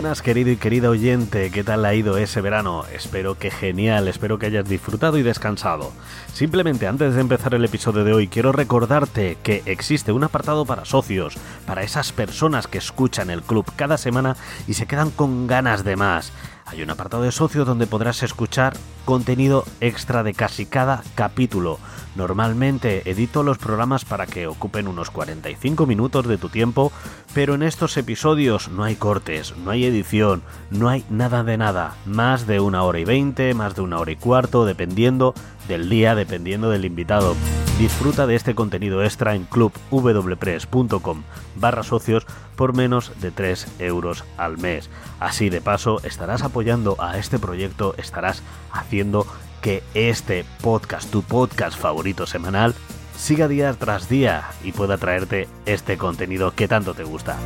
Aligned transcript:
buenas 0.00 0.22
querido 0.22 0.52
y 0.52 0.56
querida 0.56 0.90
oyente, 0.90 1.50
¿qué 1.50 1.64
tal 1.64 1.84
ha 1.84 1.92
ido 1.92 2.18
ese 2.18 2.40
verano? 2.40 2.84
Espero 2.94 3.36
que 3.36 3.50
genial, 3.50 4.06
espero 4.06 4.38
que 4.38 4.46
hayas 4.46 4.68
disfrutado 4.68 5.18
y 5.18 5.24
descansado. 5.24 5.90
Simplemente 6.32 6.86
antes 6.86 7.16
de 7.16 7.20
empezar 7.20 7.52
el 7.54 7.64
episodio 7.64 8.04
de 8.04 8.14
hoy 8.14 8.28
quiero 8.28 8.52
recordarte 8.52 9.38
que 9.42 9.64
existe 9.66 10.12
un 10.12 10.22
apartado 10.22 10.64
para 10.66 10.84
socios, 10.84 11.36
para 11.66 11.82
esas 11.82 12.12
personas 12.12 12.68
que 12.68 12.78
escuchan 12.78 13.28
el 13.28 13.42
club 13.42 13.66
cada 13.74 13.98
semana 13.98 14.36
y 14.68 14.74
se 14.74 14.86
quedan 14.86 15.10
con 15.10 15.48
ganas 15.48 15.82
de 15.82 15.96
más. 15.96 16.30
Hay 16.64 16.80
un 16.80 16.90
apartado 16.90 17.24
de 17.24 17.32
socios 17.32 17.66
donde 17.66 17.88
podrás 17.88 18.22
escuchar 18.22 18.74
contenido 19.08 19.64
extra 19.80 20.22
de 20.22 20.34
casi 20.34 20.66
cada 20.66 21.02
capítulo. 21.14 21.78
Normalmente 22.14 23.10
edito 23.10 23.42
los 23.42 23.56
programas 23.56 24.04
para 24.04 24.26
que 24.26 24.46
ocupen 24.46 24.86
unos 24.86 25.10
45 25.10 25.86
minutos 25.86 26.26
de 26.26 26.36
tu 26.36 26.50
tiempo, 26.50 26.92
pero 27.32 27.54
en 27.54 27.62
estos 27.62 27.96
episodios 27.96 28.68
no 28.68 28.84
hay 28.84 28.96
cortes, 28.96 29.54
no 29.64 29.70
hay 29.70 29.86
edición, 29.86 30.42
no 30.70 30.90
hay 30.90 31.06
nada 31.08 31.42
de 31.42 31.56
nada. 31.56 31.96
Más 32.04 32.46
de 32.46 32.60
una 32.60 32.82
hora 32.82 32.98
y 32.98 33.06
veinte, 33.06 33.54
más 33.54 33.74
de 33.74 33.80
una 33.80 33.98
hora 33.98 34.12
y 34.12 34.16
cuarto, 34.16 34.66
dependiendo 34.66 35.32
del 35.68 35.88
día, 35.88 36.14
dependiendo 36.14 36.68
del 36.68 36.84
invitado. 36.84 37.34
Disfruta 37.78 38.26
de 38.26 38.34
este 38.34 38.54
contenido 38.54 39.04
extra 39.04 39.36
en 39.36 39.44
clubwpress.com 39.44 41.22
barra 41.54 41.82
socios 41.84 42.26
por 42.56 42.74
menos 42.74 43.12
de 43.20 43.30
3 43.30 43.68
euros 43.78 44.24
al 44.36 44.58
mes. 44.58 44.90
Así 45.20 45.48
de 45.48 45.60
paso 45.60 46.00
estarás 46.02 46.42
apoyando 46.42 46.96
a 46.98 47.18
este 47.18 47.38
proyecto, 47.38 47.94
estarás 47.96 48.42
haciendo 48.72 49.26
que 49.60 49.82
este 49.94 50.44
podcast, 50.62 51.10
tu 51.10 51.22
podcast 51.22 51.78
favorito 51.78 52.26
semanal, 52.26 52.74
siga 53.16 53.48
día 53.48 53.72
tras 53.74 54.08
día 54.08 54.44
y 54.62 54.72
pueda 54.72 54.96
traerte 54.96 55.48
este 55.66 55.98
contenido 55.98 56.52
que 56.52 56.68
tanto 56.68 56.94
te 56.94 57.04
gusta. 57.04 57.36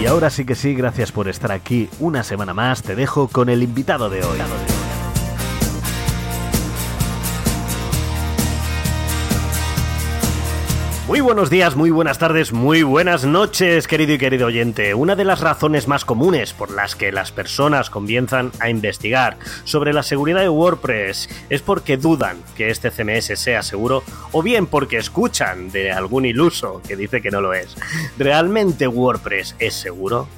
Y 0.00 0.06
ahora 0.06 0.30
sí 0.30 0.44
que 0.44 0.54
sí, 0.54 0.74
gracias 0.74 1.12
por 1.12 1.28
estar 1.28 1.52
aquí 1.52 1.88
una 2.00 2.24
semana 2.24 2.54
más, 2.54 2.82
te 2.82 2.96
dejo 2.96 3.28
con 3.28 3.48
el 3.48 3.62
invitado 3.62 4.10
de 4.10 4.24
hoy. 4.24 4.38
Muy 11.08 11.20
buenos 11.20 11.50
días, 11.50 11.74
muy 11.74 11.90
buenas 11.90 12.18
tardes, 12.18 12.52
muy 12.52 12.84
buenas 12.84 13.24
noches, 13.24 13.88
querido 13.88 14.14
y 14.14 14.18
querido 14.18 14.46
oyente. 14.46 14.94
Una 14.94 15.16
de 15.16 15.24
las 15.24 15.40
razones 15.40 15.88
más 15.88 16.04
comunes 16.04 16.52
por 16.52 16.70
las 16.70 16.94
que 16.94 17.10
las 17.10 17.32
personas 17.32 17.90
comienzan 17.90 18.52
a 18.60 18.70
investigar 18.70 19.36
sobre 19.64 19.92
la 19.92 20.04
seguridad 20.04 20.42
de 20.42 20.48
WordPress 20.48 21.28
es 21.50 21.60
porque 21.60 21.96
dudan 21.96 22.36
que 22.56 22.70
este 22.70 22.92
CMS 22.92 23.36
sea 23.36 23.62
seguro 23.62 24.04
o 24.30 24.44
bien 24.44 24.68
porque 24.68 24.96
escuchan 24.96 25.72
de 25.72 25.90
algún 25.90 26.24
iluso 26.24 26.80
que 26.86 26.94
dice 26.94 27.20
que 27.20 27.32
no 27.32 27.40
lo 27.40 27.52
es. 27.52 27.76
¿Realmente 28.16 28.86
WordPress 28.86 29.56
es 29.58 29.74
seguro? 29.74 30.28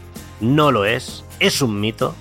¿No 0.41 0.73
lo 0.73 0.87
es? 0.87 1.25
¿Es 1.41 1.61
un 1.61 1.79
mito? 1.79 2.15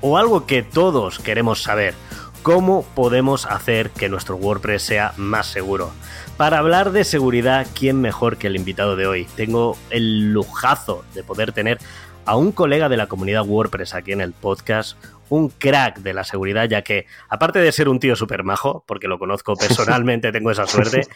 ¿O 0.00 0.16
algo 0.18 0.46
que 0.46 0.62
todos 0.62 1.18
queremos 1.18 1.64
saber? 1.64 1.94
¿Cómo 2.42 2.84
podemos 2.94 3.46
hacer 3.46 3.90
que 3.90 4.08
nuestro 4.08 4.36
WordPress 4.36 4.82
sea 4.82 5.12
más 5.16 5.46
seguro? 5.46 5.92
Para 6.36 6.58
hablar 6.58 6.92
de 6.92 7.04
seguridad, 7.04 7.66
¿quién 7.74 8.00
mejor 8.00 8.38
que 8.38 8.46
el 8.46 8.56
invitado 8.56 8.96
de 8.96 9.06
hoy? 9.06 9.26
Tengo 9.36 9.76
el 9.90 10.32
lujazo 10.32 11.04
de 11.14 11.24
poder 11.24 11.52
tener 11.52 11.78
a 12.24 12.36
un 12.36 12.52
colega 12.52 12.88
de 12.88 12.96
la 12.96 13.06
comunidad 13.06 13.46
WordPress 13.46 13.94
aquí 13.94 14.12
en 14.12 14.20
el 14.20 14.32
podcast, 14.32 14.96
un 15.28 15.48
crack 15.48 15.98
de 15.98 16.14
la 16.14 16.24
seguridad, 16.24 16.68
ya 16.68 16.82
que 16.82 17.06
aparte 17.28 17.58
de 17.58 17.72
ser 17.72 17.88
un 17.88 18.00
tío 18.00 18.16
súper 18.16 18.44
majo, 18.44 18.84
porque 18.86 19.08
lo 19.08 19.18
conozco 19.18 19.56
personalmente, 19.56 20.30
tengo 20.30 20.50
esa 20.50 20.66
suerte, 20.66 21.08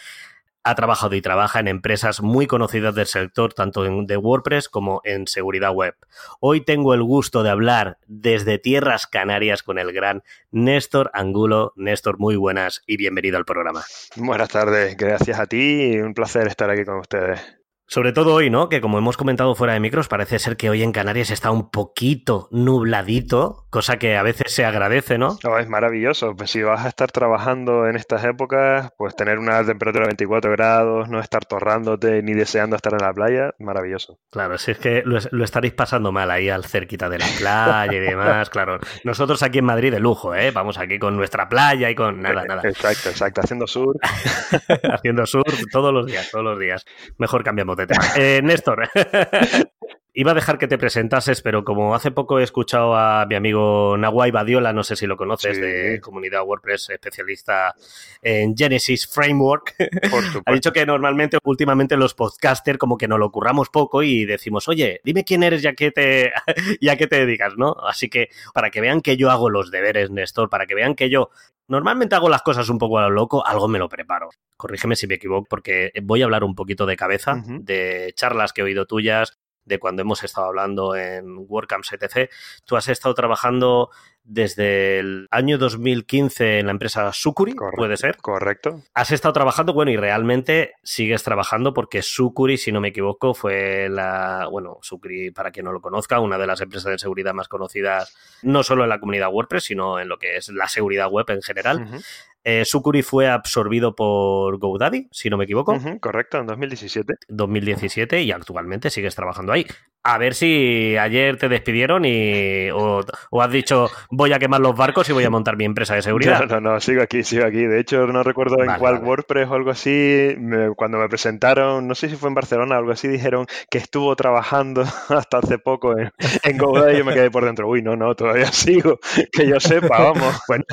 ha 0.65 0.75
trabajado 0.75 1.15
y 1.15 1.23
trabaja 1.23 1.61
en 1.61 1.69
empresas 1.69 2.21
muy 2.21 2.47
conocidas 2.47 2.95
del 2.95 3.06
sector, 3.06 3.55
tanto 3.55 3.84
en, 3.84 4.06
de 4.06 4.17
WordPress 4.17 4.69
como 4.69 5.00
en 5.05 5.27
seguridad 5.27 5.73
web. 5.73 5.95
Hoy 6.41 6.61
tengo 6.61 6.95
el 6.95 7.03
gusto 7.03 7.43
de 7.43 7.50
hablar 7.50 7.99
desde 8.06 8.59
Tierras 8.59 9.06
Canarias 9.06 9.62
con 9.62 9.78
el 9.78 9.93
gran 9.93 10.23
Néstor 10.50 11.11
Angulo. 11.15 11.73
Néstor, 11.77 12.19
muy 12.19 12.37
buenas 12.37 12.83
y 12.87 12.97
bienvenido 12.97 13.39
al 13.39 13.45
programa. 13.45 13.83
Buenas 14.17 14.49
tardes, 14.49 14.97
gracias 14.97 15.39
a 15.39 15.47
ti 15.47 15.95
y 15.95 15.99
un 15.99 16.15
placer 16.15 16.47
estar 16.47 16.71
aquí 16.71 16.84
con 16.84 16.99
ustedes. 16.99 17.62
Sobre 17.92 18.14
todo 18.14 18.32
hoy, 18.32 18.48
¿no? 18.48 18.70
Que 18.70 18.80
como 18.80 18.97
hemos 18.97 19.19
comentado 19.19 19.54
fuera 19.54 19.75
de 19.75 19.80
micros, 19.80 20.08
parece 20.08 20.38
ser 20.38 20.56
que 20.56 20.70
hoy 20.70 20.82
en 20.82 20.92
Canarias 20.92 21.30
está 21.30 21.50
un 21.50 21.70
poquito 21.70 22.48
nubladito, 22.50 23.66
cosa 23.69 23.98
que 23.98 24.16
a 24.16 24.22
veces 24.22 24.50
se 24.50 24.64
agradece, 24.64 25.19
¿no? 25.19 25.36
No, 25.44 25.58
es 25.58 25.69
maravilloso. 25.69 26.34
Pues 26.34 26.50
si 26.50 26.62
vas 26.62 26.86
a 26.86 26.88
estar 26.88 27.12
trabajando 27.12 27.86
en 27.86 27.97
estas 27.97 28.25
épocas, 28.25 28.88
pues 28.97 29.14
tener 29.14 29.38
una 29.38 29.62
temperatura 29.62 30.06
de 30.06 30.12
24 30.12 30.52
grados, 30.52 31.10
no 31.10 31.20
estar 31.20 31.44
torrándote 31.44 32.22
ni 32.22 32.32
deseando 32.32 32.76
estar 32.76 32.94
en 32.94 33.00
la 33.06 33.12
playa, 33.12 33.50
maravilloso. 33.58 34.19
Claro, 34.31 34.56
si 34.56 34.70
es 34.70 34.78
que 34.78 35.02
lo, 35.04 35.19
lo 35.31 35.44
estaréis 35.44 35.75
pasando 35.75 36.12
mal 36.12 36.31
ahí 36.31 36.48
al 36.48 36.64
cerquita 36.64 37.10
de 37.10 37.19
la 37.19 37.26
playa 37.38 37.92
y 37.92 38.00
demás, 38.00 38.48
claro. 38.48 38.78
Nosotros 39.04 39.42
aquí 39.42 39.58
en 39.58 39.66
Madrid 39.66 39.92
de 39.92 40.00
lujo, 40.00 40.34
¿eh? 40.34 40.50
Vamos 40.50 40.78
aquí 40.78 40.98
con 40.98 41.14
nuestra 41.14 41.47
playa 41.47 41.91
y 41.91 41.94
con 41.94 42.22
nada, 42.22 42.47
nada. 42.47 42.62
Exacto, 42.64 43.10
exacto. 43.10 43.42
Haciendo 43.42 43.66
sur. 43.66 43.98
Haciendo 44.94 45.26
sur 45.26 45.44
todos 45.70 45.92
los 45.92 46.06
días, 46.06 46.31
todos 46.31 46.47
los 46.47 46.58
días. 46.58 46.86
Mejor 47.19 47.44
cambiamos 47.44 47.76
de 47.76 47.81
tema. 47.87 48.04
Eh, 48.16 48.41
Néstor, 48.43 48.88
iba 50.15 50.32
a 50.32 50.34
dejar 50.34 50.59
que 50.59 50.69
te 50.69 50.76
presentases, 50.76 51.41
pero 51.41 51.65
como 51.65 51.94
hace 51.94 52.10
poco 52.10 52.38
he 52.38 52.43
escuchado 52.43 52.94
a 52.94 53.25
mi 53.25 53.34
amigo 53.34 53.97
Nahuay 53.97 54.31
Badiola, 54.31 54.72
no 54.75 54.82
sé 54.84 54.94
si 54.94 55.06
lo 55.06 55.16
conoces, 55.16 55.56
Sí. 55.56 55.62
de 55.62 56.00
comunidad 56.00 56.43
WordPress, 56.44 56.91
especialista 56.91 57.75
en 58.20 58.54
Genesis 58.54 59.06
Framework, 59.06 59.75
Por 60.10 60.22
ha 60.44 60.53
dicho 60.53 60.72
que 60.72 60.84
normalmente, 60.84 61.38
últimamente 61.44 61.97
los 61.97 62.12
podcasters 62.15 62.78
como 62.78 62.98
que 62.98 63.09
nos 63.09 63.19
lo 63.19 63.31
curramos 63.31 63.70
poco 63.70 64.03
y 64.03 64.26
decimos, 64.26 64.69
oye, 64.69 65.00
dime 65.03 65.25
quién 65.25 65.43
eres 65.43 65.62
ya 65.62 65.72
que 65.72 65.91
te, 65.91 66.32
ya 66.81 66.97
que 66.97 67.06
te 67.06 67.25
dedicas, 67.25 67.54
¿no? 67.56 67.75
Así 67.87 68.10
que 68.10 68.28
para 68.53 68.70
que 68.70 68.82
vean 68.82 69.00
que 69.00 69.16
yo 69.16 69.31
hago 69.31 69.49
los 69.49 69.70
deberes, 69.70 70.10
Néstor, 70.10 70.50
para 70.50 70.66
que 70.66 70.75
vean 70.75 70.94
que 70.94 71.09
yo 71.09 71.31
normalmente 71.72 72.15
hago 72.15 72.28
las 72.28 72.43
cosas 72.43 72.69
un 72.69 72.77
poco 72.77 72.99
a 72.99 73.03
lo 73.03 73.10
loco, 73.10 73.47
algo 73.47 73.66
me 73.66 73.78
lo 73.78 73.88
preparo. 73.88 74.28
Corrígeme 74.59 74.94
si 74.94 75.06
me 75.06 75.15
equivoco, 75.15 75.47
porque 75.49 75.91
voy 76.03 76.21
a 76.21 76.27
hablar 76.27 76.44
un 76.44 76.55
poquito 76.55 76.84
de 76.84 76.97
cabeza, 76.97 77.43
de 77.47 78.12
charlas 78.15 78.53
que 78.53 78.60
he 78.60 78.65
oído 78.65 78.84
tuyas, 78.84 79.38
de 79.65 79.78
cuando 79.78 80.03
hemos 80.03 80.23
estado 80.25 80.49
hablando 80.49 80.97
en 80.97 81.45
WordCamps, 81.49 81.93
etc. 81.93 82.31
Tú 82.65 82.77
has 82.77 82.89
estado 82.89 83.15
trabajando 83.15 83.91
desde 84.25 85.00
el 85.00 85.27
año 85.31 85.59
2015 85.59 86.61
en 86.61 86.67
la 86.67 86.73
empresa 86.73 87.12
Sucuri, 87.12 87.55
Correcto. 87.55 87.77
puede 87.77 87.97
ser. 87.97 88.17
Correcto. 88.19 88.83
Has 88.95 89.11
estado 89.11 89.33
trabajando, 89.33 89.73
bueno, 89.73 89.91
y 89.91 89.97
realmente 89.97 90.75
sigues 90.83 91.23
trabajando 91.23 91.75
porque 91.75 92.03
Sucuri, 92.03 92.56
si 92.56 92.71
no 92.71 92.81
me 92.81 92.89
equivoco, 92.89 93.34
fue 93.34 93.89
la, 93.89 94.47
bueno, 94.50 94.78
Sucuri, 94.83 95.33
para 95.33 95.50
quien 95.50 95.65
no 95.65 95.73
lo 95.73 95.81
conozca, 95.81 96.21
una 96.21 96.39
de 96.39 96.47
las 96.47 96.61
empresas 96.61 96.91
de 96.93 96.99
seguridad 96.99 97.34
más 97.34 97.49
conocidas, 97.49 98.17
no 98.43 98.62
solo 98.62 98.84
en 98.84 98.91
la 98.91 99.00
comunidad 99.00 99.33
WordPress, 99.33 99.65
sino 99.65 99.99
en 99.99 100.09
lo 100.09 100.19
que 100.19 100.37
es 100.37 100.49
la 100.50 100.69
seguridad 100.69 101.09
web 101.11 101.29
en 101.31 101.43
general. 101.43 102.03
Eh, 102.44 102.64
Sucuri 102.64 103.03
fue 103.03 103.28
absorbido 103.28 103.94
por 103.94 104.58
GoDaddy, 104.58 105.08
si 105.12 105.30
no 105.30 105.36
me 105.36 105.44
equivoco, 105.44 105.78
correcto, 106.00 106.38
en 106.38 106.47
2017. 106.47 107.14
2017, 107.28 108.22
y 108.22 108.32
actualmente 108.32 108.91
sigues 108.91 109.14
trabajando 109.14 109.53
ahí. 109.53 109.64
A 110.04 110.19
ver 110.19 110.34
si 110.34 110.97
ayer 110.97 111.36
te 111.36 111.48
despidieron 111.48 112.04
y, 112.04 112.69
o, 112.70 113.02
o 113.31 113.42
has 113.42 113.52
dicho, 113.52 113.88
voy 114.10 114.32
a 114.32 114.41
quemar 114.41 114.60
los 114.60 114.75
barcos 114.76 115.08
y 115.08 115.12
voy 115.12 115.22
a 115.22 115.31
montar 115.31 115.56
mi 115.56 115.64
empresa 115.64 115.94
de 115.94 116.02
seguridad. 116.02 116.41
No, 116.41 116.60
no, 116.60 116.72
no, 116.72 116.81
sigo 116.81 117.02
aquí, 117.02 117.22
sigo 117.22 117.44
aquí. 117.47 117.64
De 117.64 117.78
hecho, 117.78 118.08
no 118.08 118.25
recuerdo 118.25 118.56
en 118.64 118.75
cuál 118.81 118.94
vale. 118.94 119.06
WordPress 119.06 119.48
o 119.48 119.54
algo 119.54 119.70
así, 119.70 120.34
me- 120.38 120.75
cuando 120.75 120.98
me 120.98 121.08
presentaron, 121.08 121.86
no 121.86 121.94
sé 121.94 122.08
si 122.08 122.16
fue 122.16 122.28
en 122.31 122.34
Barcelona 122.34 122.75
o 122.75 122.78
algo 122.81 122.91
así, 122.91 123.06
dijeron 123.06 123.47
que 123.70 123.78
estuvo 123.78 124.16
trabajando 124.16 124.82
hasta 125.08 125.38
hace 125.38 125.58
poco 125.58 125.97
en, 125.97 126.10
en 126.42 126.58
GoDaddy 126.58 126.94
y 126.94 126.98
yo 126.98 127.04
me 127.04 127.14
quedé 127.14 127.31
por 127.31 127.44
dentro. 127.44 127.69
Uy, 127.69 127.82
no, 127.82 127.94
no, 127.94 128.16
todavía 128.16 128.46
sigo, 128.52 128.99
que 129.31 129.46
yo 129.46 129.61
sepa, 129.61 130.02
vamos. 130.02 130.40
Bueno, 130.49 130.64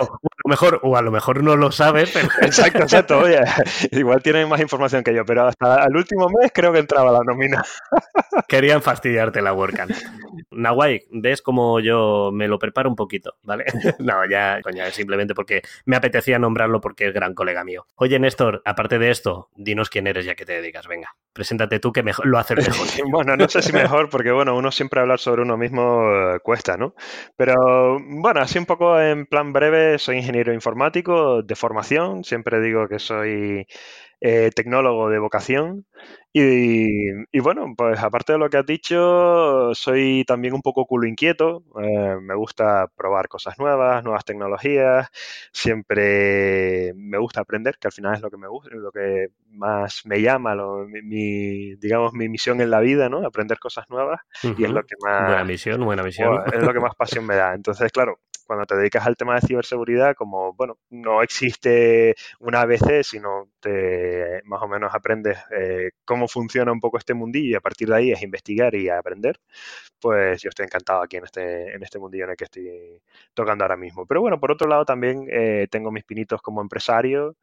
lo 0.44 0.50
mejor, 0.50 0.80
o 0.84 0.96
a 0.96 1.02
lo 1.02 1.12
mejor 1.12 1.44
no 1.44 1.56
lo 1.56 1.72
sabes, 1.72 2.12
pero 2.12 2.28
Exacto, 2.42 2.80
exacto. 2.80 3.20
Oye, 3.20 3.40
igual 3.92 4.22
tienen 4.22 4.48
más 4.48 4.62
información 4.62 5.04
que 5.04 5.14
yo, 5.14 5.26
pero 5.26 5.48
hasta 5.48 5.86
el 5.86 5.96
último 5.96 6.28
mes 6.30 6.52
creo 6.54 6.72
que 6.72 6.80
entraba 6.80 7.12
la 7.12 7.20
nómina. 7.26 7.64
querían 8.48 8.82
fastidiarte 8.82 9.42
la 9.42 9.54
WordCamp. 9.54 9.92
Nawai, 10.52 11.06
ves 11.12 11.42
como 11.42 11.80
yo 11.80 12.32
me 12.34 12.48
lo 12.48 12.58
preparo 12.58 12.90
un 12.90 12.96
poquito, 12.96 13.36
¿vale? 13.44 13.66
no, 14.00 14.28
ya, 14.30 14.62
coña, 14.64 14.90
simplemente 14.92 15.36
porque 15.36 15.62
me 15.86 15.96
apetecía 15.96 16.40
nombrarlo 16.40 16.80
porque 16.82 17.08
es 17.08 17.14
gran 17.14 17.34
colega 17.34 17.64
mío. 17.64 17.86
Oye, 17.96 18.18
Néstor, 18.20 18.62
aparte 18.66 18.98
de 18.98 19.12
esto, 19.12 19.50
dinos 19.56 19.90
quién 19.90 20.08
eres 20.08 20.26
ya 20.26 20.36
que 20.36 20.46
te 20.46 20.54
dedicas, 20.54 20.88
venga. 20.88 21.16
Preséntate 21.34 21.80
tú 21.80 21.92
que 21.92 22.04
mejor, 22.04 22.26
lo 22.26 22.38
haces 22.38 22.68
mejor. 22.68 22.88
Bueno, 23.12 23.36
no 23.36 23.48
sé 23.48 23.62
si 23.62 23.72
mejor, 23.72 24.10
porque 24.10 24.32
bueno, 24.32 24.56
uno 24.56 24.72
siempre 24.72 25.00
hablar 25.00 25.20
sobre 25.20 25.42
uno 25.42 25.58
mismo 25.58 26.10
eh, 26.12 26.40
cuesta, 26.42 26.78
¿no? 26.78 26.96
Pero 27.36 28.00
bueno, 28.00 28.42
así 28.42 28.58
un 28.58 28.66
poco 28.66 29.00
en 29.00 29.26
plan 29.26 29.54
breve, 29.54 30.00
soy 30.00 30.18
ingeniero 30.18 30.29
informático 30.36 31.42
de 31.42 31.56
formación, 31.56 32.24
siempre 32.24 32.62
digo 32.62 32.88
que 32.88 33.00
soy 33.00 33.66
eh, 34.22 34.52
tecnólogo 34.54 35.10
de 35.10 35.20
vocación. 35.20 35.86
Y, 36.32 37.40
bueno, 37.40 37.74
pues 37.76 38.00
aparte 38.04 38.34
de 38.34 38.38
lo 38.38 38.50
que 38.50 38.58
has 38.58 38.66
dicho, 38.66 39.74
soy 39.74 40.24
también 40.28 40.54
un 40.54 40.62
poco 40.62 40.86
culo 40.86 41.08
inquieto. 41.08 41.64
Eh, 41.82 42.18
me 42.22 42.36
gusta 42.36 42.88
probar 42.96 43.28
cosas 43.28 43.58
nuevas, 43.58 44.04
nuevas 44.04 44.26
tecnologías. 44.26 45.08
Siempre 45.52 46.94
me 46.96 47.18
gusta 47.18 47.42
aprender, 47.42 47.78
que 47.80 47.88
al 47.88 47.94
final 47.94 48.14
es 48.14 48.22
lo 48.22 48.30
que 48.30 48.38
me 48.38 48.48
gusta, 48.48 48.70
lo 48.76 48.92
que 48.92 49.30
más 49.52 50.02
me 50.06 50.22
llama, 50.22 50.56
mi, 50.86 51.76
digamos, 51.76 52.14
mi 52.14 52.30
misión 52.30 52.62
en 52.62 52.70
la 52.70 52.80
vida, 52.80 53.10
¿no? 53.10 53.26
Aprender 53.26 53.58
cosas 53.58 53.86
nuevas. 53.90 54.22
Y 54.44 54.64
es 54.64 54.72
lo 54.72 54.84
que 54.84 54.96
más... 55.04 55.28
Buena 55.28 55.44
misión, 55.44 55.84
buena 55.84 56.04
misión. 56.04 56.42
es 56.54 56.62
lo 56.62 56.74
que 56.74 56.80
más 56.80 56.96
pasión 56.98 57.26
me 57.26 57.36
da. 57.36 57.56
Entonces, 57.56 57.92
claro, 57.92 58.20
cuando 58.50 58.66
te 58.66 58.76
dedicas 58.76 59.06
al 59.06 59.16
tema 59.16 59.36
de 59.36 59.42
ciberseguridad, 59.46 60.16
como, 60.16 60.54
bueno, 60.54 60.80
no 60.90 61.22
existe 61.22 62.16
una 62.40 62.62
ABC, 62.62 63.04
sino 63.04 63.52
más 64.46 64.64
o 64.64 64.68
menos 64.68 64.90
aprendes 64.92 65.38
eh, 65.52 65.92
cómo 66.04 66.28
funciona 66.28 66.72
un 66.72 66.80
poco 66.80 66.98
este 66.98 67.14
mundillo 67.14 67.52
y 67.52 67.54
a 67.54 67.60
partir 67.62 67.90
de 67.90 67.96
ahí 67.96 68.12
es 68.12 68.24
investigar 68.24 68.74
y 68.74 68.90
aprender, 68.90 69.40
pues 70.02 70.42
yo 70.42 70.50
estoy 70.50 70.66
encantado 70.66 71.04
aquí 71.04 71.18
en 71.18 71.26
este, 71.26 71.76
en 71.76 71.84
este 71.84 72.00
mundillo 72.00 72.24
en 72.24 72.32
el 72.32 72.38
que 72.38 72.46
estoy 72.46 73.00
tocando 73.36 73.66
ahora 73.66 73.78
mismo. 73.78 74.08
Pero 74.08 74.22
bueno, 74.22 74.40
por 74.40 74.52
otro 74.52 74.68
lado 74.68 74.84
también 74.84 75.28
eh, 75.32 75.68
tengo 75.70 75.92
mis 75.92 76.04
pinitos 76.04 76.42
como 76.42 76.60
empresario 76.62 77.36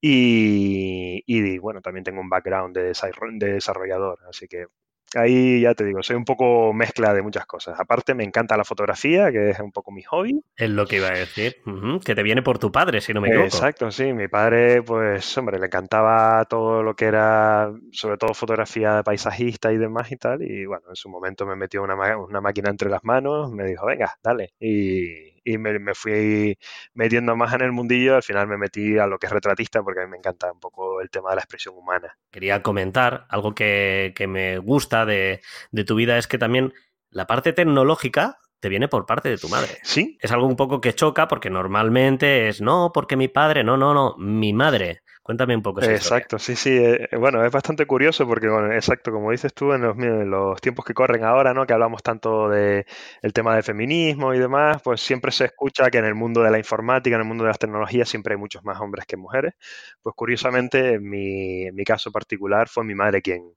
y, 0.00 1.22
y, 1.26 1.58
bueno, 1.58 1.82
también 1.82 2.04
tengo 2.04 2.22
un 2.22 2.30
background 2.30 2.74
de 2.74 3.52
desarrollador, 3.52 4.20
así 4.30 4.48
que 4.48 4.66
Ahí 5.14 5.62
ya 5.62 5.74
te 5.74 5.84
digo, 5.84 6.02
soy 6.02 6.16
un 6.16 6.24
poco 6.24 6.72
mezcla 6.72 7.14
de 7.14 7.22
muchas 7.22 7.46
cosas. 7.46 7.78
Aparte, 7.78 8.14
me 8.14 8.24
encanta 8.24 8.56
la 8.56 8.64
fotografía, 8.64 9.30
que 9.32 9.50
es 9.50 9.60
un 9.60 9.72
poco 9.72 9.90
mi 9.90 10.02
hobby. 10.02 10.40
Es 10.56 10.70
lo 10.70 10.86
que 10.86 10.96
iba 10.96 11.08
a 11.08 11.12
decir. 11.12 11.56
que 12.04 12.14
te 12.14 12.22
viene 12.22 12.42
por 12.42 12.58
tu 12.58 12.70
padre, 12.70 13.00
si 13.00 13.12
no 13.14 13.20
me 13.20 13.28
equivoco. 13.28 13.46
Exacto, 13.46 13.90
sí. 13.90 14.12
Mi 14.12 14.28
padre, 14.28 14.82
pues, 14.82 15.36
hombre, 15.38 15.58
le 15.58 15.66
encantaba 15.66 16.44
todo 16.44 16.82
lo 16.82 16.94
que 16.94 17.06
era, 17.06 17.72
sobre 17.92 18.16
todo 18.16 18.34
fotografía 18.34 19.02
paisajista 19.02 19.72
y 19.72 19.78
demás 19.78 20.12
y 20.12 20.16
tal. 20.16 20.42
Y 20.42 20.66
bueno, 20.66 20.84
en 20.88 20.96
su 20.96 21.08
momento 21.08 21.46
me 21.46 21.56
metió 21.56 21.82
una, 21.82 21.94
una 22.16 22.40
máquina 22.40 22.70
entre 22.70 22.90
las 22.90 23.04
manos, 23.04 23.50
me 23.50 23.64
dijo, 23.64 23.86
venga, 23.86 24.14
dale. 24.22 24.52
Y, 24.60 25.37
y 25.48 25.58
me, 25.58 25.94
fui 25.94 26.58
metiendo 26.94 27.36
más 27.36 27.54
en 27.54 27.62
el 27.62 27.72
mundillo. 27.72 28.16
Al 28.16 28.22
final 28.22 28.46
me 28.46 28.58
metí 28.58 28.98
a 28.98 29.06
lo 29.06 29.18
que 29.18 29.26
es 29.26 29.32
retratista 29.32 29.82
porque 29.82 30.00
a 30.00 30.04
mí 30.04 30.10
me 30.10 30.18
encanta 30.18 30.52
un 30.52 30.60
poco 30.60 31.00
el 31.00 31.10
tema 31.10 31.30
de 31.30 31.36
la 31.36 31.42
expresión 31.42 31.74
humana. 31.76 32.16
Quería 32.30 32.62
comentar 32.62 33.26
algo 33.28 33.54
que, 33.54 34.12
me 34.28 34.58
gusta 34.58 35.06
de, 35.06 35.40
de 35.70 35.84
tu 35.84 35.94
vida 35.94 36.18
es 36.18 36.26
que 36.26 36.38
también 36.38 36.74
la 37.10 37.26
parte 37.26 37.52
tecnológica 37.52 38.38
te 38.60 38.68
viene 38.68 38.88
por 38.88 39.06
parte 39.06 39.28
de 39.28 39.38
tu 39.38 39.48
madre. 39.48 39.78
Sí. 39.82 40.18
Es 40.20 40.32
algo 40.32 40.46
un 40.46 40.56
poco 40.56 40.80
que 40.80 40.94
choca 40.94 41.28
porque 41.28 41.50
normalmente 41.50 42.48
es 42.48 42.60
no, 42.60 42.90
porque 42.92 43.16
mi 43.16 43.28
padre, 43.28 43.64
no, 43.64 43.76
no, 43.76 43.94
no, 43.94 44.16
mi 44.18 44.52
madre. 44.52 45.02
Cuéntame 45.28 45.54
un 45.54 45.60
poco. 45.60 45.82
Esa 45.82 45.92
exacto, 45.92 46.38
sí, 46.38 46.56
sí. 46.56 46.70
Eh, 46.74 47.06
bueno, 47.18 47.44
es 47.44 47.52
bastante 47.52 47.84
curioso 47.84 48.26
porque, 48.26 48.48
bueno, 48.48 48.72
exacto, 48.72 49.12
como 49.12 49.30
dices 49.30 49.52
tú, 49.52 49.74
en 49.74 49.82
los, 50.30 50.60
tiempos 50.62 50.86
que 50.86 50.94
corren 50.94 51.22
ahora, 51.22 51.52
¿no? 51.52 51.66
Que 51.66 51.74
hablamos 51.74 52.02
tanto 52.02 52.48
de 52.48 52.86
el 53.20 53.34
tema 53.34 53.52
del 53.52 53.62
feminismo 53.62 54.32
y 54.32 54.38
demás, 54.38 54.80
pues 54.82 55.02
siempre 55.02 55.30
se 55.30 55.44
escucha 55.44 55.90
que 55.90 55.98
en 55.98 56.06
el 56.06 56.14
mundo 56.14 56.42
de 56.42 56.50
la 56.50 56.56
informática, 56.56 57.14
en 57.14 57.20
el 57.20 57.28
mundo 57.28 57.44
de 57.44 57.48
las 57.48 57.58
tecnologías, 57.58 58.08
siempre 58.08 58.32
hay 58.32 58.40
muchos 58.40 58.64
más 58.64 58.80
hombres 58.80 59.04
que 59.04 59.18
mujeres. 59.18 59.52
Pues 60.00 60.14
curiosamente, 60.16 60.94
en 60.94 61.06
mi, 61.06 61.64
en 61.66 61.74
mi 61.74 61.84
caso 61.84 62.10
particular, 62.10 62.70
fue 62.70 62.84
mi 62.84 62.94
madre 62.94 63.20
quien 63.20 63.52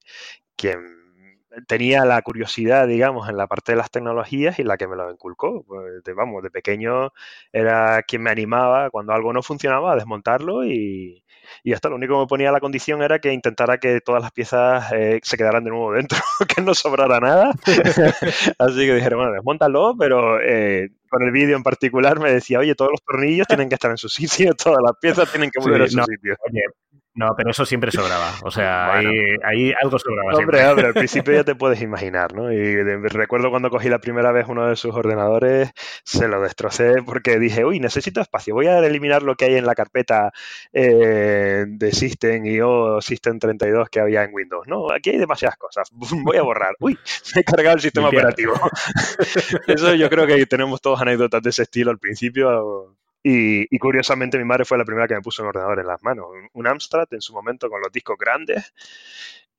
tenía 1.67 2.05
la 2.05 2.21
curiosidad, 2.21 2.87
digamos, 2.87 3.29
en 3.29 3.37
la 3.37 3.47
parte 3.47 3.73
de 3.73 3.77
las 3.77 3.91
tecnologías 3.91 4.59
y 4.59 4.63
la 4.63 4.77
que 4.77 4.87
me 4.87 4.95
lo 4.95 5.11
inculcó. 5.11 5.63
Pues, 5.63 6.03
vamos, 6.15 6.43
de 6.43 6.51
pequeño 6.51 7.11
era 7.51 8.03
quien 8.03 8.23
me 8.23 8.31
animaba 8.31 8.89
cuando 8.89 9.13
algo 9.13 9.33
no 9.33 9.43
funcionaba 9.43 9.93
a 9.93 9.95
desmontarlo 9.95 10.65
y, 10.65 11.23
y 11.63 11.73
hasta 11.73 11.89
lo 11.89 11.95
único 11.95 12.15
que 12.15 12.19
me 12.21 12.27
ponía 12.27 12.51
la 12.51 12.59
condición 12.59 13.01
era 13.01 13.19
que 13.19 13.33
intentara 13.33 13.77
que 13.77 14.01
todas 14.01 14.21
las 14.21 14.31
piezas 14.31 14.91
eh, 14.93 15.19
se 15.23 15.37
quedaran 15.37 15.63
de 15.63 15.71
nuevo 15.71 15.93
dentro, 15.93 16.17
que 16.55 16.61
no 16.61 16.73
sobrara 16.73 17.19
nada. 17.19 17.51
Así 18.57 18.77
que 18.85 18.95
dijeron, 18.95 19.19
bueno, 19.19 19.33
desmontalo, 19.33 19.95
pero 19.97 20.39
eh, 20.41 20.89
con 21.11 21.23
el 21.23 21.31
vídeo 21.31 21.57
en 21.57 21.63
particular 21.63 22.19
me 22.19 22.31
decía, 22.31 22.59
oye, 22.59 22.73
todos 22.73 22.91
los 22.91 23.03
tornillos 23.03 23.45
tienen 23.45 23.67
que 23.69 23.75
estar 23.75 23.91
en 23.91 23.97
su 23.97 24.09
sitio, 24.09 24.53
todas 24.55 24.79
las 24.81 24.93
piezas 24.99 25.29
tienen 25.29 25.51
que 25.51 25.59
volver 25.59 25.83
a 25.83 25.87
su 25.87 26.01
sitio. 26.03 26.35
No, 27.13 27.33
pero 27.35 27.51
eso 27.51 27.65
siempre 27.65 27.91
sobraba. 27.91 28.31
O 28.43 28.51
sea, 28.51 28.93
ahí, 29.43 29.73
algo 29.81 29.99
sobraba. 29.99 30.33
Hombre, 30.33 30.65
hombre, 30.65 30.87
al 30.87 30.93
principio 30.93 31.33
ya 31.33 31.43
te 31.43 31.55
puedes 31.55 31.81
imaginar, 31.81 32.33
¿no? 32.33 32.53
Y 32.53 32.81
recuerdo 33.09 33.49
cuando 33.49 33.69
cogí 33.69 33.89
la 33.89 33.99
primera 33.99 34.31
vez 34.31 34.45
uno 34.47 34.67
de 34.67 34.77
sus 34.77 34.95
ordenadores, 34.95 35.71
se 36.05 36.29
lo 36.29 36.41
destrocé 36.41 37.03
porque 37.05 37.37
dije, 37.37 37.65
uy, 37.65 37.79
necesito 37.79 38.21
espacio, 38.21 38.53
voy 38.53 38.67
a 38.67 38.79
eliminar 38.79 39.23
lo 39.23 39.35
que 39.35 39.45
hay 39.45 39.55
en 39.55 39.65
la 39.65 39.75
carpeta 39.75 40.31
eh, 40.71 41.65
de 41.67 41.91
System 41.91 42.45
y 42.45 42.61
o 42.61 43.01
System 43.01 43.39
32 43.39 43.89
que 43.89 43.99
había 43.99 44.23
en 44.23 44.33
Windows. 44.33 44.65
No, 44.67 44.89
aquí 44.91 45.09
hay 45.09 45.17
demasiadas 45.17 45.57
cosas, 45.57 45.89
voy 45.91 46.37
a 46.37 46.43
borrar. 46.43 46.75
Uy, 46.79 46.97
me 47.35 47.41
he 47.41 47.43
cargado 47.43 47.75
el 47.75 47.81
sistema 47.81 48.07
operativo. 48.07 48.53
Eso 49.67 49.95
yo 49.95 50.09
creo 50.09 50.25
que 50.25 50.45
tenemos 50.45 50.81
todos 50.81 51.00
anécdotas 51.01 51.41
de 51.41 51.49
ese 51.49 51.63
estilo 51.63 51.91
al 51.91 51.99
principio 51.99 52.95
y, 53.23 53.77
curiosamente 53.77 54.37
mi 54.37 54.45
madre 54.45 54.65
fue 54.65 54.77
la 54.77 54.85
primera 54.85 55.07
que 55.07 55.13
me 55.13 55.21
puso 55.21 55.43
un 55.43 55.49
ordenador 55.49 55.79
en 55.79 55.87
las 55.87 56.01
manos, 56.03 56.27
un 56.53 56.67
Amstrad 56.67 57.07
en 57.11 57.21
su 57.21 57.33
momento 57.33 57.69
con 57.69 57.81
los 57.81 57.91
discos 57.91 58.17
grandes 58.17 58.73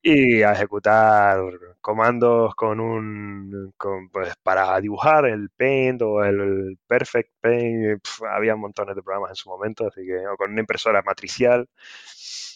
y 0.03 0.43
a 0.43 0.53
ejecutar 0.53 1.41
comandos 1.81 2.57
con 2.57 2.81
un 2.81 3.73
pues 4.11 4.35
para 4.43 4.81
dibujar 4.81 5.27
el 5.27 5.49
Paint 5.51 6.03
o 6.03 6.25
el 6.25 6.77
Perfect 6.89 7.31
Paint, 7.41 8.05
había 8.29 8.57
montones 8.57 8.97
de 8.97 9.03
programas 9.03 9.31
en 9.31 9.37
su 9.37 9.49
momento, 9.49 9.87
así 9.87 10.05
que 10.05 10.19
con 10.37 10.51
una 10.51 10.61
impresora 10.61 11.03
matricial 11.03 11.69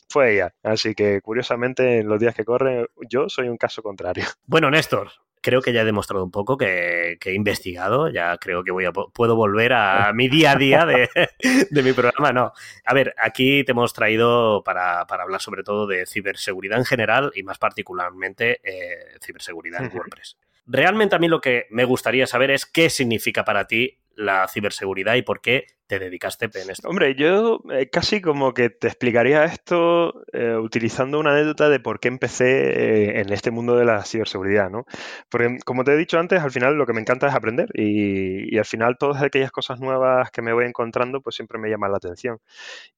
fue 0.08 0.34
ella. 0.34 0.54
Así 0.64 0.94
que 0.94 1.20
curiosamente 1.20 1.98
en 1.98 2.08
los 2.08 2.18
días 2.18 2.34
que 2.34 2.44
corren 2.44 2.86
yo 3.08 3.28
soy 3.28 3.48
un 3.48 3.56
caso 3.56 3.80
contrario. 3.82 4.24
Bueno, 4.46 4.70
Néstor, 4.70 5.10
creo 5.46 5.62
que 5.62 5.72
ya 5.72 5.82
he 5.82 5.84
demostrado 5.84 6.24
un 6.24 6.32
poco 6.32 6.56
que, 6.56 7.18
he 7.24 7.32
investigado, 7.32 8.08
ya 8.08 8.36
creo 8.38 8.64
que 8.64 8.72
voy 8.72 8.84
a, 8.84 8.90
puedo 8.90 9.36
volver 9.36 9.74
a 9.74 10.12
mi 10.12 10.26
día 10.26 10.50
a 10.50 10.56
día 10.56 10.84
de, 11.70 11.82
mi 11.84 11.92
programa. 11.92 12.32
No, 12.32 12.52
a 12.84 12.94
ver, 12.94 13.14
aquí 13.16 13.62
te 13.62 13.70
hemos 13.70 13.92
traído 13.92 14.64
para, 14.64 15.02
hablar 15.02 15.40
sobre 15.40 15.62
todo 15.62 15.86
de 15.86 16.04
ciberseguridad 16.04 16.78
en 16.78 16.84
general 16.84 17.30
y 17.32 17.44
más 17.44 17.58
particularmente 17.58 18.60
eh, 18.64 19.18
ciberseguridad 19.24 19.84
en 19.84 19.96
WordPress. 19.96 20.36
Realmente 20.66 21.14
a 21.14 21.20
mí 21.20 21.28
lo 21.28 21.40
que 21.40 21.68
me 21.70 21.84
gustaría 21.84 22.26
saber 22.26 22.50
es 22.50 22.66
qué 22.66 22.90
significa 22.90 23.44
para 23.44 23.68
ti 23.68 24.00
la 24.16 24.48
ciberseguridad 24.48 25.14
y 25.14 25.22
por 25.22 25.40
qué 25.40 25.66
te 25.86 25.98
dedicaste 25.98 26.46
en 26.52 26.70
esto. 26.70 26.88
Hombre, 26.88 27.14
yo 27.14 27.60
eh, 27.70 27.88
casi 27.88 28.20
como 28.20 28.52
que 28.54 28.70
te 28.70 28.88
explicaría 28.88 29.44
esto 29.44 30.24
eh, 30.32 30.56
utilizando 30.56 31.20
una 31.20 31.32
anécdota 31.32 31.68
de 31.68 31.78
por 31.78 32.00
qué 32.00 32.08
empecé 32.08 32.46
eh, 32.46 33.20
en 33.20 33.32
este 33.32 33.50
mundo 33.50 33.76
de 33.76 33.84
la 33.84 34.04
ciberseguridad, 34.04 34.68
¿no? 34.68 34.84
Porque 35.28 35.58
como 35.64 35.84
te 35.84 35.92
he 35.92 35.96
dicho 35.96 36.18
antes, 36.18 36.40
al 36.40 36.50
final 36.50 36.74
lo 36.74 36.86
que 36.86 36.92
me 36.92 37.00
encanta 37.00 37.28
es 37.28 37.34
aprender 37.34 37.68
y, 37.74 38.52
y 38.52 38.58
al 38.58 38.64
final 38.64 38.96
todas 38.98 39.22
aquellas 39.22 39.52
cosas 39.52 39.78
nuevas 39.78 40.30
que 40.32 40.42
me 40.42 40.52
voy 40.52 40.64
encontrando 40.64 41.20
pues 41.20 41.36
siempre 41.36 41.58
me 41.58 41.70
llaman 41.70 41.92
la 41.92 41.98
atención. 41.98 42.38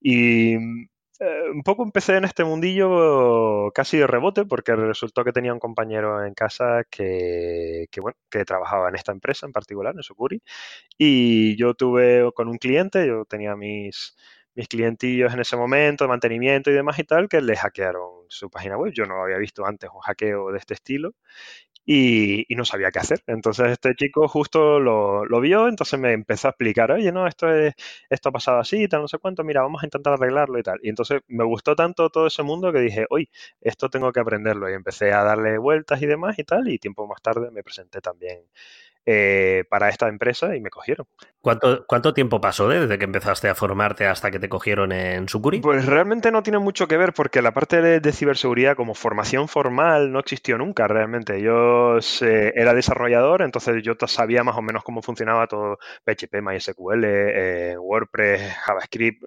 Y 0.00 0.57
eh, 1.20 1.50
un 1.52 1.62
poco 1.62 1.82
empecé 1.82 2.16
en 2.16 2.25
este 2.25 2.44
mundillo 2.44 3.70
casi 3.72 3.98
de 3.98 4.06
rebote 4.06 4.44
porque 4.44 4.75
resultó 4.76 5.25
que 5.25 5.32
tenía 5.32 5.52
un 5.52 5.58
compañero 5.58 6.25
en 6.25 6.34
casa 6.34 6.84
que, 6.90 7.87
bueno, 8.00 8.16
que 8.30 8.44
trabajaba 8.44 8.88
en 8.88 8.94
esta 8.96 9.12
empresa 9.12 9.46
en 9.46 9.52
particular, 9.52 9.94
en 9.96 10.02
Sucuri, 10.02 10.42
y 10.98 11.56
yo 11.58 11.75
tuve 11.75 12.30
con 12.34 12.48
un 12.48 12.58
cliente, 12.58 13.06
yo 13.06 13.25
tenía 13.25 13.56
mis, 13.56 14.16
mis 14.54 14.68
clientillos 14.68 15.32
en 15.34 15.40
ese 15.40 15.56
momento 15.56 16.04
de 16.04 16.08
mantenimiento 16.08 16.70
y 16.70 16.75
demás 16.75 16.98
y 16.98 17.04
tal, 17.04 17.28
que 17.28 17.40
le 17.40 17.56
hackearon 17.56 18.26
su 18.28 18.50
página 18.50 18.76
web. 18.76 18.92
Yo 18.94 19.06
no 19.06 19.22
había 19.22 19.38
visto 19.38 19.66
antes 19.66 19.90
un 19.94 20.00
hackeo 20.00 20.52
de 20.52 20.58
este 20.58 20.75
estilo 20.75 21.14
y, 21.90 22.47
no 22.54 22.64
sabía 22.66 22.90
qué 22.90 22.99
hacer. 22.99 23.23
Entonces 23.26 23.68
este 23.68 23.95
chico 23.95 24.28
justo 24.28 24.78
lo, 24.78 25.40
vio, 25.40 25.68
entonces 25.68 25.99
me 25.99 26.12
empezó 26.12 26.49
a 26.49 26.50
explicar, 26.50 26.92
oye, 26.92 27.11
no, 27.12 27.26
esto, 27.26 27.50
es, 27.50 27.75
esto 28.11 28.28
ha 28.28 28.33
pasado 28.33 28.59
así, 28.59 28.87
tal, 28.88 29.00
no 29.02 29.09
sé 29.09 29.18
cuánto, 29.18 29.42
mira, 29.42 29.62
vamos 29.62 29.83
a 29.83 29.87
intentar 29.87 30.12
arreglarlo 30.14 30.59
y 30.59 30.62
tal. 30.62 30.78
Y 30.83 30.90
entonces 30.90 31.23
me 31.28 31.45
gustó 31.45 31.75
tanto 31.75 32.11
todo 32.11 32.26
ese 32.26 32.42
mundo 32.42 32.73
que 32.73 32.80
dije, 32.80 33.07
oye, 33.09 33.30
esto 33.62 33.88
tengo 33.88 34.12
que 34.12 34.21
aprenderlo. 34.21 34.71
Y 34.71 34.75
empecé 34.75 35.12
a 35.12 35.23
darle 35.25 35.57
vueltas 35.59 36.02
y 36.02 36.07
demás 36.07 36.38
y 36.38 36.45
tal, 36.45 36.68
y 36.68 36.78
tiempo 36.78 37.07
más 37.07 37.23
tarde 37.23 37.50
me 37.50 37.62
presenté 37.62 38.00
también 38.02 38.42
eh, 39.11 39.65
para 39.71 39.88
esta 39.88 40.07
empresa 40.07 40.55
y 40.55 40.61
me 40.61 40.69
cogieron. 40.69 41.07
¿Cuánto, 41.41 41.87
¿Cuánto 41.87 42.12
tiempo 42.12 42.43
pasó 42.43 42.69
desde 42.69 42.99
que 42.99 43.07
empezaste 43.07 43.49
a 43.49 43.55
formarte 43.55 44.07
hasta 44.07 44.31
que 44.31 44.38
te 44.38 44.50
cogieron 44.50 44.93
en 44.93 45.31
Sucuri? 45.31 45.61
Pues 45.61 45.87
realmente 45.87 46.31
no 46.31 46.43
tiene 46.43 46.59
mucho 46.59 46.87
que 46.88 46.99
ver 46.99 47.15
porque 47.15 47.41
la 47.41 47.53
parte 47.53 47.81
de, 47.81 48.12
ciberseguridad 48.12 48.77
como 48.77 48.95
formación 48.95 49.49
formal 49.49 50.12
no 50.12 50.19
existió 50.19 50.59
nunca 50.59 50.87
realmente. 50.88 51.41
Yo 51.41 52.00
era 52.21 52.75
desarrollador, 52.75 53.41
entonces 53.41 53.83
yo 53.83 53.95
sabía 54.07 54.45
más 54.45 54.59
o 54.59 54.61
menos 54.61 54.85
cómo 54.85 55.00
funcionaba 55.00 55.47
todo 55.47 55.79
PHP, 56.05 56.43
MySQL, 56.43 57.05
eh, 57.05 57.77
WordPress, 57.79 58.57
JavaScript, 58.67 59.23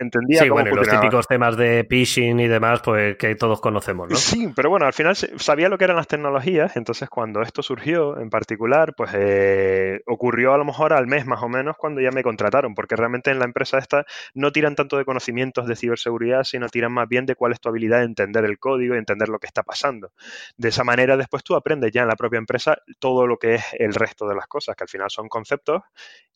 entendía 0.00 0.42
sí, 0.42 0.50
bueno, 0.50 0.74
los 0.74 0.86
típicos 0.86 1.26
temas 1.26 1.56
de 1.56 1.86
phishing 1.88 2.40
y 2.40 2.48
demás, 2.48 2.82
pues 2.84 3.16
que 3.16 3.36
todos 3.36 3.62
conocemos, 3.62 4.10
¿no? 4.10 4.16
Sí, 4.16 4.52
pero 4.54 4.68
bueno, 4.68 4.84
al 4.84 4.92
final 4.92 5.16
sabía 5.16 5.70
lo 5.70 5.78
que 5.78 5.84
eran 5.84 5.96
las 5.96 6.08
tecnologías, 6.08 6.76
entonces 6.76 7.08
cuando 7.08 7.40
esto 7.40 7.62
surgió 7.62 8.18
en 8.20 8.28
particular, 8.28 8.92
pues 8.94 9.13
eh, 9.14 10.00
ocurrió 10.06 10.52
a 10.54 10.58
lo 10.58 10.64
mejor 10.64 10.92
al 10.92 11.06
mes 11.06 11.24
más 11.24 11.42
o 11.42 11.48
menos 11.48 11.76
cuando 11.78 12.00
ya 12.00 12.10
me 12.10 12.22
contrataron, 12.22 12.74
porque 12.74 12.96
realmente 12.96 13.30
en 13.30 13.38
la 13.38 13.44
empresa 13.44 13.78
esta 13.78 14.04
no 14.34 14.52
tiran 14.52 14.74
tanto 14.74 14.98
de 14.98 15.04
conocimientos 15.04 15.66
de 15.66 15.76
ciberseguridad, 15.76 16.44
sino 16.44 16.68
tiran 16.68 16.92
más 16.92 17.08
bien 17.08 17.24
de 17.24 17.36
cuál 17.36 17.52
es 17.52 17.60
tu 17.60 17.68
habilidad 17.68 17.98
de 17.98 18.06
entender 18.06 18.44
el 18.44 18.58
código 18.58 18.94
y 18.94 18.98
entender 18.98 19.28
lo 19.28 19.38
que 19.38 19.46
está 19.46 19.62
pasando. 19.62 20.12
De 20.56 20.68
esa 20.68 20.84
manera 20.84 21.16
después 21.16 21.44
tú 21.44 21.54
aprendes 21.54 21.92
ya 21.92 22.02
en 22.02 22.08
la 22.08 22.16
propia 22.16 22.38
empresa 22.38 22.78
todo 22.98 23.26
lo 23.26 23.38
que 23.38 23.54
es 23.54 23.64
el 23.78 23.94
resto 23.94 24.26
de 24.26 24.34
las 24.34 24.46
cosas, 24.46 24.76
que 24.76 24.84
al 24.84 24.88
final 24.88 25.10
son 25.10 25.28
conceptos 25.28 25.82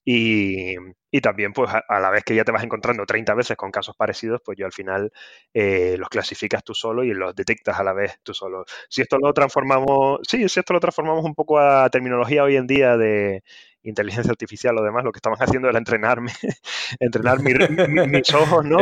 y, 0.04 0.76
también, 1.20 1.52
pues, 1.52 1.70
a, 1.72 2.00
la 2.00 2.10
vez 2.10 2.24
que 2.24 2.34
ya 2.34 2.44
te 2.44 2.52
vas 2.52 2.62
encontrando 2.62 3.06
30 3.06 3.34
veces 3.34 3.56
con 3.56 3.70
casos 3.70 3.96
parecidos, 3.96 4.40
pues 4.44 4.58
yo 4.58 4.66
al 4.66 4.72
final 4.72 5.10
eh, 5.54 5.96
los 5.98 6.08
clasificas 6.08 6.62
tú 6.62 6.74
solo 6.74 7.02
y 7.04 7.14
los 7.14 7.34
detectas 7.34 7.78
a 7.80 7.84
la 7.84 7.92
vez 7.92 8.18
tú 8.22 8.34
solo. 8.34 8.64
Si 8.88 9.02
esto 9.02 9.18
lo 9.18 9.32
transformamos, 9.32 10.20
sí, 10.28 10.48
si 10.48 10.60
esto 10.60 10.72
lo 10.74 10.80
transformamos 10.80 11.24
un 11.24 11.34
poco 11.34 11.58
a 11.58 11.88
terminología 11.90 12.44
hoy 12.44 12.56
en 12.56 12.66
día 12.66 12.96
de 12.96 13.42
inteligencia 13.82 14.30
artificial 14.30 14.76
o 14.78 14.82
demás, 14.82 15.04
lo 15.04 15.12
que 15.12 15.18
estaban 15.18 15.38
haciendo 15.40 15.68
era 15.68 15.78
entrenarme, 15.78 16.32
entrenar 17.00 17.38
mis 18.08 18.35
ojos, 18.35 18.64
¿no? 18.64 18.80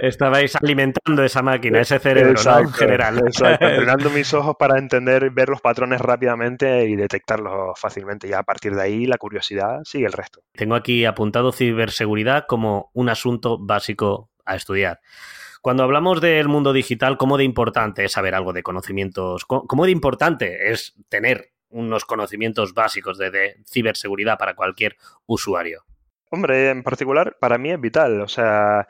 Estabais, 0.00 0.56
alimentando 0.56 1.22
esa 1.22 1.42
máquina, 1.42 1.80
ese 1.80 1.98
cerebro, 1.98 2.40
¿no? 2.42 2.58
En 2.58 2.72
general. 2.72 3.18
Exacto, 3.26 3.66
entrenando 3.68 4.10
mis 4.10 4.32
ojos 4.34 4.56
para 4.58 4.78
entender, 4.78 5.30
ver 5.30 5.48
los 5.48 5.60
patrones 5.60 6.00
rápidamente 6.00 6.86
y 6.86 6.96
detectarlos 6.96 7.78
fácilmente. 7.78 8.28
Y 8.28 8.32
a 8.32 8.42
partir 8.42 8.74
de 8.74 8.82
ahí 8.82 9.06
la 9.06 9.18
curiosidad 9.18 9.80
sigue 9.84 10.06
el 10.06 10.12
resto. 10.12 10.42
Tengo 10.52 10.74
aquí 10.74 11.04
apuntado 11.04 11.52
ciberseguridad 11.52 12.46
como 12.46 12.90
un 12.94 13.08
asunto 13.08 13.58
básico 13.58 14.30
a 14.44 14.56
estudiar. 14.56 15.00
Cuando 15.60 15.82
hablamos 15.82 16.20
del 16.20 16.46
mundo 16.46 16.72
digital, 16.72 17.16
¿cómo 17.16 17.36
de 17.36 17.42
importante 17.42 18.04
es 18.04 18.12
saber 18.12 18.36
algo 18.36 18.52
de 18.52 18.62
conocimientos? 18.62 19.44
¿Cómo 19.44 19.84
de 19.84 19.90
importante 19.90 20.70
es 20.70 20.94
tener 21.08 21.55
unos 21.76 22.04
conocimientos 22.04 22.74
básicos 22.74 23.18
de, 23.18 23.56
ciberseguridad 23.70 24.38
para 24.38 24.54
cualquier 24.54 24.96
usuario? 25.26 25.84
Hombre, 26.28 26.70
en 26.70 26.82
particular, 26.82 27.36
para 27.38 27.56
mí 27.56 27.70
es 27.70 27.80
vital. 27.80 28.20
O 28.20 28.26
sea, 28.28 28.88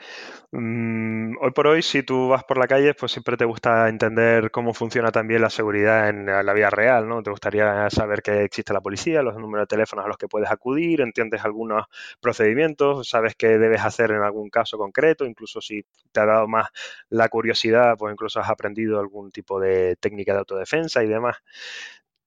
mm, 0.53 1.37
hoy 1.39 1.51
por 1.51 1.67
hoy, 1.67 1.83
si 1.83 2.03
tú 2.03 2.29
vas 2.29 2.45
por 2.45 2.57
la 2.57 2.67
calle, 2.67 2.95
pues 2.95 3.13
siempre 3.13 3.37
te 3.37 3.45
gusta 3.45 3.89
entender 3.91 4.51
cómo 4.51 4.73
funciona 4.73 5.13
también 5.13 5.43
la 5.43 5.51
seguridad 5.51 6.09
en 6.09 6.25
la 6.27 6.53
vida 6.55 6.71
real, 6.71 7.07
¿no? 7.07 7.23
Te 7.23 7.31
gustaría 7.31 7.91
saber 7.91 8.23
que 8.23 8.43
existe 8.45 8.73
la 8.73 8.81
policía, 8.81 9.23
los 9.23 9.37
números 9.37 9.65
de 9.65 9.77
teléfonos 9.77 10.07
a 10.07 10.09
los 10.09 10.17
que 10.17 10.29
puedes 10.29 10.51
acudir, 10.51 11.03
entiendes 11.03 11.45
algunos 11.45 11.85
procedimientos, 12.21 13.09
sabes 13.09 13.35
qué 13.37 13.59
debes 13.59 13.83
hacer 13.83 14.13
en 14.13 14.23
algún 14.23 14.49
caso 14.49 14.79
concreto, 14.79 15.27
incluso 15.27 15.61
si 15.61 15.85
te 16.13 16.21
ha 16.21 16.27
dado 16.27 16.49
más 16.49 16.69
la 17.11 17.29
curiosidad, 17.29 17.97
pues 17.99 18.13
incluso 18.13 18.41
has 18.41 18.49
aprendido 18.49 18.99
algún 18.99 19.31
tipo 19.31 19.61
de 19.61 19.97
técnica 19.97 20.33
de 20.33 20.39
autodefensa 20.39 21.05
y 21.05 21.09
demás 21.09 21.37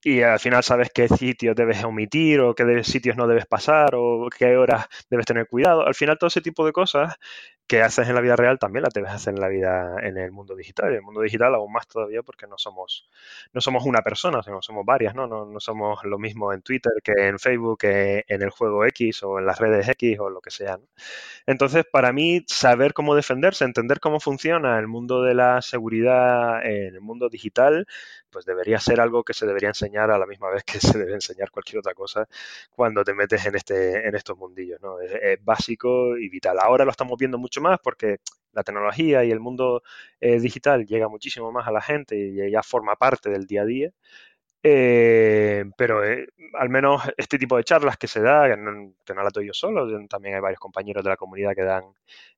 y 0.02 0.22
al 0.22 0.40
final 0.40 0.62
sabes 0.62 0.90
qué 0.94 1.08
sitios 1.08 1.54
debes 1.54 1.84
omitir 1.84 2.40
o 2.40 2.54
qué 2.54 2.84
sitios 2.84 3.16
no 3.16 3.26
debes 3.26 3.46
pasar 3.46 3.94
o 3.94 4.28
qué 4.36 4.56
horas 4.56 4.86
debes 5.10 5.26
tener 5.26 5.46
cuidado. 5.46 5.86
Al 5.86 5.94
final 5.94 6.18
todo 6.18 6.28
ese 6.28 6.40
tipo 6.40 6.64
de 6.64 6.72
cosas 6.72 7.16
que 7.66 7.82
haces 7.82 8.08
en 8.08 8.16
la 8.16 8.20
vida 8.20 8.34
real 8.34 8.58
también 8.58 8.82
las 8.82 8.92
debes 8.92 9.12
hacer 9.12 9.32
en 9.34 9.40
la 9.40 9.48
vida 9.48 9.94
en 10.02 10.18
el 10.18 10.32
mundo 10.32 10.56
digital. 10.56 10.88
En 10.88 10.96
el 10.96 11.02
mundo 11.02 11.20
digital 11.20 11.54
aún 11.54 11.72
más 11.72 11.86
todavía 11.86 12.22
porque 12.22 12.46
no 12.48 12.58
somos 12.58 13.08
no 13.52 13.60
somos 13.60 13.84
una 13.86 14.02
persona, 14.02 14.42
sino 14.42 14.60
somos 14.60 14.84
varias, 14.84 15.14
¿no? 15.14 15.28
No, 15.28 15.46
no 15.46 15.60
somos 15.60 16.02
lo 16.04 16.18
mismo 16.18 16.52
en 16.52 16.62
Twitter 16.62 16.92
que 17.04 17.28
en 17.28 17.38
Facebook, 17.38 17.78
que 17.78 18.24
en 18.26 18.42
el 18.42 18.50
juego 18.50 18.84
X 18.86 19.22
o 19.22 19.38
en 19.38 19.46
las 19.46 19.58
redes 19.60 19.88
X 19.88 20.18
o 20.18 20.30
lo 20.30 20.40
que 20.40 20.50
sea. 20.50 20.80
Entonces, 21.46 21.84
para 21.90 22.12
mí 22.12 22.42
saber 22.48 22.92
cómo 22.92 23.14
defenderse, 23.14 23.64
entender 23.64 24.00
cómo 24.00 24.20
funciona 24.20 24.78
el 24.78 24.88
mundo 24.88 25.22
de 25.22 25.34
la 25.34 25.62
seguridad 25.62 26.64
en 26.64 26.94
el 26.94 27.00
mundo 27.00 27.28
digital 27.28 27.86
pues 28.30 28.44
debería 28.44 28.78
ser 28.78 29.00
algo 29.00 29.24
que 29.24 29.34
se 29.34 29.46
debería 29.46 29.68
enseñar 29.68 30.10
a 30.10 30.18
la 30.18 30.26
misma 30.26 30.50
vez 30.50 30.64
que 30.64 30.80
se 30.80 30.98
debe 30.98 31.14
enseñar 31.14 31.50
cualquier 31.50 31.78
otra 31.78 31.94
cosa 31.94 32.28
cuando 32.70 33.04
te 33.04 33.14
metes 33.14 33.44
en, 33.46 33.56
este, 33.56 34.08
en 34.08 34.14
estos 34.14 34.36
mundillos. 34.36 34.80
¿no? 34.80 35.00
Es, 35.00 35.42
básico 35.44 36.16
y 36.16 36.28
vital. 36.28 36.58
Ahora 36.60 36.84
lo 36.84 36.90
estamos 36.90 37.18
viendo 37.18 37.38
mucho 37.38 37.60
más 37.60 37.78
porque 37.82 38.18
la 38.52 38.62
tecnología 38.64 39.24
y 39.24 39.30
el 39.30 39.40
mundo 39.40 39.82
eh, 40.20 40.40
digital 40.40 40.86
llega 40.86 41.08
muchísimo 41.08 41.52
más 41.52 41.66
a 41.68 41.72
la 41.72 41.82
gente 41.82 42.16
y 42.16 42.50
ya 42.50 42.62
forma 42.62 42.96
parte 42.96 43.30
del 43.30 43.46
día 43.46 43.62
a 43.62 43.64
día. 43.64 43.90
Eh, 44.62 45.64
pero 45.76 46.04
eh, 46.04 46.26
al 46.58 46.68
menos 46.68 47.02
este 47.16 47.38
tipo 47.38 47.56
de 47.56 47.64
charlas 47.64 47.96
que 47.96 48.06
se 48.06 48.20
da, 48.20 48.46
que 48.48 48.56
no, 48.58 48.92
que 49.04 49.14
la 49.14 49.30
doy 49.32 49.46
yo 49.46 49.54
solo, 49.54 49.86
también 50.06 50.34
hay 50.34 50.40
varios 50.42 50.60
compañeros 50.60 51.02
de 51.02 51.08
la 51.10 51.16
comunidad 51.16 51.54
que 51.54 51.62
dan 51.62 51.84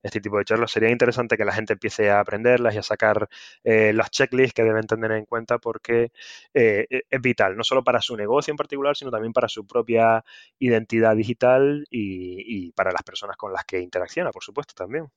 este 0.01 0.21
tipo 0.21 0.37
de 0.37 0.45
charlas, 0.45 0.71
sería 0.71 0.89
interesante 0.89 1.35
que 1.35 1.43
la 1.43 1.51
gente 1.51 1.73
empiece 1.73 2.09
a 2.09 2.21
aprenderlas 2.21 2.75
y 2.75 2.77
a 2.77 2.83
sacar 2.83 3.27
eh, 3.65 3.91
las 3.93 4.09
checklists 4.09 4.53
que 4.53 4.63
deben 4.63 4.87
tener 4.87 5.11
en 5.11 5.25
cuenta 5.25 5.57
porque 5.59 6.11
e, 6.53 6.87
es 7.09 7.21
vital, 7.21 7.57
no 7.57 7.63
solo 7.63 7.83
para 7.83 7.99
su 8.01 8.15
negocio 8.15 8.51
en 8.51 8.57
particular, 8.57 8.95
sino 8.95 9.11
también 9.11 9.33
para 9.33 9.49
su 9.49 9.67
propia 9.67 10.23
identidad 10.59 11.15
digital 11.15 11.85
y 11.89 12.71
para 12.73 12.91
las 12.91 13.03
personas 13.03 13.35
con 13.37 13.51
las 13.51 13.65
que 13.65 13.79
interacciona, 13.79 14.31
por 14.31 14.43
supuesto, 14.43 14.73
también. 14.75 15.07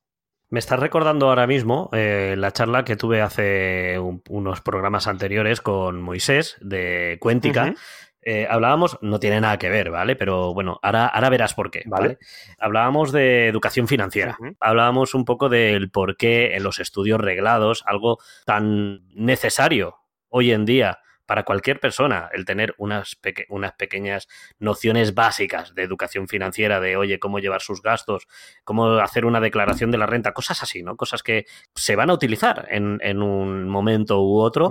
Me 0.49 0.61
estás 0.61 0.79
recordando 0.79 1.29
ahora 1.29 1.47
mismo 1.47 1.91
eh, 1.93 2.35
la 2.39 2.53
charla 2.53 2.85
que 2.85 2.97
tuve 2.97 3.21
hace 3.21 3.99
unos 4.29 4.61
programas 4.61 5.09
anteriores 5.09 5.61
con 5.61 6.01
Moisés 6.01 6.57
de 6.61 7.17
Cuéntica. 7.21 7.75
Eh, 8.23 8.47
hablábamos, 8.49 8.99
no 9.03 9.19
tiene 9.19 9.41
nada 9.41 9.59
que 9.59 9.69
ver, 9.69 9.91
¿vale? 9.91 10.15
Pero 10.15 10.55
bueno, 10.55 10.79
ahora, 10.83 11.07
ahora 11.07 11.31
verás 11.31 11.55
por 11.55 11.71
qué, 11.71 11.83
¿vale? 11.87 12.19
Hablábamos 12.59 13.11
de 13.11 13.49
educación 13.49 13.89
financiera. 13.89 14.37
Hablábamos 14.61 15.15
un 15.15 15.25
poco 15.25 15.49
del 15.49 15.91
por 15.91 16.17
qué 16.17 16.55
en 16.55 16.63
los 16.63 16.79
estudios 16.79 17.21
reglados, 17.21 17.83
algo 17.87 18.19
tan 18.45 19.07
necesario 19.15 19.97
hoy 20.29 20.53
en 20.53 20.65
día 20.65 21.01
para 21.27 21.43
cualquier 21.43 21.81
persona 21.81 22.31
el 22.33 22.45
tener 22.45 22.75
unas, 22.79 23.19
unas 23.49 23.73
pequeñas 23.73 24.29
nociones 24.59 25.15
básicas 25.15 25.75
de 25.75 25.83
educación 25.83 26.29
financiera, 26.29 26.81
de 26.81 26.97
oye, 26.97 27.19
cómo 27.19 27.39
llevar 27.39 27.61
sus 27.61 27.83
gastos, 27.83 28.27
cómo 28.65 28.93
hacer 28.99 29.25
una 29.25 29.41
declaración 29.41 29.91
de 29.91 29.99
la 29.99 30.07
renta, 30.07 30.33
cosas 30.33 30.63
así, 30.63 30.83
¿no? 30.83 30.97
Cosas 30.97 31.23
que 31.23 31.47
se 31.75 31.97
van 31.97 32.11
a 32.11 32.15
utilizar 32.15 32.69
en, 32.71 33.23
un 33.23 33.69
momento 33.69 34.23
u 34.23 34.39
otro. 34.39 34.71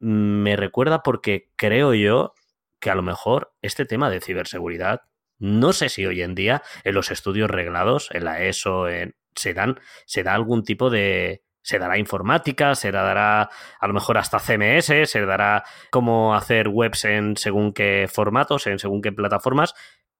Me 0.00 0.56
recuerda 0.56 1.02
porque 1.02 1.50
creo 1.56 1.94
yo 1.94 2.34
que 2.80 2.90
a 2.90 2.94
lo 2.94 3.02
mejor 3.02 3.54
este 3.62 3.84
tema 3.84 4.10
de 4.10 4.20
ciberseguridad, 4.20 5.02
no 5.38 5.72
sé 5.72 5.88
si 5.88 6.04
hoy 6.04 6.22
en 6.22 6.34
día 6.34 6.62
en 6.84 6.94
los 6.94 7.10
estudios 7.10 7.50
reglados, 7.50 8.08
en 8.12 8.24
la 8.24 8.42
ESO, 8.42 8.88
en, 8.88 9.14
se, 9.36 9.54
dan, 9.54 9.78
se 10.06 10.22
da 10.22 10.34
algún 10.34 10.64
tipo 10.64 10.90
de, 10.90 11.44
se 11.62 11.78
dará 11.78 11.98
informática, 11.98 12.74
se 12.74 12.90
dará 12.90 13.48
a 13.80 13.86
lo 13.86 13.94
mejor 13.94 14.18
hasta 14.18 14.38
CMS, 14.38 15.10
se 15.10 15.26
dará 15.26 15.64
cómo 15.90 16.34
hacer 16.34 16.68
webs 16.68 17.04
en 17.04 17.36
según 17.36 17.72
qué 17.72 18.08
formatos, 18.12 18.66
en 18.66 18.78
según 18.78 19.00
qué 19.02 19.12
plataformas, 19.12 19.74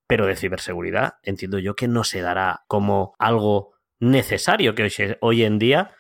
pero 0.07 0.27
de 0.27 0.37
ciberseguridad 0.37 1.15
entiendo 1.23 1.59
yo 1.59 1.75
que 1.75 1.89
no 1.89 2.05
se 2.05 2.21
dará 2.21 2.65
como 2.69 3.15
algo 3.19 3.73
necesario 3.99 4.75
que 4.75 4.85
hoy, 4.85 4.93
hoy 5.21 5.45
en 5.45 5.59
día 5.59 5.95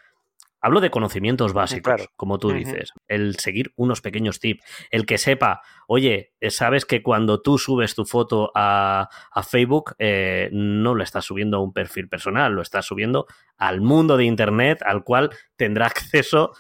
Hablo 0.65 0.81
de 0.81 0.91
conocimientos 0.91 1.53
básicos, 1.53 2.09
como 2.15 2.39
tú 2.39 2.53
dices. 2.53 2.93
El 3.09 3.37
seguir 3.37 3.73
unos 3.75 4.01
pequeños 4.01 4.39
tips. 4.39 4.65
El 4.93 5.07
que 5.07 5.19
sepa, 5.19 5.61
oye, 5.89 6.35
eh, 6.41 6.51
sabes 6.51 6.87
que 6.87 7.03
cuando 7.03 7.43
tú 7.43 7.59
subes 7.59 7.97
tu 7.97 8.05
foto 8.05 8.53
a, 8.55 9.09
Facebook, 9.45 9.97
eh, 9.99 10.49
no 10.53 10.95
lo 10.95 11.03
estás 11.03 11.25
subiendo 11.25 11.57
a 11.57 11.61
un 11.61 11.73
perfil 11.73 12.09
personal, 12.09 12.53
lo 12.53 12.63
estás 12.63 12.87
subiendo 12.87 13.27
al 13.57 13.81
mundo 13.81 14.17
de 14.17 14.25
Internet, 14.25 14.83
al 14.85 15.03
cual 15.03 15.31
tendrá 15.57 15.87
acceso. 16.23 16.53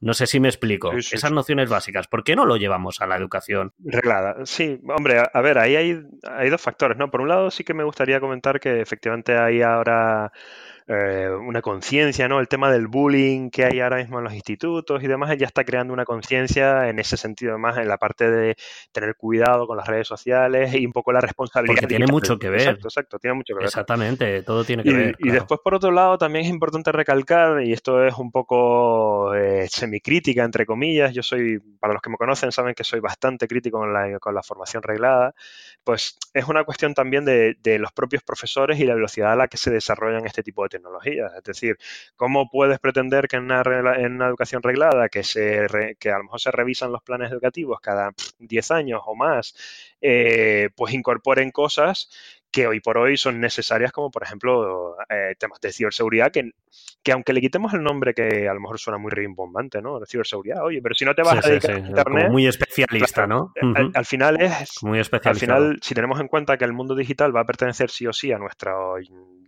No 0.00 0.14
sé 0.14 0.26
si 0.26 0.40
me 0.40 0.48
explico. 0.48 0.90
Esas 0.92 1.30
nociones 1.30 1.68
básicas, 1.68 2.08
¿por 2.08 2.24
qué 2.24 2.34
no 2.34 2.46
lo 2.46 2.56
llevamos 2.56 3.02
a 3.02 3.06
la 3.06 3.16
educación? 3.16 3.72
Reglada. 3.78 4.46
Sí, 4.46 4.80
hombre, 4.88 5.22
a, 5.32 5.40
ver, 5.42 5.58
ahí 5.58 5.76
hay, 5.76 6.02
hay 6.24 6.50
dos 6.50 6.60
factores, 6.60 6.96
¿no? 6.96 7.10
Por 7.10 7.20
un 7.20 7.28
lado, 7.28 7.50
sí 7.50 7.62
que 7.62 7.74
me 7.74 7.84
gustaría 7.84 8.18
comentar 8.18 8.58
que 8.58 8.80
efectivamente 8.80 9.36
hay 9.36 9.62
ahora 9.62 10.32
eh, 10.92 11.30
una 11.30 11.62
conciencia, 11.62 12.28
¿no? 12.28 12.38
El 12.38 12.48
tema 12.48 12.70
del 12.70 12.86
bullying 12.86 13.50
que 13.50 13.64
hay 13.64 13.80
ahora 13.80 13.96
mismo 13.96 14.18
en 14.18 14.24
los 14.24 14.34
institutos 14.34 15.02
y 15.02 15.06
demás, 15.06 15.34
ya 15.38 15.46
está 15.46 15.64
creando 15.64 15.94
una 15.94 16.04
conciencia 16.04 16.88
en 16.88 16.98
ese 16.98 17.16
sentido, 17.16 17.58
más 17.58 17.78
en 17.78 17.88
la 17.88 17.96
parte 17.96 18.30
de 18.30 18.56
tener 18.92 19.16
cuidado 19.16 19.66
con 19.66 19.76
las 19.76 19.86
redes 19.86 20.06
sociales 20.06 20.74
y 20.74 20.84
un 20.84 20.92
poco 20.92 21.12
la 21.12 21.20
responsabilidad. 21.20 21.74
Porque 21.74 21.86
tiene 21.86 22.06
mucho 22.06 22.38
que 22.38 22.50
ver. 22.50 22.60
Exacto, 22.60 22.88
exacto, 22.88 23.18
tiene 23.18 23.34
mucho 23.34 23.54
que 23.54 23.58
ver. 23.58 23.66
Exactamente, 23.66 24.42
todo 24.42 24.64
tiene 24.64 24.82
que 24.82 24.92
ver. 24.92 25.16
Y 25.18 25.30
después, 25.30 25.60
por 25.64 25.74
otro 25.74 25.90
lado, 25.90 26.18
también 26.18 26.44
es 26.44 26.50
importante 26.50 26.92
recalcar, 26.92 27.62
y 27.62 27.72
esto 27.72 28.04
es 28.04 28.14
un 28.18 28.30
poco 28.30 29.34
eh, 29.34 29.66
semicrítica, 29.68 30.44
entre 30.44 30.66
comillas, 30.66 31.14
yo 31.14 31.22
soy, 31.22 31.58
para 31.80 31.94
los 31.94 32.02
que 32.02 32.10
me 32.10 32.16
conocen, 32.16 32.52
saben 32.52 32.74
que 32.74 32.84
soy 32.84 33.00
bastante 33.00 33.48
crítico 33.48 33.78
con 33.78 33.92
la, 33.92 34.18
con 34.18 34.34
la 34.34 34.42
formación 34.42 34.82
reglada, 34.82 35.34
pues 35.84 36.18
es 36.34 36.46
una 36.48 36.64
cuestión 36.64 36.94
también 36.94 37.24
de, 37.24 37.56
de 37.62 37.78
los 37.78 37.92
propios 37.92 38.22
profesores 38.22 38.78
y 38.78 38.84
la 38.84 38.94
velocidad 38.94 39.32
a 39.32 39.36
la 39.36 39.48
que 39.48 39.56
se 39.56 39.70
desarrollan 39.70 40.26
este 40.26 40.42
tipo 40.42 40.62
de 40.62 40.68
tecnologías. 40.68 40.81
Es 41.04 41.44
decir, 41.44 41.76
¿cómo 42.16 42.48
puedes 42.50 42.78
pretender 42.78 43.28
que 43.28 43.36
en 43.36 43.44
una, 43.44 44.26
educación 44.26 44.62
reglada, 44.62 45.08
que, 45.08 45.22
se 45.24 45.66
que 45.98 46.10
a 46.10 46.18
lo 46.18 46.24
mejor 46.24 46.40
se 46.40 46.50
revisan 46.50 46.92
los 46.92 47.02
planes 47.02 47.30
educativos 47.32 47.80
cada 47.80 48.12
10 48.38 48.70
años 48.70 49.00
o 49.06 49.14
más, 49.14 49.54
eh, 50.00 50.70
pues 50.76 50.94
incorporen 50.94 51.50
cosas 51.50 52.08
que 52.52 52.66
hoy 52.66 52.80
por 52.80 52.98
hoy 52.98 53.16
son 53.16 53.40
necesarias, 53.40 53.90
como 53.92 54.10
por 54.10 54.22
ejemplo 54.22 54.96
eh, 55.08 55.34
temas 55.38 55.58
de 55.60 55.72
ciberseguridad, 55.72 56.30
que, 56.30 56.52
que 57.02 57.12
aunque 57.12 57.32
le 57.32 57.40
quitemos 57.40 57.72
el 57.72 57.82
nombre 57.82 58.12
que 58.12 58.46
a 58.46 58.54
lo 58.54 58.60
mejor 58.60 58.78
suena 58.78 58.98
muy 58.98 59.10
rimbombante, 59.10 59.80
¿no? 59.80 59.98
De 59.98 60.06
ciberseguridad, 60.06 60.62
oye, 60.62 60.80
pero 60.82 60.94
si 60.94 61.06
no 61.06 61.14
te 61.14 61.22
vas 61.22 61.44
a 61.44 61.48
dedicar 61.48 61.76
a 61.76 61.78
Internet... 61.78 62.30
muy 62.30 62.46
especialista, 62.46 63.26
¿no? 63.26 63.52
Al, 63.94 64.04
final 64.04 64.40
es... 64.40 64.82
Muy 64.82 65.00
especialista. 65.00 65.30
Al 65.54 65.60
final, 65.62 65.78
si 65.80 65.94
tenemos 65.94 66.20
en 66.20 66.28
cuenta 66.28 66.58
que 66.58 66.66
el 66.66 66.74
mundo 66.74 66.94
digital 66.94 67.34
va 67.34 67.40
a 67.40 67.46
pertenecer 67.46 67.90
sí 67.90 68.06
o 68.06 68.12
sí 68.12 68.30
a 68.30 68.38
nuestro 68.38 68.96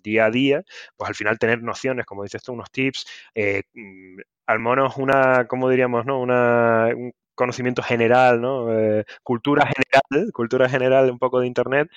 día 0.03 0.27
a 0.27 0.31
día, 0.31 0.65
pues 0.97 1.09
al 1.09 1.15
final 1.15 1.39
tener 1.39 1.63
nociones, 1.63 2.07
como 2.07 2.23
dices 2.23 2.43
tú, 2.43 2.55
unos 2.55 2.71
tips, 2.71 3.07
eh, 3.35 3.65
mm, 3.75 4.19
al 4.47 4.59
menos 4.61 4.97
una, 4.97 5.47
¿cómo 5.47 5.69
diríamos, 5.69 6.07
no? 6.07 6.21
Una, 6.21 6.89
conocimiento 7.35 7.83
general, 7.83 8.41
¿no? 8.41 8.73
Eh, 8.73 9.05
cultura 9.23 9.67
general, 9.67 10.33
cultura 10.33 10.69
general 10.69 11.11
un 11.11 11.19
poco 11.19 11.41
de 11.41 11.47
Internet, 11.47 11.89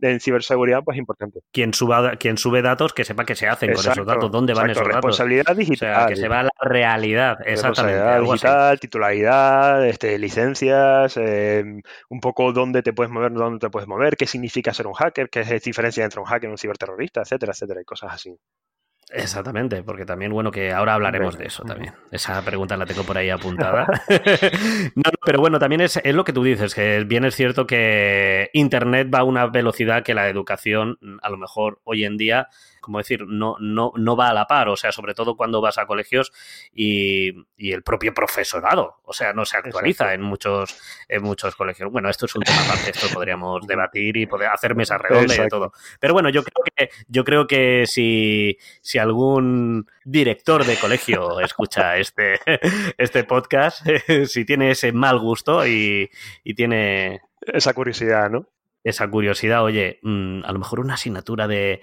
en 0.00 0.20
ciberseguridad, 0.20 0.82
pues 0.84 0.98
importante. 0.98 1.40
Quien, 1.52 1.74
suba, 1.74 2.16
quien 2.16 2.38
sube 2.38 2.62
datos, 2.62 2.92
que 2.92 3.04
sepa 3.04 3.24
qué 3.24 3.34
se 3.34 3.48
hacen 3.48 3.72
con 3.72 3.84
esos 3.84 4.06
datos, 4.06 4.30
dónde 4.30 4.54
van 4.54 4.70
esos 4.70 4.82
datos. 4.82 4.96
Responsabilidad 4.96 5.56
digital. 5.56 6.08
que 6.08 6.16
se 6.16 6.28
va 6.28 6.40
a 6.40 6.42
la 6.44 6.50
realidad, 6.60 7.38
exactamente. 7.44 7.98
Responsabilidad 7.98 8.20
digital, 8.20 8.80
titularidad, 8.80 9.86
este, 9.86 10.18
licencias, 10.18 11.16
eh, 11.16 11.64
un 12.08 12.20
poco 12.20 12.52
dónde 12.52 12.82
te 12.82 12.92
puedes 12.92 13.12
mover, 13.12 13.32
dónde 13.32 13.58
te 13.58 13.70
puedes 13.70 13.88
mover, 13.88 14.16
qué 14.16 14.26
significa 14.26 14.72
ser 14.72 14.86
un 14.86 14.94
hacker, 14.94 15.28
qué 15.30 15.40
es 15.40 15.62
diferencia 15.62 16.04
entre 16.04 16.20
un 16.20 16.26
hacker 16.26 16.48
y 16.48 16.52
un 16.52 16.58
ciberterrorista, 16.58 17.22
etcétera, 17.22 17.52
etcétera, 17.52 17.80
y 17.80 17.84
cosas 17.84 18.12
así. 18.12 18.36
Exactamente, 19.10 19.84
porque 19.84 20.04
también, 20.04 20.32
bueno, 20.32 20.50
que 20.50 20.72
ahora 20.72 20.94
hablaremos 20.94 21.38
de 21.38 21.46
eso 21.46 21.62
también. 21.62 21.94
Esa 22.10 22.42
pregunta 22.42 22.76
la 22.76 22.86
tengo 22.86 23.04
por 23.04 23.16
ahí 23.16 23.30
apuntada. 23.30 23.86
no, 24.96 25.10
pero 25.24 25.40
bueno, 25.40 25.60
también 25.60 25.80
es, 25.80 26.00
es, 26.02 26.14
lo 26.14 26.24
que 26.24 26.32
tú 26.32 26.42
dices, 26.42 26.74
que 26.74 27.04
bien 27.04 27.24
es 27.24 27.36
cierto 27.36 27.66
que 27.66 28.50
Internet 28.52 29.08
va 29.14 29.20
a 29.20 29.24
una 29.24 29.46
velocidad 29.46 30.02
que 30.02 30.14
la 30.14 30.28
educación, 30.28 30.98
a 31.22 31.30
lo 31.30 31.38
mejor 31.38 31.80
hoy 31.84 32.04
en 32.04 32.16
día, 32.16 32.48
como 32.86 32.98
decir, 32.98 33.26
no, 33.26 33.56
no, 33.58 33.90
no 33.96 34.16
va 34.16 34.28
a 34.28 34.32
la 34.32 34.46
par, 34.46 34.68
o 34.68 34.76
sea, 34.76 34.92
sobre 34.92 35.12
todo 35.12 35.36
cuando 35.36 35.60
vas 35.60 35.76
a 35.76 35.86
colegios 35.86 36.32
y, 36.72 37.34
el 37.58 37.82
propio 37.82 38.14
profesorado, 38.14 39.00
o 39.02 39.12
sea, 39.12 39.32
no 39.32 39.44
se 39.44 39.56
actualiza 39.56 40.14
en 40.14 40.22
muchos, 40.22 40.80
en 41.08 41.24
muchos 41.24 41.56
colegios. 41.56 41.90
Bueno, 41.90 42.08
esto 42.08 42.26
es 42.26 42.34
un 42.36 42.42
tema 42.42 42.62
aparte, 42.62 42.90
esto 42.90 43.08
podríamos 43.12 43.66
debatir 43.66 44.16
y 44.16 44.26
poder 44.26 44.50
hacer 44.50 44.76
mesa 44.76 44.98
redonda 44.98 45.34
y 45.34 45.38
de 45.38 45.48
todo. 45.48 45.72
Pero 45.98 46.14
bueno, 46.14 46.28
yo 46.28 46.44
creo 46.44 46.62
que, 46.76 46.90
yo 47.08 47.24
creo 47.24 47.48
que 47.48 47.86
si, 47.88 48.56
si 48.80 48.98
algún 48.98 49.90
director 50.04 50.64
de 50.64 50.76
colegio 50.76 51.40
escucha 51.40 51.96
este, 51.98 52.38
este 52.98 53.24
podcast, 53.24 53.84
si 54.26 54.44
tiene 54.44 54.70
ese 54.70 54.92
mal 54.92 55.18
gusto 55.18 55.66
y, 55.66 56.08
y 56.44 56.54
tiene 56.54 57.20
esa 57.40 57.74
curiosidad, 57.74 58.30
¿no? 58.30 58.46
Esa 58.86 59.08
curiosidad, 59.10 59.64
oye, 59.64 59.98
mm, 60.02 60.44
a 60.44 60.52
lo 60.52 60.60
mejor 60.60 60.78
una 60.78 60.94
asignatura 60.94 61.48
de, 61.48 61.80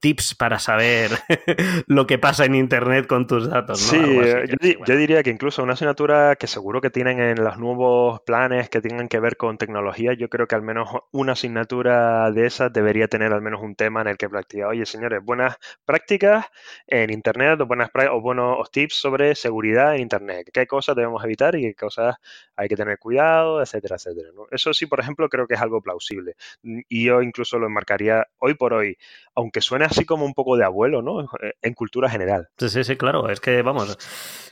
tips 0.00 0.34
para 0.34 0.58
saber 0.58 1.10
lo 1.86 2.06
que 2.06 2.18
pasa 2.18 2.46
en 2.46 2.54
Internet 2.54 3.06
con 3.06 3.26
tus 3.26 3.50
datos. 3.50 3.78
Sí, 3.78 3.98
eh, 4.00 4.46
yo, 4.86 4.96
diría 4.96 5.22
que 5.22 5.28
incluso 5.28 5.62
una 5.62 5.74
asignatura 5.74 6.36
que 6.36 6.46
seguro 6.46 6.80
que 6.80 6.88
tienen 6.88 7.20
en 7.20 7.44
los 7.44 7.58
nuevos 7.58 8.20
planes 8.20 8.70
que 8.70 8.80
tengan 8.80 9.08
que 9.08 9.20
ver 9.20 9.36
con 9.36 9.58
tecnología, 9.58 10.14
yo 10.14 10.30
creo 10.30 10.46
que 10.46 10.54
al 10.54 10.62
menos 10.62 10.88
una 11.12 11.32
asignatura 11.32 12.30
de 12.30 12.46
esas 12.46 12.72
debería 12.72 13.06
tener 13.06 13.34
al 13.34 13.42
menos 13.42 13.60
un 13.60 13.74
tema 13.74 14.00
en 14.00 14.08
el 14.08 14.16
que 14.16 14.30
practicar, 14.30 14.68
oye, 14.68 14.86
señores, 14.86 15.22
buenas 15.22 15.56
prácticas 15.84 16.46
en 16.86 17.10
Internet 17.10 17.60
o, 17.60 17.66
buenas 17.66 17.90
o 18.10 18.20
buenos 18.22 18.70
tips 18.70 18.94
sobre 18.94 19.34
seguridad 19.34 19.94
en 19.94 20.00
Internet, 20.00 20.48
qué 20.54 20.66
cosas 20.66 20.96
debemos 20.96 21.22
evitar 21.22 21.54
y 21.54 21.62
qué 21.62 21.74
cosas 21.74 22.16
hay 22.56 22.68
que 22.68 22.76
tener 22.76 22.98
cuidado, 22.98 23.60
etcétera, 23.60 23.96
etcétera. 23.96 24.30
Eso 24.50 24.72
sí, 24.72 24.86
por 24.86 25.00
ejemplo, 25.00 25.28
creo 25.28 25.46
que 25.46 25.54
es 25.54 25.60
algo 25.60 25.82
plausible. 25.82 26.29
Y 26.62 27.04
yo 27.06 27.22
incluso 27.22 27.58
lo 27.58 27.66
enmarcaría 27.66 28.26
hoy 28.38 28.54
por 28.54 28.72
hoy, 28.72 28.96
aunque 29.34 29.60
suene 29.60 29.84
así 29.84 30.04
como 30.04 30.24
un 30.24 30.34
poco 30.34 30.56
de 30.56 30.64
abuelo, 30.64 31.02
¿no? 31.02 31.22
Eh, 31.22 31.54
en 31.62 31.74
cultura 31.74 32.08
general. 32.10 32.48
Sí, 32.58 32.68
sí, 32.68 32.84
sí, 32.84 32.96
claro. 32.96 33.28
Es 33.28 33.40
que, 33.40 33.62
vamos, 33.62 33.98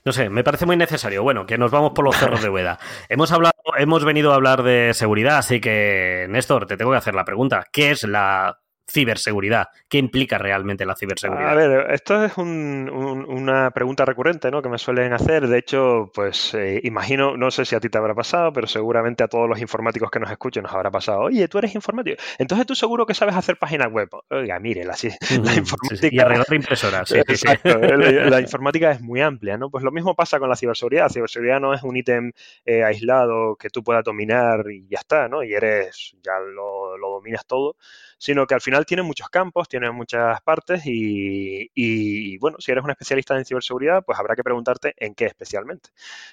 no 0.04 0.12
sé, 0.12 0.28
me 0.30 0.44
parece 0.44 0.66
muy 0.66 0.76
necesario. 0.76 1.22
Bueno, 1.22 1.46
que 1.46 1.58
nos 1.58 1.70
vamos 1.70 1.92
por 1.94 2.04
los 2.04 2.16
cerros 2.16 2.42
de 2.42 2.48
Hueda. 2.48 2.78
hemos 3.08 3.32
hablado, 3.32 3.54
hemos 3.78 4.04
venido 4.04 4.32
a 4.32 4.36
hablar 4.36 4.62
de 4.62 4.92
seguridad, 4.94 5.38
así 5.38 5.60
que, 5.60 6.26
Néstor, 6.28 6.66
te 6.66 6.76
tengo 6.76 6.92
que 6.92 6.98
hacer 6.98 7.14
la 7.14 7.24
pregunta. 7.24 7.64
¿Qué 7.72 7.90
es 7.90 8.04
la 8.04 8.58
ciberseguridad? 8.90 9.68
¿Qué 9.88 9.98
implica 9.98 10.38
realmente 10.38 10.86
la 10.86 10.96
ciberseguridad? 10.96 11.50
A 11.50 11.54
ver, 11.54 11.90
esto 11.92 12.24
es 12.24 12.36
una 12.36 13.70
pregunta 13.70 14.04
recurrente 14.04 14.50
¿no? 14.50 14.62
que 14.62 14.68
me 14.68 14.78
suelen 14.78 15.12
hacer. 15.12 15.46
De 15.46 15.58
hecho, 15.58 16.10
pues 16.14 16.54
eh, 16.54 16.80
imagino, 16.84 17.36
no 17.36 17.50
sé 17.50 17.64
si 17.64 17.74
a 17.74 17.80
ti 17.80 17.88
te 17.88 17.98
habrá 17.98 18.14
pasado, 18.14 18.52
pero 18.52 18.66
seguramente 18.66 19.22
a 19.22 19.28
todos 19.28 19.48
los 19.48 19.60
informáticos 19.60 20.10
que 20.10 20.20
nos 20.20 20.30
escuchen 20.30 20.62
nos 20.62 20.72
habrá 20.72 20.90
pasado. 20.90 21.20
Oye, 21.20 21.48
tú 21.48 21.58
eres 21.58 21.74
informático. 21.74 22.20
Entonces 22.38 22.66
tú 22.66 22.74
seguro 22.74 23.06
que 23.06 23.14
sabes 23.14 23.34
hacer 23.34 23.58
páginas 23.58 23.90
web. 23.92 24.08
Oiga, 24.30 24.58
mire, 24.58 24.84
la, 24.84 24.94
informática... 24.94 26.08
y 26.10 26.18
alrededor 26.18 26.46
de 26.46 26.56
impresoras. 26.56 27.12
Exacto, 27.12 27.78
la, 27.78 28.40
informática 28.40 28.90
es 28.90 29.00
muy 29.00 29.20
amplia, 29.20 29.56
¿no? 29.58 29.70
Pues 29.70 29.84
lo 29.84 29.92
mismo 29.92 30.14
pasa 30.14 30.38
con 30.38 30.48
la 30.48 30.56
ciberseguridad. 30.56 31.04
La 31.04 31.10
ciberseguridad 31.10 31.60
no 31.60 31.74
es 31.74 31.82
un 31.82 31.96
ítem 31.96 32.32
eh, 32.64 32.84
aislado 32.84 33.56
que 33.56 33.70
tú 33.70 33.82
puedas 33.82 34.04
dominar 34.04 34.64
y 34.70 34.86
ya 34.88 34.98
está, 34.98 35.28
¿no? 35.28 35.42
Y 35.42 35.52
eres, 35.52 36.16
ya 36.22 36.38
lo, 36.38 36.96
lo 36.96 37.10
dominas 37.10 37.46
todo 37.46 37.76
sino 38.18 38.46
que 38.46 38.54
al 38.54 38.60
final 38.60 38.84
tiene 38.84 39.02
muchos 39.02 39.28
campos, 39.30 39.68
tiene 39.68 39.90
muchas 39.90 40.40
partes 40.42 40.82
y, 40.84 42.36
bueno, 42.38 42.58
si 42.60 42.72
eres 42.72 42.84
un 42.84 42.90
especialista 42.90 43.36
en 43.36 43.44
ciberseguridad, 43.44 44.04
pues 44.04 44.18
habrá 44.18 44.34
que 44.34 44.42
preguntarte 44.42 44.94
en 44.96 45.14
qué 45.14 45.26
especialmente. 45.26 45.90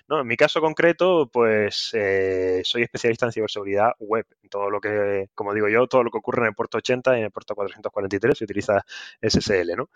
¿no? 0.07 0.21
En 0.21 0.27
mi 0.27 0.35
caso 0.35 0.59
concreto, 0.61 1.29
pues 1.31 1.91
eh, 1.93 2.61
soy 2.63 2.83
especialista 2.83 3.27
en 3.27 3.31
ciberseguridad 3.31 3.93
web, 3.99 4.25
todo 4.49 4.69
lo 4.69 4.81
que, 4.81 5.29
como 5.35 5.53
digo 5.53 5.69
yo, 5.69 5.87
todo 5.87 6.03
lo 6.03 6.11
que 6.11 6.17
ocurre 6.17 6.41
en 6.41 6.47
el 6.47 6.55
puerto 6.55 6.79
80 6.79 7.15
y 7.15 7.19
en 7.19 7.25
el 7.25 7.31
puerto 7.31 7.55
443 7.55 8.37
se 8.37 8.43
utiliza 8.43 8.83
SSL, 9.21 9.75
¿no? 9.75 9.89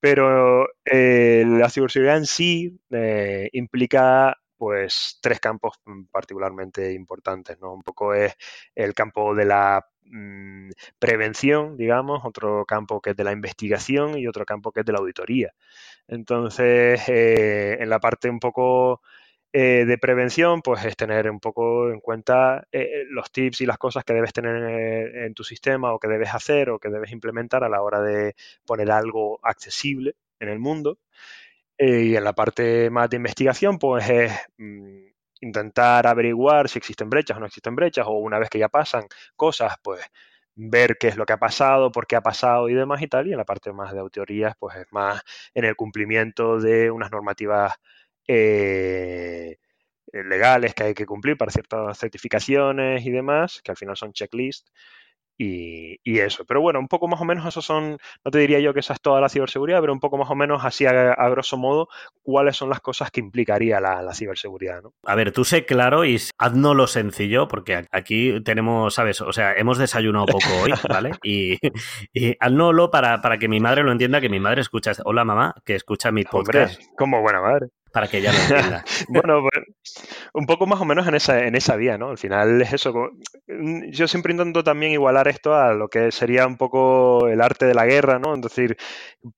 Pero 0.00 0.66
eh, 0.84 1.44
la 1.46 1.68
ciberseguridad 1.70 2.16
en 2.16 2.26
sí 2.26 2.80
eh, 2.90 3.48
implica 3.52 4.36
pues 4.56 5.18
tres 5.20 5.40
campos 5.40 5.74
particularmente 6.10 6.92
importantes, 6.92 7.58
¿no? 7.60 7.74
Un 7.74 7.82
poco 7.82 8.14
es 8.14 8.34
el 8.74 8.94
campo 8.94 9.34
de 9.34 9.44
la 9.44 9.86
Mm, 10.06 10.70
prevención, 10.98 11.76
digamos, 11.76 12.24
otro 12.24 12.64
campo 12.66 13.00
que 13.00 13.10
es 13.10 13.16
de 13.16 13.24
la 13.24 13.32
investigación 13.32 14.18
y 14.18 14.26
otro 14.26 14.44
campo 14.44 14.70
que 14.72 14.80
es 14.80 14.86
de 14.86 14.92
la 14.92 14.98
auditoría. 14.98 15.52
Entonces, 16.08 17.02
eh, 17.08 17.78
en 17.80 17.88
la 17.90 18.00
parte 18.00 18.28
un 18.30 18.38
poco 18.40 19.02
eh, 19.52 19.84
de 19.86 19.98
prevención, 19.98 20.62
pues 20.62 20.84
es 20.84 20.96
tener 20.96 21.30
un 21.30 21.40
poco 21.40 21.90
en 21.90 22.00
cuenta 22.00 22.66
eh, 22.72 23.04
los 23.10 23.30
tips 23.32 23.62
y 23.62 23.66
las 23.66 23.78
cosas 23.78 24.04
que 24.04 24.14
debes 24.14 24.32
tener 24.32 25.16
en 25.16 25.34
tu 25.34 25.44
sistema 25.44 25.92
o 25.94 25.98
que 25.98 26.08
debes 26.08 26.34
hacer 26.34 26.70
o 26.70 26.78
que 26.78 26.90
debes 26.90 27.12
implementar 27.12 27.64
a 27.64 27.68
la 27.68 27.82
hora 27.82 28.00
de 28.02 28.34
poner 28.66 28.90
algo 28.90 29.40
accesible 29.42 30.16
en 30.40 30.48
el 30.50 30.58
mundo. 30.58 30.98
y 31.78 32.16
en 32.16 32.24
la 32.24 32.32
parte 32.34 32.90
más 32.90 33.10
de 33.10 33.16
investigación, 33.16 33.78
pues 33.78 34.08
es 34.10 34.32
mm, 34.58 35.13
intentar 35.40 36.06
averiguar 36.06 36.68
si 36.68 36.78
existen 36.78 37.10
brechas 37.10 37.36
o 37.36 37.40
no 37.40 37.46
existen 37.46 37.76
brechas, 37.76 38.06
o 38.06 38.12
una 38.12 38.38
vez 38.38 38.48
que 38.50 38.58
ya 38.58 38.68
pasan 38.68 39.06
cosas, 39.36 39.74
pues 39.82 40.00
ver 40.56 40.96
qué 40.98 41.08
es 41.08 41.16
lo 41.16 41.26
que 41.26 41.32
ha 41.34 41.38
pasado, 41.38 41.90
por 41.92 42.06
qué 42.06 42.16
ha 42.16 42.20
pasado 42.22 42.68
y 42.68 42.74
demás 42.74 43.02
y 43.02 43.08
tal. 43.08 43.26
Y 43.28 43.32
en 43.32 43.38
la 43.38 43.44
parte 43.44 43.72
más 43.72 43.92
de 43.92 44.00
auditorías, 44.00 44.54
pues 44.58 44.76
es 44.76 44.86
más 44.92 45.22
en 45.54 45.64
el 45.64 45.76
cumplimiento 45.76 46.58
de 46.60 46.90
unas 46.90 47.10
normativas 47.10 47.74
eh, 48.28 49.56
legales 50.12 50.74
que 50.74 50.84
hay 50.84 50.94
que 50.94 51.06
cumplir 51.06 51.36
para 51.36 51.50
ciertas 51.52 51.98
certificaciones 51.98 53.04
y 53.06 53.10
demás, 53.10 53.60
que 53.62 53.72
al 53.72 53.76
final 53.76 53.96
son 53.96 54.12
checklists. 54.12 54.70
Y, 55.36 55.98
eso. 56.18 56.44
Pero 56.44 56.60
bueno, 56.60 56.78
un 56.78 56.88
poco 56.88 57.08
más 57.08 57.20
o 57.20 57.24
menos 57.24 57.44
esos 57.46 57.64
son, 57.64 57.98
no 58.24 58.30
te 58.30 58.38
diría 58.38 58.60
yo 58.60 58.72
que 58.72 58.80
esa 58.80 58.92
es 58.92 59.00
toda 59.00 59.20
la 59.20 59.28
ciberseguridad, 59.28 59.80
pero 59.80 59.92
un 59.92 60.00
poco 60.00 60.16
más 60.16 60.30
o 60.30 60.34
menos 60.34 60.64
así 60.64 60.86
a, 60.86 61.28
grosso 61.28 61.56
modo, 61.56 61.88
cuáles 62.22 62.56
son 62.56 62.70
las 62.70 62.80
cosas 62.80 63.10
que 63.10 63.20
implicaría 63.20 63.80
la, 63.80 64.14
ciberseguridad. 64.14 64.82
¿no? 64.82 64.92
A 65.04 65.14
ver, 65.14 65.32
tú 65.32 65.44
sé 65.44 65.64
claro 65.64 66.04
y 66.04 66.20
haznos 66.38 66.76
lo 66.76 66.86
sencillo, 66.86 67.48
porque 67.48 67.86
aquí 67.90 68.40
tenemos, 68.42 68.94
¿sabes? 68.94 69.20
O 69.20 69.32
sea, 69.32 69.54
hemos 69.54 69.78
desayunado 69.78 70.26
poco 70.26 70.46
hoy, 70.62 70.72
¿vale? 70.88 71.10
Y, 71.24 71.58
y 72.12 72.36
haznoslo 72.38 72.90
para, 72.90 73.20
para 73.20 73.38
que 73.38 73.48
mi 73.48 73.60
madre 73.60 73.82
lo 73.82 73.92
entienda, 73.92 74.20
que 74.20 74.28
mi 74.28 74.40
madre 74.40 74.60
escucha, 74.60 74.92
hola 75.04 75.24
mamá, 75.24 75.54
que 75.64 75.74
escucha 75.74 76.12
mi 76.12 76.24
podcast. 76.24 76.80
como 76.96 77.20
buena 77.20 77.40
madre 77.40 77.68
para 77.94 78.08
que 78.08 78.20
ya 78.20 78.32
lo 78.32 78.38
entienda. 78.40 78.84
bueno, 79.08 79.40
pues, 79.42 79.64
un 80.32 80.46
poco 80.46 80.66
más 80.66 80.80
o 80.80 80.84
menos 80.84 81.06
en 81.06 81.14
esa, 81.14 81.46
en 81.46 81.54
esa 81.54 81.76
vía, 81.76 81.96
¿no? 81.96 82.10
Al 82.10 82.18
final 82.18 82.60
es 82.60 82.72
eso. 82.72 82.92
Mm, 83.46 83.90
yo 83.92 84.08
siempre 84.08 84.32
intento 84.32 84.64
también 84.64 84.90
igualar 84.90 85.28
esto 85.28 85.54
a 85.54 85.74
lo 85.74 85.86
que 85.86 86.10
sería 86.10 86.44
un 86.44 86.56
poco 86.56 87.28
el 87.28 87.40
arte 87.40 87.66
de 87.66 87.74
la 87.74 87.86
guerra, 87.86 88.18
¿no? 88.18 88.34
Es 88.34 88.40
decir, 88.40 88.76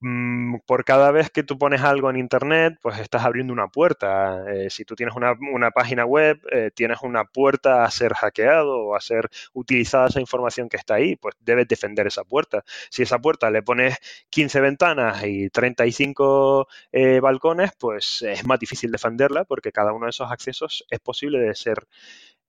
mm, 0.01 0.61
por 0.67 0.87
cada 0.87 1.11
vez 1.11 1.29
que 1.29 1.43
tú 1.43 1.59
pones 1.59 1.83
algo 1.83 2.09
en 2.09 2.17
Internet, 2.17 2.79
pues 2.81 2.99
estás 2.99 3.27
abriendo 3.27 3.53
una 3.53 3.69
puerta. 3.69 4.43
Eh, 4.51 4.71
si 4.71 4.87
tú 4.87 4.95
tienes 4.97 5.15
una, 5.15 5.37
página 5.71 6.07
web, 6.07 6.41
eh, 6.51 6.71
tienes 6.75 7.03
una 7.03 7.25
puerta 7.25 7.85
a 7.85 7.91
ser 7.91 8.15
hackeado 8.15 8.87
o 8.87 8.97
a 8.97 9.01
ser 9.03 9.29
utilizada 9.53 10.07
esa 10.07 10.21
información 10.21 10.71
que 10.71 10.79
está 10.79 10.95
ahí, 10.95 11.17
pues 11.17 11.35
debes 11.41 11.69
defender 11.69 12.07
esa 12.07 12.25
puerta. 12.25 12.65
Si 12.89 13.03
esa 13.03 13.19
puerta 13.19 13.51
le 13.51 13.63
pones 13.63 13.99
15 14.31 14.61
ventanas 14.61 15.23
y 15.27 15.51
35 15.51 16.69
eh, 16.93 17.21
balcones, 17.21 17.73
pues 17.79 18.23
es 18.23 18.46
más 18.47 18.61
difícil 18.61 18.91
defenderla 18.91 19.45
porque 19.45 19.73
cada 19.73 19.93
uno 19.93 20.07
de 20.07 20.11
esos 20.11 20.31
accesos 20.31 20.85
es 20.91 21.01
posible 21.01 21.39
de 21.39 21.55
ser 21.55 21.87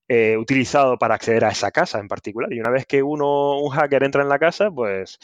eh, 0.10 0.38
utilizado 0.38 0.98
para 0.98 1.16
acceder 1.16 1.44
a 1.44 1.50
esa 1.50 1.72
casa 1.72 2.00
en 2.00 2.08
particular. 2.08 2.52
Y 2.54 2.60
una 2.62 2.70
vez 2.70 2.86
que 2.86 3.04
uno, 3.04 3.60
un 3.60 3.70
hacker 3.72 4.04
entra 4.04 4.22
en 4.22 4.30
la 4.30 4.40
casa, 4.40 4.72
pues 4.72 5.20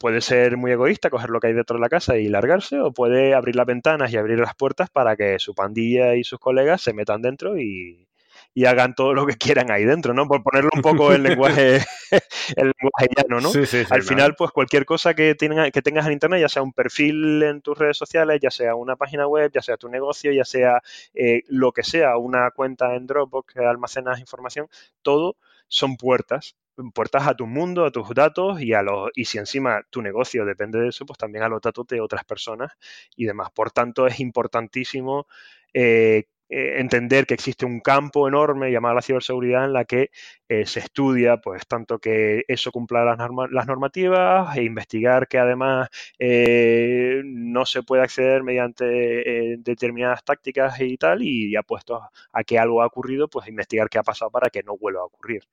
puede 0.00 0.20
ser 0.20 0.56
muy 0.56 0.72
egoísta, 0.72 1.10
coger 1.10 1.30
lo 1.30 1.38
que 1.40 1.48
hay 1.48 1.52
dentro 1.54 1.76
de 1.76 1.80
la 1.82 1.88
casa 1.88 2.18
y 2.18 2.28
largarse, 2.28 2.80
o 2.80 2.92
puede 2.92 3.34
abrir 3.34 3.54
las 3.56 3.66
ventanas 3.66 4.12
y 4.12 4.16
abrir 4.16 4.40
las 4.40 4.56
puertas 4.56 4.90
para 4.90 5.16
que 5.16 5.38
su 5.38 5.54
pandilla 5.54 6.16
y 6.16 6.24
sus 6.24 6.40
colegas 6.40 6.82
se 6.82 6.92
metan 6.92 7.22
dentro 7.22 7.56
y, 7.56 8.09
y 8.52 8.64
hagan 8.64 8.94
todo 8.94 9.14
lo 9.14 9.26
que 9.26 9.36
quieran 9.36 9.70
ahí 9.70 9.84
dentro, 9.84 10.12
¿no? 10.12 10.26
Por 10.26 10.42
ponerlo 10.42 10.70
un 10.74 10.82
poco 10.82 11.12
en 11.12 11.22
lenguaje, 11.22 11.76
el 12.56 12.72
lenguaje 12.80 13.08
llano, 13.16 13.40
¿no? 13.40 13.52
Al 13.90 14.02
final, 14.02 14.34
pues 14.36 14.50
cualquier 14.50 14.84
cosa 14.84 15.14
que, 15.14 15.34
tenga, 15.34 15.70
que 15.70 15.82
tengas 15.82 16.06
en 16.06 16.12
Internet, 16.12 16.40
ya 16.40 16.48
sea 16.48 16.62
un 16.62 16.72
perfil 16.72 17.42
en 17.42 17.60
tus 17.62 17.78
redes 17.78 17.96
sociales, 17.96 18.40
ya 18.42 18.50
sea 18.50 18.74
una 18.74 18.96
página 18.96 19.26
web, 19.26 19.50
ya 19.54 19.62
sea 19.62 19.76
tu 19.76 19.88
negocio, 19.88 20.32
ya 20.32 20.44
sea 20.44 20.82
eh, 21.14 21.42
lo 21.48 21.72
que 21.72 21.82
sea, 21.82 22.16
una 22.16 22.50
cuenta 22.50 22.94
en 22.94 23.06
Dropbox 23.06 23.54
que 23.54 23.64
almacenas 23.64 24.20
información, 24.20 24.68
todo 25.02 25.36
son 25.68 25.96
puertas 25.96 26.56
puertas 26.94 27.26
a 27.26 27.34
tu 27.34 27.46
mundo, 27.46 27.84
a 27.84 27.90
tus 27.90 28.08
datos 28.14 28.60
y 28.62 28.72
a 28.72 28.82
los 28.82 29.10
y 29.14 29.26
si 29.26 29.36
encima 29.36 29.82
tu 29.90 30.00
negocio 30.00 30.44
depende 30.44 30.78
de 30.80 30.88
eso, 30.88 31.04
pues 31.04 31.18
también 31.18 31.44
a 31.44 31.48
los 31.48 31.60
datos 31.60 31.86
de 31.86 32.00
otras 32.00 32.24
personas 32.24 32.72
y 33.16 33.26
demás. 33.26 33.50
Por 33.50 33.70
tanto, 33.70 34.06
es 34.06 34.20
importantísimo 34.20 35.26
eh, 35.74 36.24
eh, 36.50 36.80
entender 36.80 37.26
que 37.26 37.34
existe 37.34 37.64
un 37.64 37.80
campo 37.80 38.26
enorme 38.26 38.72
llamado 38.72 38.96
la 38.96 39.02
ciberseguridad 39.02 39.64
en 39.64 39.72
la 39.72 39.84
que 39.84 40.10
eh, 40.48 40.66
se 40.66 40.80
estudia, 40.80 41.36
pues, 41.36 41.66
tanto 41.68 42.00
que 42.00 42.42
eso 42.48 42.72
cumpla 42.72 43.04
las, 43.04 43.18
las 43.50 43.66
normativas 43.68 44.56
e 44.56 44.64
investigar 44.64 45.28
que 45.28 45.38
además 45.38 45.88
eh, 46.18 47.22
no 47.24 47.64
se 47.66 47.84
puede 47.84 48.02
acceder 48.02 48.42
mediante 48.42 49.56
determinadas 49.58 50.24
tácticas 50.24 50.80
y 50.80 50.96
tal, 50.96 51.22
y 51.22 51.52
ya 51.52 51.62
puesto 51.62 52.02
a 52.32 52.44
que 52.44 52.58
algo 52.58 52.82
ha 52.82 52.86
ocurrido, 52.86 53.28
pues 53.28 53.48
investigar 53.48 53.88
qué 53.88 53.98
ha 53.98 54.02
pasado 54.02 54.30
para 54.32 54.50
que 54.50 54.62
no 54.64 54.76
vuelva 54.76 55.02
a 55.02 55.04
ocurrir. 55.04 55.44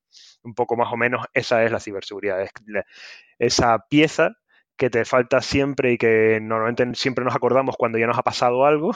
Un 0.43 0.55
poco 0.55 0.75
más 0.75 0.91
o 0.91 0.97
menos 0.97 1.25
esa 1.33 1.63
es 1.63 1.71
la 1.71 1.79
ciberseguridad, 1.79 2.41
es 2.41 2.51
esa 3.39 3.77
pieza 3.89 4.35
que 4.77 4.89
te 4.91 5.03
falta 5.05 5.41
siempre 5.41 5.93
y 5.93 5.97
que 5.97 6.39
normalmente 6.41 6.85
siempre 6.93 7.25
nos 7.25 7.35
acordamos 7.35 7.75
cuando 7.77 7.97
ya 7.97 8.05
nos 8.05 8.17
ha 8.17 8.23
pasado 8.23 8.65
algo. 8.65 8.95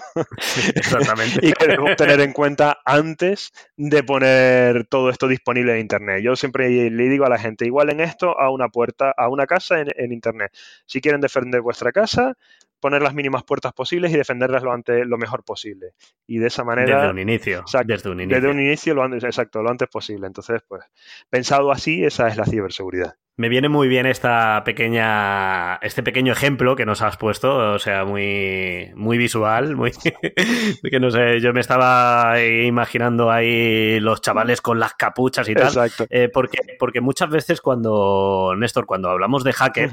exactamente. 0.76 1.40
y 1.42 1.52
que 1.54 1.68
debemos 1.68 1.96
tener 1.96 2.22
en 2.22 2.34
cuenta 2.34 2.80
antes 2.86 3.52
de 3.76 4.04
poner 4.04 4.86
todo 4.88 5.10
esto 5.10 5.28
disponible 5.28 5.74
en 5.74 5.80
Internet. 5.80 6.22
Yo 6.24 6.36
siempre 6.36 6.90
le 6.90 7.10
digo 7.10 7.26
a 7.26 7.30
la 7.30 7.40
gente, 7.40 7.66
igual 7.66 7.90
en 7.90 8.00
esto 8.00 8.40
a 8.40 8.52
una 8.52 8.70
puerta, 8.70 9.14
a 9.18 9.28
una 9.28 9.48
casa 9.48 9.82
en, 9.82 10.12
Internet. 10.12 10.52
Si 10.86 11.02
quieren 11.02 11.20
defender 11.20 11.62
vuestra 11.62 11.92
casa, 11.92 12.38
poner 12.80 13.02
las 13.02 13.16
mínimas 13.16 13.44
puertas 13.44 13.74
posibles 13.74 14.12
y 14.12 14.18
defenderlas 14.18 14.62
lo, 14.62 14.72
antes, 14.72 15.06
lo 15.08 15.18
mejor 15.18 15.44
posible. 15.44 15.94
Y 16.28 16.38
de 16.38 16.48
esa 16.48 16.64
manera... 16.64 16.98
Desde 16.98 17.12
un 17.12 17.20
inicio. 17.20 17.64
desde 17.86 18.10
un 18.10 18.20
inicio. 18.20 18.36
Desde 18.36 18.50
un 18.50 18.60
inicio, 18.60 18.94
lo 18.94 19.04
antes, 19.04 19.24
exacto, 19.24 19.64
lo 19.64 19.70
antes 19.72 19.90
posible. 19.90 20.28
Entonces, 20.28 20.62
pues, 20.68 20.84
pensado 21.30 21.72
así, 21.72 22.04
esa 22.04 22.28
es 22.28 22.38
la 22.38 22.46
ciberseguridad. 22.46 23.16
Me 23.42 23.50
viene 23.50 23.70
muy 23.70 23.88
bien 23.88 24.06
esta 24.06 24.64
pequeña, 24.64 25.78
este 25.78 26.04
pequeño 26.04 26.32
ejemplo 26.32 26.76
que 26.76 26.86
nos 26.86 27.02
has 27.02 27.18
puesto, 27.18 27.74
o 27.74 27.80
sea, 27.80 28.06
muy, 28.06 28.92
muy 28.94 29.18
visual, 29.18 29.76
muy, 29.76 29.92
que 30.92 31.00
no 31.00 31.10
sé, 31.10 31.40
yo 31.40 31.52
me 31.52 31.62
estaba 31.62 32.40
imaginando 32.40 33.32
ahí 33.32 34.00
los 34.00 34.22
chavales 34.22 34.62
con 34.62 34.80
las 34.80 34.94
capuchas 34.94 35.50
y 35.50 35.56
tal, 35.56 35.70
Exacto. 35.70 36.06
Eh, 36.12 36.30
porque, 36.32 36.60
porque 36.78 37.02
muchas 37.02 37.32
veces 37.32 37.62
cuando, 37.62 38.54
Néstor, 38.56 38.86
cuando 38.86 39.10
hablamos 39.10 39.44
de 39.44 39.54
hacker, 39.54 39.90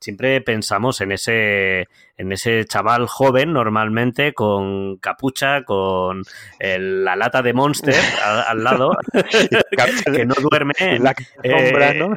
siempre 0.00 0.40
pensamos 0.40 1.00
en 1.00 1.12
ese, 1.12 1.86
en 2.16 2.32
ese 2.32 2.64
chaval 2.64 3.06
joven 3.06 3.52
normalmente 3.52 4.34
con 4.34 4.96
capucha, 4.96 5.62
con 5.62 6.24
la 6.58 7.14
lata 7.14 7.42
de 7.42 7.52
Monster 7.52 7.94
al, 8.48 8.64
lado, 8.64 8.90
que 10.12 10.26
no 10.26 10.34
duerme. 10.50 10.74
La 10.98 11.14
sombra, 11.44 11.94
¿no? 11.94 12.16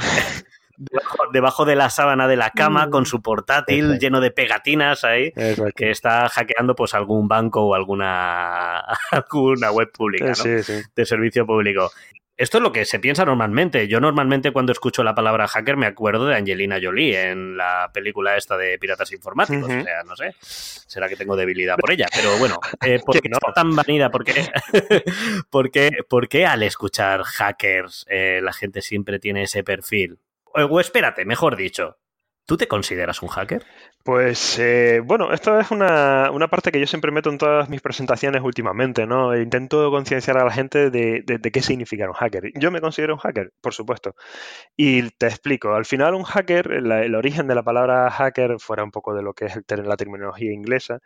Debajo, 1.31 1.65
de 1.65 1.75
la 1.75 1.89
sábana 1.89 2.27
de 2.27 2.35
la 2.35 2.49
cama 2.51 2.89
con 2.89 3.05
su 3.05 3.21
portátil 3.21 3.99
lleno 3.99 4.19
de 4.19 4.31
pegatinas 4.31 5.03
ahí, 5.03 5.31
que 5.75 5.91
está 5.91 6.27
hackeando 6.29 6.75
pues 6.75 6.93
algún 6.93 7.27
banco 7.27 7.61
o 7.61 7.75
alguna, 7.75 8.79
alguna 9.11 9.71
web 9.71 9.91
pública, 9.91 10.33
de 10.95 11.05
servicio 11.05 11.45
público. 11.45 11.91
Esto 12.41 12.57
es 12.57 12.63
lo 12.63 12.71
que 12.71 12.85
se 12.85 12.97
piensa 12.97 13.23
normalmente. 13.23 13.87
Yo 13.87 13.99
normalmente 13.99 14.51
cuando 14.51 14.71
escucho 14.71 15.03
la 15.03 15.13
palabra 15.13 15.47
hacker 15.47 15.77
me 15.77 15.85
acuerdo 15.85 16.25
de 16.25 16.35
Angelina 16.35 16.79
Jolie 16.81 17.29
en 17.29 17.55
la 17.55 17.91
película 17.93 18.35
esta 18.35 18.57
de 18.57 18.79
Piratas 18.79 19.11
Informáticos. 19.11 19.69
O 19.69 19.83
sea, 19.83 20.01
no 20.07 20.15
sé, 20.15 20.33
será 20.39 21.07
que 21.07 21.15
tengo 21.15 21.35
debilidad 21.35 21.77
por 21.77 21.91
ella. 21.91 22.07
Pero 22.11 22.35
bueno, 22.39 22.59
eh, 22.83 22.99
¿por 23.05 23.21
qué 23.21 23.29
no? 23.29 23.37
está 23.37 23.53
tan 23.53 23.75
vanida? 23.75 24.09
¿Por 25.51 25.69
qué, 25.69 25.91
¿Por 26.09 26.27
qué, 26.27 26.45
al 26.47 26.63
escuchar 26.63 27.21
hackers 27.21 28.07
eh, 28.09 28.39
la 28.41 28.53
gente 28.53 28.81
siempre 28.81 29.19
tiene 29.19 29.43
ese 29.43 29.63
perfil? 29.63 30.17
O 30.53 30.79
espérate, 30.79 31.25
mejor 31.25 31.55
dicho, 31.55 31.97
¿Tú 32.45 32.57
te 32.57 32.67
consideras 32.67 33.21
un 33.21 33.29
hacker? 33.29 33.63
Pues 34.03 34.59
eh, 34.59 34.99
bueno, 35.01 35.31
esto 35.31 35.57
es 35.59 35.71
una, 35.71 36.29
parte 36.49 36.71
que 36.71 36.79
yo 36.79 36.87
siempre 36.87 37.11
meto 37.11 37.29
en 37.29 37.37
todas 37.37 37.69
mis 37.69 37.81
presentaciones 37.81 38.41
últimamente, 38.41 39.05
¿no? 39.05 39.37
Intento 39.39 39.89
concienciar 39.91 40.37
a 40.37 40.43
la 40.43 40.51
gente 40.51 40.89
de, 40.89 41.23
qué 41.53 41.61
significa 41.61 42.07
un 42.07 42.13
hacker. 42.13 42.51
Yo 42.55 42.71
me 42.71 42.81
considero 42.81 43.13
un 43.13 43.19
hacker, 43.19 43.53
por 43.61 43.73
supuesto. 43.73 44.15
Y 44.75 45.09
te 45.11 45.27
explico, 45.27 45.75
al 45.75 45.85
final 45.85 46.15
un 46.15 46.23
hacker, 46.23 46.71
el 46.71 47.15
origen 47.15 47.47
de 47.47 47.55
la 47.55 47.63
palabra 47.63 48.09
hacker, 48.09 48.59
fuera 48.59 48.83
un 48.83 48.91
poco 48.91 49.13
de 49.13 49.21
lo 49.21 49.33
que 49.33 49.45
es 49.45 49.59
la 49.69 49.95
terminología 49.95 50.51
inglesa, 50.51 50.99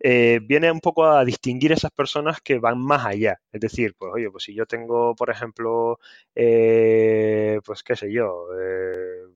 eh, 0.00 0.40
viene 0.42 0.70
un 0.70 0.80
poco 0.80 1.06
a 1.06 1.24
distinguir 1.24 1.72
esas 1.72 1.90
personas 1.92 2.40
que 2.40 2.58
van 2.58 2.78
más 2.78 3.04
allá. 3.06 3.40
Es 3.52 3.60
decir, 3.60 3.94
pues 3.98 4.12
oye, 4.14 4.30
pues 4.30 4.44
si 4.44 4.54
yo 4.54 4.66
tengo, 4.66 5.14
por 5.16 5.30
ejemplo, 5.30 5.98
eh, 6.34 7.60
pues 7.64 7.82
qué 7.82 7.96
sé 7.96 8.12
yo, 8.12 8.46
eh, 8.60 9.26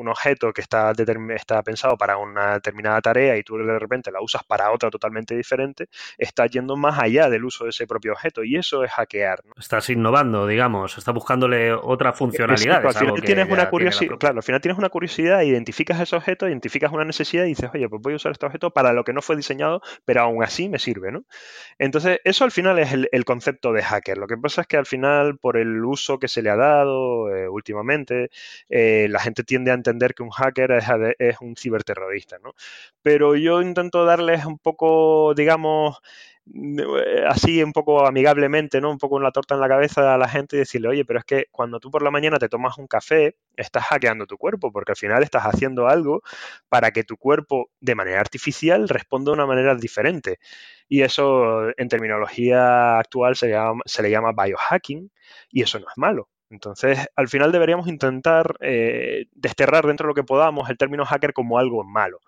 un 0.00 0.08
objeto 0.08 0.52
que 0.52 0.62
está, 0.62 0.92
está 1.36 1.62
pensado 1.62 1.96
para 1.96 2.16
una 2.16 2.54
determinada 2.54 3.00
tarea 3.02 3.36
y 3.36 3.42
tú 3.42 3.58
de 3.58 3.78
repente 3.78 4.10
la 4.10 4.22
usas 4.22 4.42
para 4.44 4.72
otra 4.72 4.90
totalmente 4.90 5.36
diferente, 5.36 5.88
estás 6.16 6.50
yendo 6.50 6.74
más 6.76 6.98
allá 6.98 7.28
del 7.28 7.44
uso 7.44 7.64
de 7.64 7.70
ese 7.70 7.86
propio 7.86 8.12
objeto 8.12 8.42
y 8.42 8.56
eso 8.56 8.82
es 8.82 8.90
hackear. 8.92 9.42
Estás 9.58 9.90
innovando, 9.90 10.46
digamos, 10.46 10.96
estás 10.96 11.14
buscándole 11.14 11.72
otra 11.72 12.14
funcionalidad. 12.14 12.84
al 12.84 12.94
final 12.94 13.22
tienes 13.22 13.50
una 13.50 13.68
curiosidad, 13.68 14.16
claro, 14.18 14.38
al 14.38 14.42
final 14.42 14.60
tienes 14.62 14.78
una 14.78 14.88
curiosidad, 14.88 15.42
identificas 15.42 16.00
ese 16.00 16.16
objeto, 16.16 16.48
identificas 16.48 16.90
una 16.92 17.04
necesidad 17.04 17.44
y 17.44 17.48
dices, 17.48 17.70
oye, 17.74 17.88
pues 17.88 18.00
voy 18.00 18.14
a 18.14 18.16
usar 18.16 18.32
este 18.32 18.46
objeto 18.46 18.70
para 18.70 18.94
lo 18.94 19.04
que 19.04 19.12
no 19.12 19.20
fue 19.20 19.36
diseñado, 19.36 19.82
pero 20.06 20.22
aún 20.22 20.42
así 20.42 20.70
me 20.70 20.78
sirve, 20.78 21.12
¿no? 21.12 21.24
Entonces, 21.78 22.20
eso 22.24 22.44
al 22.44 22.52
final 22.52 22.78
es 22.78 22.92
el, 22.92 23.24
concepto 23.26 23.72
de 23.72 23.82
hacker. 23.82 24.18
Lo 24.18 24.26
que 24.26 24.36
pasa 24.36 24.62
es 24.62 24.66
que 24.66 24.76
al 24.76 24.86
final, 24.86 25.38
por 25.38 25.56
el 25.56 25.84
uso 25.84 26.18
que 26.18 26.26
se 26.26 26.42
le 26.42 26.50
ha 26.50 26.56
dado 26.56 27.34
eh, 27.34 27.48
últimamente, 27.48 28.30
eh, 28.70 29.06
la 29.10 29.20
gente 29.20 29.44
tiende 29.44 29.70
a 29.70 29.74
entender 29.74 29.89
entender 29.90 30.14
que 30.14 30.22
un 30.22 30.30
hacker 30.30 30.72
es, 31.18 31.36
un 31.40 31.56
ciberterrorista, 31.56 32.38
¿no? 32.38 32.54
Pero 33.02 33.36
yo 33.36 33.62
intento 33.62 34.04
darles 34.04 34.44
un 34.44 34.58
poco, 34.58 35.34
digamos, 35.34 36.00
eh, 36.46 37.24
así 37.28 37.62
un 37.62 37.72
poco 37.72 38.06
amigablemente, 38.06 38.80
¿no? 38.80 38.90
Un 38.90 38.98
poco 38.98 39.20
la 39.20 39.30
torta 39.32 39.54
en 39.54 39.60
la 39.60 39.68
cabeza 39.68 40.14
a 40.14 40.18
la 40.18 40.28
gente 40.28 40.56
y 40.56 40.60
decirle, 40.60 40.88
oye, 40.88 41.04
pero 41.04 41.20
es 41.20 41.24
que 41.24 41.46
cuando 41.52 41.80
tú 41.80 41.90
por 41.90 42.02
la 42.02 42.10
mañana 42.10 42.38
te 42.38 42.48
tomas 42.48 42.78
un 42.78 42.86
café, 42.86 43.36
estás 43.56 43.84
hackeando 43.84 44.26
tu 44.26 44.36
cuerpo, 44.38 44.72
porque 44.72 44.92
al 44.92 44.96
final 44.96 45.22
estás 45.22 45.44
haciendo 45.44 45.88
algo 45.88 46.22
para 46.68 46.90
que 46.92 47.04
tu 47.04 47.16
cuerpo, 47.16 47.70
de 47.80 47.94
manera 47.94 48.20
artificial, 48.20 48.88
responda 48.88 49.30
de 49.30 49.34
una 49.34 49.46
manera 49.46 49.74
diferente. 49.74 50.38
Y 50.88 51.02
eso, 51.02 51.68
en 51.76 51.88
terminología 51.88 52.98
actual, 52.98 53.36
se 53.36 54.02
le 54.02 54.10
llama 54.10 54.32
biohacking, 54.32 55.10
y 55.50 55.62
eso 55.62 55.78
no 55.78 55.86
es 55.88 55.96
malo. 55.96 56.28
Entonces, 56.50 56.98
al 57.16 57.28
final 57.28 57.52
deberíamos 57.52 57.88
intentar 57.88 58.56
eh, 58.60 59.26
desterrar 59.32 59.86
dentro 59.86 60.06
de 60.06 60.10
lo 60.10 60.14
que 60.14 60.24
podamos 60.24 60.68
el 60.68 60.76
término 60.78 61.04
hacker 61.06 61.32
como 61.32 61.58
algo 61.58 61.84
malo. 61.84 62.20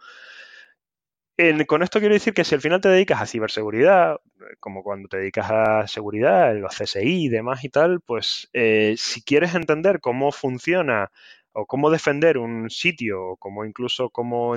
con 1.67 1.83
esto 1.83 1.99
quiero 1.99 2.15
decir 2.15 2.35
que 2.35 2.45
si 2.45 2.55
al 2.55 2.61
final 2.61 2.81
te 2.81 2.89
dedicas 2.89 3.21
a 3.21 3.27
ciberseguridad, 3.27 4.19
como 4.61 4.83
cuando 4.83 5.09
te 5.09 5.19
dedicas 5.19 5.51
a 5.51 5.87
seguridad, 5.89 6.55
los 6.57 6.75
CSI 6.77 7.25
y 7.25 7.29
demás 7.29 7.65
y 7.65 7.69
tal, 7.69 8.01
pues 8.01 8.49
eh, 8.53 8.95
si 8.97 9.23
quieres 9.23 9.55
entender 9.55 10.01
cómo 10.01 10.31
funciona 10.33 11.11
o 11.53 11.67
cómo 11.67 11.91
defender 11.91 12.39
un 12.39 12.71
sitio, 12.71 13.23
o 13.23 13.37
cómo 13.37 13.65
incluso 13.65 14.11
cómo, 14.11 14.55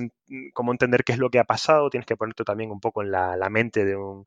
cómo, 0.53 0.71
entender 0.71 1.03
qué 1.03 1.13
es 1.13 1.19
lo 1.19 1.29
que 1.29 1.39
ha 1.39 1.43
pasado, 1.43 1.89
tienes 1.89 2.05
que 2.05 2.17
ponerte 2.17 2.43
también 2.43 2.71
un 2.71 2.79
poco 2.79 3.01
en 3.03 3.11
la 3.11 3.49
mente 3.49 3.85
de 3.85 3.95
un, 3.95 4.25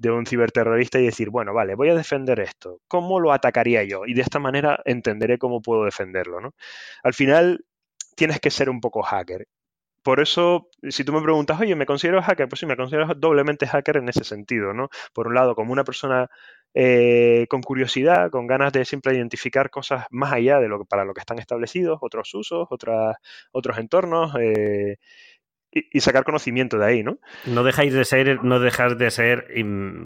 de 0.00 0.10
un 0.10 0.24
ciberterrorista 0.24 0.98
y 0.98 1.04
decir, 1.04 1.28
bueno, 1.28 1.52
vale, 1.52 1.74
voy 1.74 1.90
a 1.90 1.94
defender 1.94 2.40
esto. 2.40 2.80
¿Cómo 2.88 3.20
lo 3.20 3.32
atacaría 3.32 3.84
yo? 3.84 4.06
Y 4.06 4.14
de 4.14 4.22
esta 4.22 4.38
manera 4.38 4.80
entenderé 4.86 5.38
cómo 5.38 5.60
puedo 5.60 5.84
defenderlo, 5.84 6.40
¿no? 6.40 6.54
Al 7.02 7.12
final 7.12 7.66
tienes 8.16 8.40
que 8.40 8.50
ser 8.50 8.70
un 8.70 8.80
poco 8.80 9.02
hacker. 9.02 9.46
Por 10.02 10.20
eso, 10.20 10.70
si 10.88 11.04
tú 11.04 11.12
me 11.12 11.20
preguntas, 11.20 11.60
oye, 11.60 11.76
¿me 11.76 11.84
considero 11.84 12.22
hacker? 12.22 12.48
Pues 12.48 12.60
sí, 12.60 12.66
me 12.66 12.76
considero 12.76 13.14
doblemente 13.14 13.66
hacker 13.66 13.98
en 13.98 14.08
ese 14.08 14.24
sentido, 14.24 14.72
¿no? 14.72 14.88
Por 15.12 15.26
un 15.28 15.34
lado, 15.34 15.54
como 15.54 15.72
una 15.72 15.84
persona 15.84 16.30
eh, 16.74 17.46
con 17.48 17.62
curiosidad, 17.62 18.30
con 18.30 18.46
ganas 18.46 18.72
de 18.72 18.84
siempre 18.84 19.14
identificar 19.14 19.70
cosas 19.70 20.06
más 20.10 20.32
allá 20.32 20.60
de 20.60 20.68
lo 20.68 20.78
que, 20.78 20.84
para 20.84 21.04
lo 21.04 21.14
que 21.14 21.20
están 21.20 21.38
establecidos, 21.38 21.98
otros 22.00 22.32
usos, 22.34 22.68
otras, 22.70 23.16
otros 23.52 23.78
entornos, 23.78 24.34
eh, 24.40 24.96
y, 25.72 26.00
sacar 26.00 26.24
conocimiento 26.24 26.78
de 26.78 26.86
ahí, 26.86 27.02
¿no? 27.04 27.18
No 27.46 27.62
dejáis 27.62 27.92
de 27.92 28.04
ser, 28.04 28.42
no 28.42 28.58
dejas 28.58 28.98
de 28.98 29.10
ser 29.10 29.46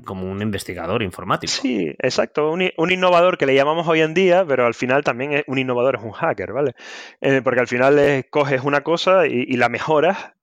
como 0.05 0.31
un 0.31 0.42
investigador 0.42 1.03
informático. 1.03 1.50
Sí, 1.50 1.94
exacto, 2.00 2.50
un, 2.50 2.90
innovador 2.90 3.38
que 3.38 3.46
le 3.46 3.55
llamamos 3.55 3.88
hoy 3.88 4.03
en 4.03 4.12
día, 4.12 4.44
pero 4.46 4.66
al 4.66 4.74
final 4.74 5.03
también 5.05 5.33
es, 5.33 5.44
un 5.46 5.59
innovador 5.59 5.96
es 5.96 6.03
un 6.03 6.12
hacker, 6.12 6.53
¿vale? 6.53 6.74
Eh, 7.22 7.40
porque 7.42 7.61
al 7.61 7.68
final 7.68 8.27
coges 8.29 8.62
una 8.62 8.83
cosa 8.83 9.27
y, 9.27 9.44
y 9.48 9.57
la 9.57 9.70
mejoras 9.70 10.34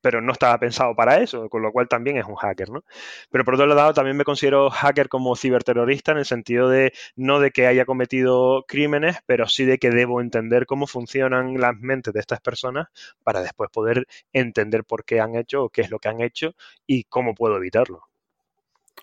pero 0.00 0.20
no 0.20 0.32
estaba 0.32 0.58
pensado 0.58 0.94
para 0.94 1.18
eso, 1.20 1.48
con 1.48 1.62
lo 1.62 1.72
cual 1.72 1.88
también 1.88 2.16
es 2.16 2.24
un 2.26 2.36
hacker, 2.36 2.70
¿no? 2.70 2.84
Pero 3.30 3.44
por 3.44 3.54
otro 3.54 3.66
lado, 3.66 3.94
también 3.94 4.16
me 4.16 4.24
considero 4.24 4.70
hacker 4.70 5.08
como 5.08 5.36
ciberterrorista 5.36 6.12
en 6.12 6.18
el 6.18 6.24
sentido 6.26 6.68
de 6.68 6.92
no 7.16 7.40
de 7.40 7.50
que 7.50 7.66
haya 7.66 7.84
cometido 7.86 8.64
crímenes, 8.66 9.18
pero 9.26 9.48
sí 9.48 9.64
de 9.64 9.78
que 9.78 9.90
debo 9.90 10.20
entender 10.20 10.66
cómo 10.66 10.86
funcionan 10.86 11.60
las 11.60 11.76
mentes 11.76 12.12
de 12.14 12.20
estas 12.20 12.40
personas 12.40 12.88
para 13.22 13.42
después 13.42 13.70
poder 13.70 14.06
entender 14.32 14.84
por 14.84 15.04
qué 15.04 15.20
han 15.20 15.36
hecho 15.36 15.64
o 15.64 15.68
qué 15.70 15.82
es 15.82 15.90
lo 15.90 15.98
que 15.98 16.08
han 16.08 16.20
hecho 16.20 16.54
y 16.86 17.04
cómo 17.04 17.34
puedo 17.34 17.56
evitarlo. 17.56 18.09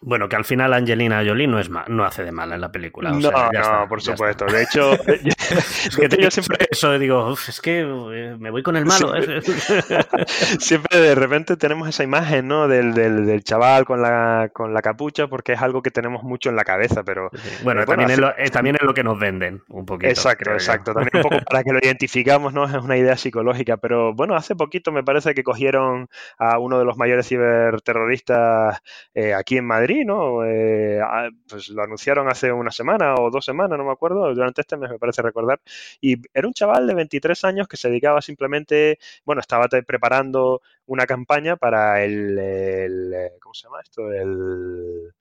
Bueno, 0.02 0.30
que 0.30 0.36
al 0.36 0.46
final 0.46 0.74
Angelina 0.74 1.24
Jolie 1.26 1.48
no 1.48 1.60
es 1.60 1.70
no 1.88 2.04
hace 2.04 2.24
de 2.24 2.32
mala 2.32 2.56
en 2.56 2.62
la 2.62 2.72
película. 2.72 3.12
no, 3.12 3.32
no, 3.32 3.88
por 3.90 4.02
supuesto. 4.02 4.46
De 4.46 4.64
hecho, 4.64 4.92
yo, 6.20 6.32
siempre 6.32 6.68
eso 6.72 7.00
digo, 7.00 7.34
es 7.34 7.60
que 7.62 7.80
eh, 7.80 8.36
me 8.38 8.52
voy 8.52 8.62
con 8.62 8.78
el 8.78 8.86
malo. 8.86 9.16
¿eh? 9.16 9.42
siempre 10.60 11.00
de 11.00 11.16
repente 11.16 11.58
tenemos 11.58 11.90
esa 11.90 12.04
imagen, 12.04 12.48
¿no? 12.48 12.68
Del, 12.68 12.94
del, 12.94 13.44
chaval 13.44 13.86
con 13.86 14.02
la, 14.02 14.50
con 14.54 14.74
la 14.74 14.82
capucha, 14.82 15.28
porque 15.28 15.54
es 15.54 15.62
algo 15.62 15.82
que 15.82 15.90
tenemos 15.90 16.24
mucho 16.24 16.50
en 16.50 16.56
la 16.56 16.64
cabeza, 16.64 17.04
pero 17.04 17.30
bueno, 17.64 17.86
también, 17.86 18.12
es 18.12 18.20
lo, 18.20 18.34
también 18.52 18.76
es 18.76 18.82
lo 18.84 18.94
que 18.94 19.04
nos 19.04 19.20
venden 19.20 19.64
un 19.70 19.86
poquito. 19.86 20.10
Exacto, 20.10 20.52
exacto. 20.52 20.94
También 20.94 21.12
un 21.16 21.22
poco 21.24 21.38
para 21.50 21.64
que 21.64 21.72
lo 21.72 21.80
identificamos, 21.82 22.54
¿no? 22.54 22.66
Es 22.66 22.84
una 22.84 22.98
idea 22.98 23.18
psicológica, 23.18 23.78
pero 23.78 24.14
bueno, 24.14 24.36
hace 24.36 24.56
poquito 24.56 24.92
me 24.92 25.04
parece 25.04 25.34
que 25.34 25.44
cogieron 25.44 26.08
a 26.38 26.60
uno 26.60 26.78
de 26.78 26.86
los 26.86 26.98
mayores 26.98 27.28
ciberterroristas 27.28 28.80
eh, 29.16 29.34
aquí 29.34 29.58
en 29.58 29.66
Madrid 29.66 29.87
¿no? 30.06 30.44
Eh, 30.46 31.00
pues 31.48 31.70
lo 31.70 31.84
anunciaron 31.84 32.28
hace 32.30 32.52
una 32.52 32.72
semana 32.72 33.16
o 33.16 33.30
dos 33.30 33.46
semanas, 33.46 33.78
no 33.78 33.86
me 33.86 33.92
acuerdo, 33.92 34.34
durante 34.34 34.62
este 34.62 34.78
mes 34.78 34.90
me 34.92 35.00
parece 35.00 35.22
recordar. 35.22 35.60
Y 36.02 36.16
era 36.34 36.48
un 36.48 36.54
chaval 36.54 36.88
de 36.88 36.96
23 36.96 37.44
años 37.46 37.68
que 37.68 37.78
se 37.78 37.90
dedicaba 37.90 38.22
simplemente, 38.22 39.00
bueno, 39.26 39.42
estaba 39.42 39.68
preparando 39.68 40.62
una 40.86 41.06
campaña 41.06 41.56
para 41.56 42.04
el, 42.04 42.38
eh, 42.40 43.32
¿cómo 43.42 43.54
se 43.54 43.68
llama 43.68 43.82
esto? 43.84 44.12
El, 44.12 45.14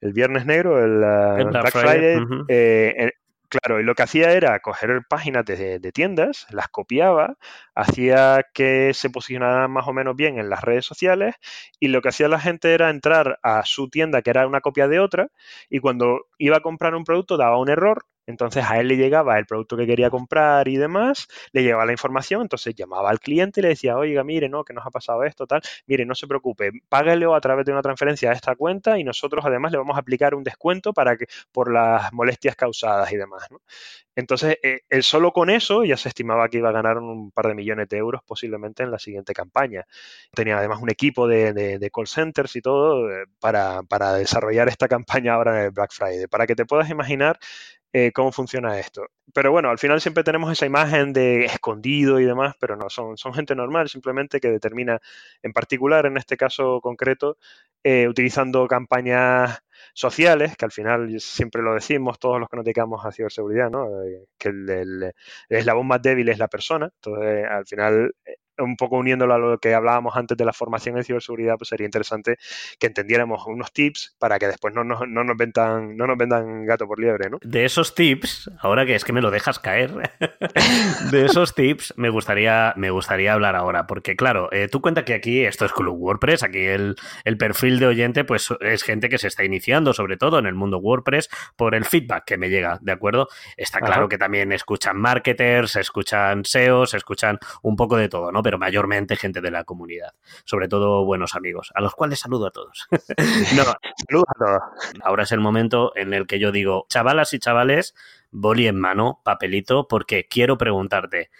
el 0.00 0.12
Viernes 0.12 0.46
Negro, 0.46 0.82
el, 0.84 1.02
eh, 1.02 1.44
Black, 1.44 1.72
Friday, 1.72 2.18
Claro, 3.62 3.78
y 3.80 3.84
lo 3.84 3.94
que 3.94 4.02
hacía 4.02 4.32
era 4.32 4.58
coger 4.58 5.02
páginas 5.08 5.44
de, 5.44 5.78
tiendas, 5.92 6.44
las 6.50 6.66
copiaba, 6.68 7.36
hacía 7.76 8.42
que 8.52 8.92
se 8.94 9.10
posicionaran 9.10 9.70
más 9.70 9.86
o 9.86 9.92
menos 9.92 10.16
bien 10.16 10.38
en 10.40 10.48
las 10.50 10.62
redes 10.62 10.84
sociales 10.84 11.36
y 11.78 11.86
lo 11.88 12.02
que 12.02 12.08
hacía 12.08 12.26
la 12.28 12.40
gente 12.40 12.74
era 12.74 12.90
entrar 12.90 13.38
a 13.44 13.64
su 13.64 13.88
tienda, 13.90 14.22
que 14.22 14.30
era 14.30 14.48
una 14.48 14.60
copia 14.60 14.88
de 14.88 14.98
otra, 14.98 15.28
y 15.70 15.78
cuando 15.78 16.26
iba 16.38 16.56
a 16.56 16.60
comprar 16.62 16.96
un 16.96 17.04
producto 17.04 17.36
daba 17.36 17.60
un 17.60 17.68
error 17.70 18.04
entonces 18.26 18.64
a 18.68 18.80
él 18.80 18.88
le 18.88 18.96
llegaba 18.96 19.38
el 19.38 19.46
producto 19.46 19.76
que 19.76 19.86
quería 19.86 20.10
comprar 20.10 20.68
y 20.68 20.76
demás, 20.76 21.28
le 21.52 21.62
llegaba 21.62 21.84
la 21.86 21.92
información, 21.92 22.42
entonces 22.42 22.74
llamaba 22.74 23.10
al 23.10 23.20
cliente 23.20 23.60
y 23.60 23.62
le 23.62 23.68
decía, 23.70 23.96
oiga, 23.96 24.24
mire, 24.24 24.48
no, 24.48 24.64
que 24.64 24.72
nos 24.72 24.86
ha 24.86 24.90
pasado 24.90 25.24
esto, 25.24 25.46
tal, 25.46 25.60
mire, 25.86 26.04
no 26.06 26.14
se 26.14 26.26
preocupe, 26.26 26.70
páguelo 26.88 27.34
a 27.34 27.40
través 27.40 27.66
de 27.66 27.72
una 27.72 27.82
transferencia 27.82 28.30
a 28.30 28.34
esta 28.34 28.56
cuenta 28.56 28.98
y 28.98 29.04
nosotros 29.04 29.44
además 29.46 29.72
le 29.72 29.78
vamos 29.78 29.96
a 29.96 30.00
aplicar 30.00 30.34
un 30.34 30.44
descuento 30.44 30.92
para 30.92 31.16
que, 31.16 31.26
por 31.52 31.72
las 31.72 32.12
molestias 32.12 32.56
causadas 32.56 33.12
y 33.12 33.16
demás. 33.16 33.48
Entonces, 34.16 34.58
eh, 34.62 34.82
él 34.88 35.02
solo 35.02 35.32
con 35.32 35.50
eso 35.50 35.84
ya 35.84 35.96
se 35.96 36.08
estimaba 36.08 36.48
que 36.48 36.58
iba 36.58 36.68
a 36.68 36.72
ganar 36.72 36.98
un 36.98 37.32
par 37.32 37.48
de 37.48 37.54
millones 37.54 37.88
de 37.88 37.96
euros 37.96 38.22
posiblemente 38.24 38.82
en 38.84 38.90
la 38.90 38.98
siguiente 38.98 39.32
campaña. 39.34 39.84
Tenía 40.32 40.58
además 40.58 40.80
un 40.80 40.90
equipo 40.90 41.26
de, 41.26 41.90
call 41.92 42.06
centers 42.06 42.54
y 42.56 42.60
todo 42.60 43.10
eh, 43.10 43.24
para, 43.40 43.82
para 43.82 44.14
desarrollar 44.14 44.68
esta 44.68 44.88
campaña 44.88 45.34
ahora 45.34 45.58
en 45.58 45.64
el 45.66 45.70
Black 45.72 45.92
Friday. 45.92 46.26
Para 46.28 46.46
que 46.46 46.54
te 46.54 46.64
puedas 46.64 46.90
imaginar 46.90 47.38
eh, 47.96 48.10
cómo 48.12 48.32
funciona 48.32 48.78
esto. 48.80 49.06
Pero 49.32 49.52
bueno, 49.52 49.70
al 49.70 49.78
final 49.78 50.00
siempre 50.00 50.24
tenemos 50.24 50.50
esa 50.50 50.66
imagen 50.66 51.12
de 51.12 51.44
escondido 51.44 52.18
y 52.18 52.24
demás, 52.24 52.56
pero 52.58 52.74
no, 52.74 52.90
son, 52.90 53.16
son 53.16 53.32
gente 53.34 53.54
normal 53.54 53.88
simplemente 53.88 54.40
que 54.40 54.50
determina, 54.50 55.00
en 55.42 55.52
particular 55.52 56.04
en 56.06 56.16
este 56.16 56.36
caso 56.36 56.80
concreto, 56.80 57.38
eh, 57.84 58.08
utilizando 58.08 58.66
campañas 58.66 59.60
sociales, 59.92 60.56
que 60.56 60.64
al 60.64 60.72
final 60.72 61.20
siempre 61.20 61.62
lo 61.62 61.74
decimos 61.74 62.18
todos 62.18 62.40
los 62.40 62.48
que 62.48 62.56
nos 62.56 62.64
dedicamos 62.64 63.06
a 63.06 63.12
ciberseguridad, 63.12 63.70
¿no? 63.70 64.02
Eh, 64.02 64.26
que 64.38 64.48
el, 64.48 64.68
el, 64.70 65.02
el, 65.04 65.12
eslabón 65.58 65.86
más 65.86 66.02
débil 66.02 66.28
es 66.30 66.38
la 66.38 66.48
persona. 66.48 66.90
Entonces, 66.96 67.46
al 67.48 67.64
final, 67.66 68.12
un 68.58 68.76
poco 68.76 68.96
uniéndolo 68.98 69.34
a 69.34 69.38
lo 69.38 69.58
que 69.58 69.74
hablábamos 69.74 70.16
antes 70.16 70.36
de 70.36 70.44
la 70.44 70.52
formación 70.52 70.96
en 70.96 71.04
ciberseguridad, 71.04 71.56
pues 71.56 71.68
sería 71.68 71.86
interesante 71.86 72.36
que 72.78 72.86
entendiéramos 72.86 73.46
unos 73.46 73.72
tips 73.72 74.16
para 74.18 74.38
que 74.38 74.46
después 74.46 74.74
no 74.74 74.84
nos, 74.84 75.08
no 75.08 75.24
nos 75.24 75.36
vendan, 75.36 75.96
no 75.96 76.06
nos 76.06 76.16
vendan 76.16 76.64
gato 76.66 76.86
por 76.86 76.98
liebre, 76.98 77.30
¿no? 77.30 77.38
De 77.42 77.64
esos 77.64 77.94
tips, 77.94 78.50
ahora 78.60 78.86
que 78.86 78.94
es 78.94 79.04
que 79.04 79.12
me 79.12 79.20
lo 79.20 79.30
dejas 79.30 79.58
caer, 79.58 79.92
de 81.10 81.24
esos 81.26 81.54
tips 81.54 81.94
me 81.96 82.10
gustaría, 82.10 82.72
me 82.76 82.90
gustaría 82.90 83.32
hablar 83.32 83.56
ahora, 83.56 83.86
porque 83.86 84.16
claro, 84.16 84.48
eh, 84.52 84.68
tú 84.70 84.80
cuenta 84.80 85.04
que 85.04 85.14
aquí 85.14 85.44
esto 85.44 85.64
es 85.64 85.72
Club 85.72 85.96
WordPress, 85.98 86.42
aquí 86.42 86.60
el, 86.60 86.96
el, 87.24 87.36
perfil 87.36 87.78
de 87.78 87.86
oyente 87.86 88.24
pues 88.24 88.52
es 88.60 88.82
gente 88.82 89.08
que 89.08 89.18
se 89.18 89.28
está 89.28 89.44
iniciando, 89.44 89.92
sobre 89.92 90.16
todo 90.16 90.38
en 90.38 90.46
el 90.46 90.54
mundo 90.54 90.78
WordPress, 90.78 91.28
por 91.56 91.74
el 91.74 91.84
feedback 91.84 92.24
que 92.24 92.38
me 92.38 92.48
llega, 92.48 92.78
¿de 92.80 92.92
acuerdo? 92.92 93.28
Está 93.56 93.80
claro 93.80 94.08
que 94.08 94.18
también 94.18 94.52
escuchan 94.52 94.96
marketers, 94.96 95.76
escuchan 95.76 96.44
SEOs, 96.44 96.94
escuchan 96.94 97.38
un 97.62 97.76
poco 97.76 97.96
de 97.96 98.08
todo, 98.08 98.30
¿no? 98.30 98.42
Pero 98.44 98.58
mayormente 98.58 99.16
gente 99.16 99.40
de 99.40 99.50
la 99.50 99.64
comunidad, 99.64 100.12
sobre 100.44 100.68
todo 100.68 101.04
buenos 101.04 101.34
amigos, 101.34 101.72
a 101.74 101.80
los 101.80 101.94
cuales 101.94 102.20
saludo 102.20 102.46
a 102.46 102.50
todos. 102.52 102.86
no, 103.56 103.64
saludo 103.64 104.24
a 104.28 104.38
todos. 104.38 104.62
Ahora 105.02 105.24
es 105.24 105.32
el 105.32 105.40
momento 105.40 105.92
en 105.96 106.14
el 106.14 106.28
que 106.28 106.38
yo 106.38 106.52
digo, 106.52 106.86
chavalas 106.88 107.32
y 107.32 107.40
chavales, 107.40 107.96
boli 108.30 108.68
en 108.68 108.78
mano, 108.78 109.20
papelito, 109.24 109.88
porque 109.88 110.28
quiero 110.28 110.56
preguntarte, 110.56 111.30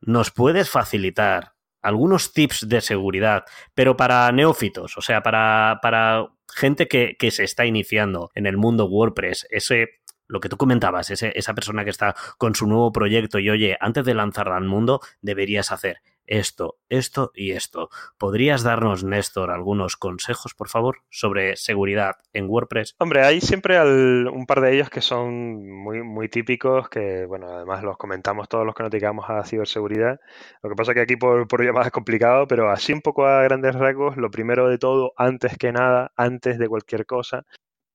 ¿nos 0.00 0.32
puedes 0.32 0.68
facilitar 0.68 1.52
algunos 1.82 2.32
tips 2.32 2.68
de 2.68 2.80
seguridad, 2.80 3.44
pero 3.74 3.96
para 3.96 4.30
neófitos, 4.32 4.98
o 4.98 5.00
sea, 5.00 5.22
para, 5.22 5.78
para 5.80 6.28
gente 6.54 6.88
que, 6.88 7.16
que, 7.18 7.30
se 7.30 7.44
está 7.44 7.64
iniciando 7.64 8.30
en 8.34 8.46
el 8.46 8.58
mundo 8.58 8.84
WordPress, 8.86 9.46
ese 9.50 10.00
lo 10.30 10.40
que 10.40 10.48
tú 10.48 10.56
comentabas, 10.56 11.10
ese, 11.10 11.32
esa 11.34 11.54
persona 11.54 11.84
que 11.84 11.90
está 11.90 12.14
con 12.38 12.54
su 12.54 12.66
nuevo 12.66 12.92
proyecto 12.92 13.38
y 13.38 13.50
oye, 13.50 13.76
antes 13.80 14.04
de 14.04 14.14
lanzarla 14.14 14.56
al 14.56 14.64
mundo, 14.64 15.00
deberías 15.20 15.72
hacer 15.72 16.00
esto, 16.30 16.78
esto 16.88 17.32
y 17.34 17.50
esto. 17.50 17.90
¿Podrías 18.16 18.62
darnos, 18.62 19.04
Néstor, 19.04 19.50
algunos 19.50 19.96
consejos, 19.96 20.54
por 20.54 20.68
favor, 20.68 20.98
sobre 21.10 21.56
seguridad 21.56 22.16
en 22.32 22.48
WordPress? 22.48 22.94
Hombre, 22.98 23.22
hay 23.22 23.40
siempre 23.40 23.78
un 23.82 24.46
par 24.46 24.60
de 24.60 24.74
ellos 24.74 24.88
que 24.88 25.02
son 25.02 25.68
muy, 25.68 26.02
muy 26.02 26.28
típicos, 26.28 26.88
que, 26.88 27.26
bueno, 27.26 27.48
además 27.48 27.82
los 27.82 27.98
comentamos 27.98 28.48
todos 28.48 28.64
los 28.64 28.74
que 28.74 28.84
nos 28.84 28.92
dedicamos 28.92 29.26
a 29.28 29.44
ciberseguridad. 29.44 30.20
Lo 30.62 30.70
que 30.70 30.76
pasa 30.76 30.92
es 30.92 30.94
que 30.94 31.02
aquí 31.02 31.16
por, 31.16 31.48
por 31.48 31.64
llamada 31.64 31.86
es 31.86 31.92
complicado, 31.92 32.46
pero 32.46 32.70
así 32.70 32.92
un 32.92 33.02
poco 33.02 33.26
a 33.26 33.42
grandes 33.42 33.74
rasgos, 33.74 34.16
lo 34.16 34.30
primero 34.30 34.68
de 34.68 34.78
todo, 34.78 35.12
antes 35.16 35.58
que 35.58 35.72
nada, 35.72 36.12
antes 36.16 36.58
de 36.58 36.68
cualquier 36.68 37.06
cosa, 37.06 37.44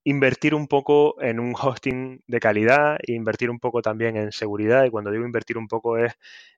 invertir 0.06 0.54
un 0.56 0.68
poco 0.68 1.22
en 1.22 1.40
un 1.40 1.54
hosting 1.60 2.22
de 2.28 2.40
calidad 2.40 2.98
invertir 3.08 3.50
un 3.50 3.60
poco 3.60 3.82
también 3.82 4.16
en 4.18 4.32
seguridad. 4.32 4.86
Y 4.86 4.92
cuando 4.92 5.12
digo 5.12 5.26
invertir 5.26 5.58
un 5.58 5.68
poco 5.68 5.98
es, 5.98 6.14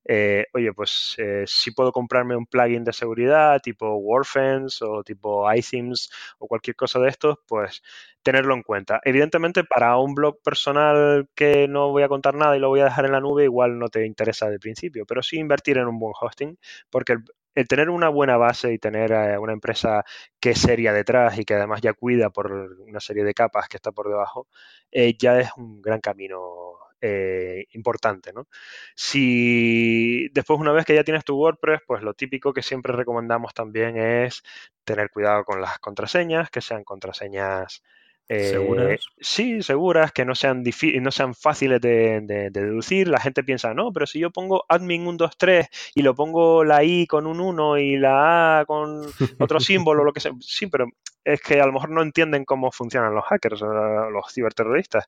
eh, 0.05 0.45
oye, 0.53 0.73
pues 0.73 1.15
eh, 1.17 1.43
si 1.47 1.71
puedo 1.71 1.91
comprarme 1.91 2.35
un 2.35 2.45
plugin 2.45 2.83
de 2.83 2.93
seguridad 2.93 3.59
tipo 3.61 3.95
WordFence 3.95 4.83
o 4.85 5.03
tipo 5.03 5.51
iThemes 5.53 6.09
o 6.39 6.47
cualquier 6.47 6.75
cosa 6.75 6.99
de 6.99 7.09
estos, 7.09 7.37
pues 7.47 7.81
tenerlo 8.23 8.53
en 8.53 8.63
cuenta. 8.63 8.99
Evidentemente, 9.03 9.63
para 9.63 9.97
un 9.97 10.13
blog 10.13 10.41
personal 10.43 11.29
que 11.35 11.67
no 11.67 11.89
voy 11.91 12.03
a 12.03 12.09
contar 12.09 12.35
nada 12.35 12.57
y 12.57 12.59
lo 12.59 12.69
voy 12.69 12.81
a 12.81 12.85
dejar 12.85 13.05
en 13.05 13.13
la 13.13 13.21
nube, 13.21 13.43
igual 13.45 13.79
no 13.79 13.87
te 13.89 14.05
interesa 14.05 14.49
de 14.49 14.59
principio, 14.59 15.05
pero 15.05 15.21
sí 15.23 15.37
invertir 15.37 15.77
en 15.77 15.87
un 15.87 15.99
buen 15.99 16.13
hosting, 16.19 16.57
porque 16.89 17.13
el, 17.13 17.23
el 17.57 17.67
tener 17.67 17.89
una 17.89 18.09
buena 18.09 18.37
base 18.37 18.71
y 18.73 18.77
tener 18.79 19.11
eh, 19.11 19.37
una 19.39 19.53
empresa 19.53 20.03
que 20.39 20.51
es 20.51 20.59
seria 20.61 20.93
detrás 20.93 21.39
y 21.39 21.45
que 21.45 21.55
además 21.55 21.81
ya 21.81 21.93
cuida 21.93 22.29
por 22.29 22.51
una 22.51 22.99
serie 22.99 23.23
de 23.23 23.33
capas 23.33 23.67
que 23.67 23.77
está 23.77 23.91
por 23.91 24.07
debajo, 24.09 24.47
eh, 24.91 25.15
ya 25.17 25.39
es 25.39 25.49
un 25.57 25.81
gran 25.81 25.99
camino 25.99 26.75
eh, 27.01 27.65
importante, 27.73 28.31
¿no? 28.33 28.47
Si 28.95 30.29
después 30.33 30.59
una 30.59 30.71
vez 30.71 30.85
que 30.85 30.95
ya 30.95 31.03
tienes 31.03 31.25
tu 31.25 31.35
WordPress, 31.37 31.81
pues 31.87 32.03
lo 32.03 32.13
típico 32.13 32.53
que 32.53 32.61
siempre 32.61 32.93
recomendamos 32.93 33.53
también 33.55 33.97
es 33.97 34.43
tener 34.83 35.09
cuidado 35.09 35.43
con 35.43 35.59
las 35.61 35.79
contraseñas, 35.79 36.49
que 36.51 36.61
sean 36.61 36.83
contraseñas 36.83 37.81
eh, 38.29 38.49
¿Seguras? 38.49 39.05
Sí, 39.19 39.61
seguras, 39.61 40.11
que 40.11 40.25
no 40.25 40.35
sean, 40.35 40.63
no 41.01 41.11
sean 41.11 41.33
fáciles 41.33 41.79
de, 41.79 42.49
deducir. 42.51 43.07
La 43.07 43.19
gente 43.19 43.43
piensa, 43.43 43.73
no, 43.73 43.93
pero 43.93 44.05
si 44.05 44.19
yo 44.19 44.31
pongo 44.31 44.65
admin 44.67 45.03
123 45.03 45.67
y 45.95 46.01
lo 46.01 46.13
pongo 46.13 46.63
la 46.63 46.83
I 46.83 47.07
con 47.07 47.25
un 47.25 47.39
1 47.39 47.77
y 47.77 47.97
la 47.97 48.59
A 48.59 48.65
con 48.65 49.01
otro 49.39 49.59
símbolo, 49.59 50.03
lo 50.03 50.11
que 50.11 50.19
sea. 50.19 50.33
Sí, 50.41 50.67
pero 50.67 50.87
es 51.23 51.41
que 51.41 51.59
a 51.61 51.65
lo 51.65 51.73
mejor 51.73 51.89
no 51.89 52.01
entienden 52.01 52.45
cómo 52.45 52.71
funcionan 52.71 53.13
los 53.13 53.25
hackers, 53.25 53.61
los 53.61 54.33
ciberterroristas, 54.33 55.07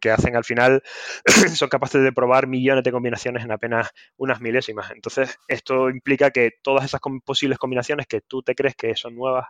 que 0.00 0.10
hacen 0.10 0.36
al 0.36 0.44
final, 0.44 0.82
son 1.54 1.68
capaces 1.68 2.02
de 2.02 2.12
probar 2.12 2.48
millones 2.48 2.82
de 2.82 2.92
combinaciones 2.92 3.44
en 3.44 3.52
apenas 3.52 3.90
unas 4.16 4.40
milésimas. 4.40 4.90
Entonces, 4.90 5.38
esto 5.46 5.88
implica 5.88 6.30
que 6.30 6.52
todas 6.62 6.84
esas 6.84 7.00
posibles 7.24 7.58
combinaciones 7.58 8.06
que 8.06 8.20
tú 8.20 8.42
te 8.42 8.56
crees 8.56 8.74
que 8.74 8.96
son 8.96 9.14
nuevas, 9.14 9.46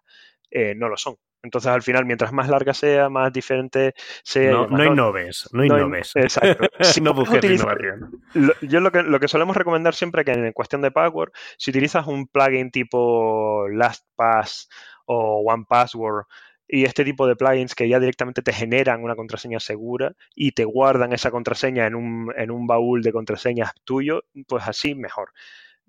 eh, 0.50 0.74
no 0.74 0.88
lo 0.88 0.96
son. 0.96 1.16
Entonces, 1.42 1.70
al 1.70 1.83
final, 1.83 2.05
mientras 2.05 2.33
más 2.33 2.49
larga 2.49 2.75
sea, 2.75 3.09
más 3.09 3.33
diferente 3.33 3.94
sea. 4.25 4.51
No, 4.51 4.66
no 4.66 4.85
innoves, 4.85 5.49
no, 5.53 5.64
innoves. 5.64 6.12
exacto. 6.16 6.66
Si 6.81 7.01
no 7.01 7.14
busques 7.14 7.44
innovación. 7.44 8.22
yo 8.62 8.81
lo 8.81 8.90
que, 8.90 9.03
lo 9.03 9.20
que 9.20 9.29
solemos 9.29 9.57
recomendar 9.57 9.94
siempre 9.94 10.25
que 10.25 10.33
en 10.33 10.53
cuestión 10.53 10.83
de 10.83 10.90
password, 10.90 11.31
si 11.57 11.70
utilizas 11.70 12.07
un 12.07 12.27
plugin 12.27 12.70
tipo 12.70 13.68
LastPass 13.68 14.68
o 15.07 15.42
OnePassword 15.46 16.25
y 16.68 16.85
este 16.85 17.05
tipo 17.05 17.27
de 17.27 17.37
plugins 17.37 17.75
que 17.75 17.88
ya 17.88 18.01
directamente 18.01 18.42
te 18.42 18.53
generan 18.53 19.05
una 19.05 19.14
contraseña 19.14 19.61
segura 19.61 20.12
y 20.35 20.53
te 20.53 20.64
guardan 20.64 21.12
esa 21.12 21.31
contraseña 21.31 21.87
en 21.87 21.94
un, 21.94 22.33
en 22.37 22.51
un 22.51 22.66
baúl 22.66 23.03
de 23.03 23.12
contraseñas 23.12 23.72
tuyo, 23.85 24.25
pues 24.49 24.66
así 24.66 24.94
mejor 24.94 25.31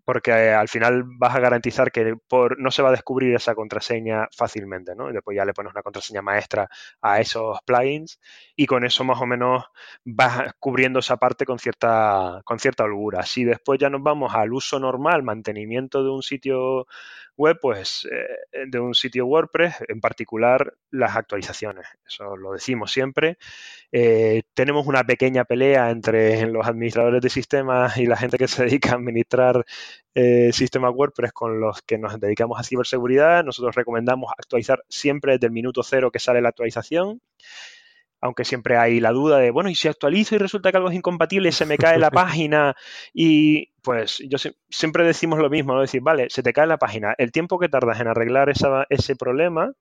porque 0.07 0.31
eh, 0.31 0.53
al 0.53 0.69
final 0.69 1.03
vas 1.05 1.35
a 1.35 1.41
garantizar 1.41 1.91
que 1.91 2.15
por, 2.29 2.57
no 2.61 2.71
se 2.71 2.81
va 2.81 2.87
a 2.87 2.93
descubrir 2.93 3.35
esa 3.35 3.55
contraseña 3.55 4.29
fácilmente, 4.31 4.95
¿no? 4.95 5.09
Y 5.09 5.13
después 5.13 5.35
ya 5.35 5.43
le 5.43 5.51
pones 5.53 5.73
una 5.73 5.81
contraseña 5.81 6.21
maestra 6.21 6.69
a 7.01 7.19
esos 7.19 7.59
plugins 7.65 8.17
y 8.55 8.67
con 8.67 8.85
eso 8.85 9.03
más 9.03 9.19
o 9.21 9.25
menos 9.25 9.65
vas 10.05 10.53
cubriendo 10.59 10.99
esa 10.99 11.17
parte 11.17 11.43
con 11.43 11.59
cierta, 11.59 12.41
con 12.45 12.57
cierta 12.57 12.85
holgura. 12.85 13.23
Si 13.23 13.43
después 13.43 13.79
ya 13.81 13.89
nos 13.89 14.01
vamos 14.01 14.33
al 14.33 14.53
uso 14.53 14.79
normal, 14.79 15.23
mantenimiento 15.23 16.01
de 16.01 16.09
un 16.09 16.23
sitio 16.23 16.87
web, 17.37 17.57
pues 17.61 18.07
eh, 18.11 18.65
de 18.67 18.79
un 18.79 18.93
sitio 18.95 19.25
WordPress, 19.27 19.75
en 19.87 20.01
particular 20.01 20.73
las 20.91 21.15
actualizaciones. 21.15 21.85
Eso 22.05 22.35
lo 22.35 22.51
decimos 22.53 22.91
siempre. 22.91 23.37
Eh, 23.91 24.43
tenemos 24.53 24.87
una 24.87 25.03
pequeña 25.03 25.45
pelea 25.45 25.91
entre 25.91 26.45
los 26.47 26.67
administradores 26.67 27.21
de 27.21 27.29
sistemas 27.29 27.97
y 27.97 28.05
la 28.05 28.17
gente 28.17 28.37
que 28.37 28.47
se 28.47 28.65
dedica 28.65 28.91
a 28.91 28.95
administrar 28.95 29.65
eh, 30.15 30.51
sistemas 30.51 30.93
WordPress 30.93 31.31
con 31.31 31.59
los 31.59 31.81
que 31.83 31.97
nos 31.97 32.19
dedicamos 32.19 32.59
a 32.59 32.63
ciberseguridad. 32.63 33.43
Nosotros 33.43 33.75
recomendamos 33.75 34.31
actualizar 34.37 34.83
siempre 34.89 35.33
desde 35.33 35.47
el 35.47 35.53
minuto 35.53 35.83
cero 35.83 36.11
que 36.11 36.19
sale 36.19 36.41
la 36.41 36.49
actualización. 36.49 37.21
Aunque 38.19 38.45
siempre 38.45 38.77
hay 38.77 38.99
la 38.99 39.11
duda 39.11 39.37
de, 39.37 39.51
bueno, 39.51 39.69
y 39.69 39.75
si 39.75 39.87
actualizo 39.87 40.33
y 40.33 40.39
resulta 40.39 40.71
que 40.71 40.77
algo 40.77 40.89
es 40.89 40.95
incompatible 40.95 41.51
se 41.51 41.67
me 41.67 41.77
cae 41.77 41.99
la 41.99 42.09
página 42.11 42.75
y 43.13 43.73
pues 43.87 44.21
yo 44.27 44.37
siempre 44.69 45.05
decimos 45.05 45.39
lo 45.39 45.49
mismo, 45.49 45.73
¿no? 45.73 45.79
Decir, 45.79 46.01
vale, 46.01 46.29
se 46.29 46.43
te 46.43 46.51
cae 46.51 46.67
la 46.67 46.77
página, 46.77 47.15
el 47.17 47.31
tiempo 47.31 47.57
que 47.57 47.69
tardas 47.69 48.01
en 48.01 48.09
arreglar 48.09 48.49
ese 48.49 49.15
problema 49.15 49.71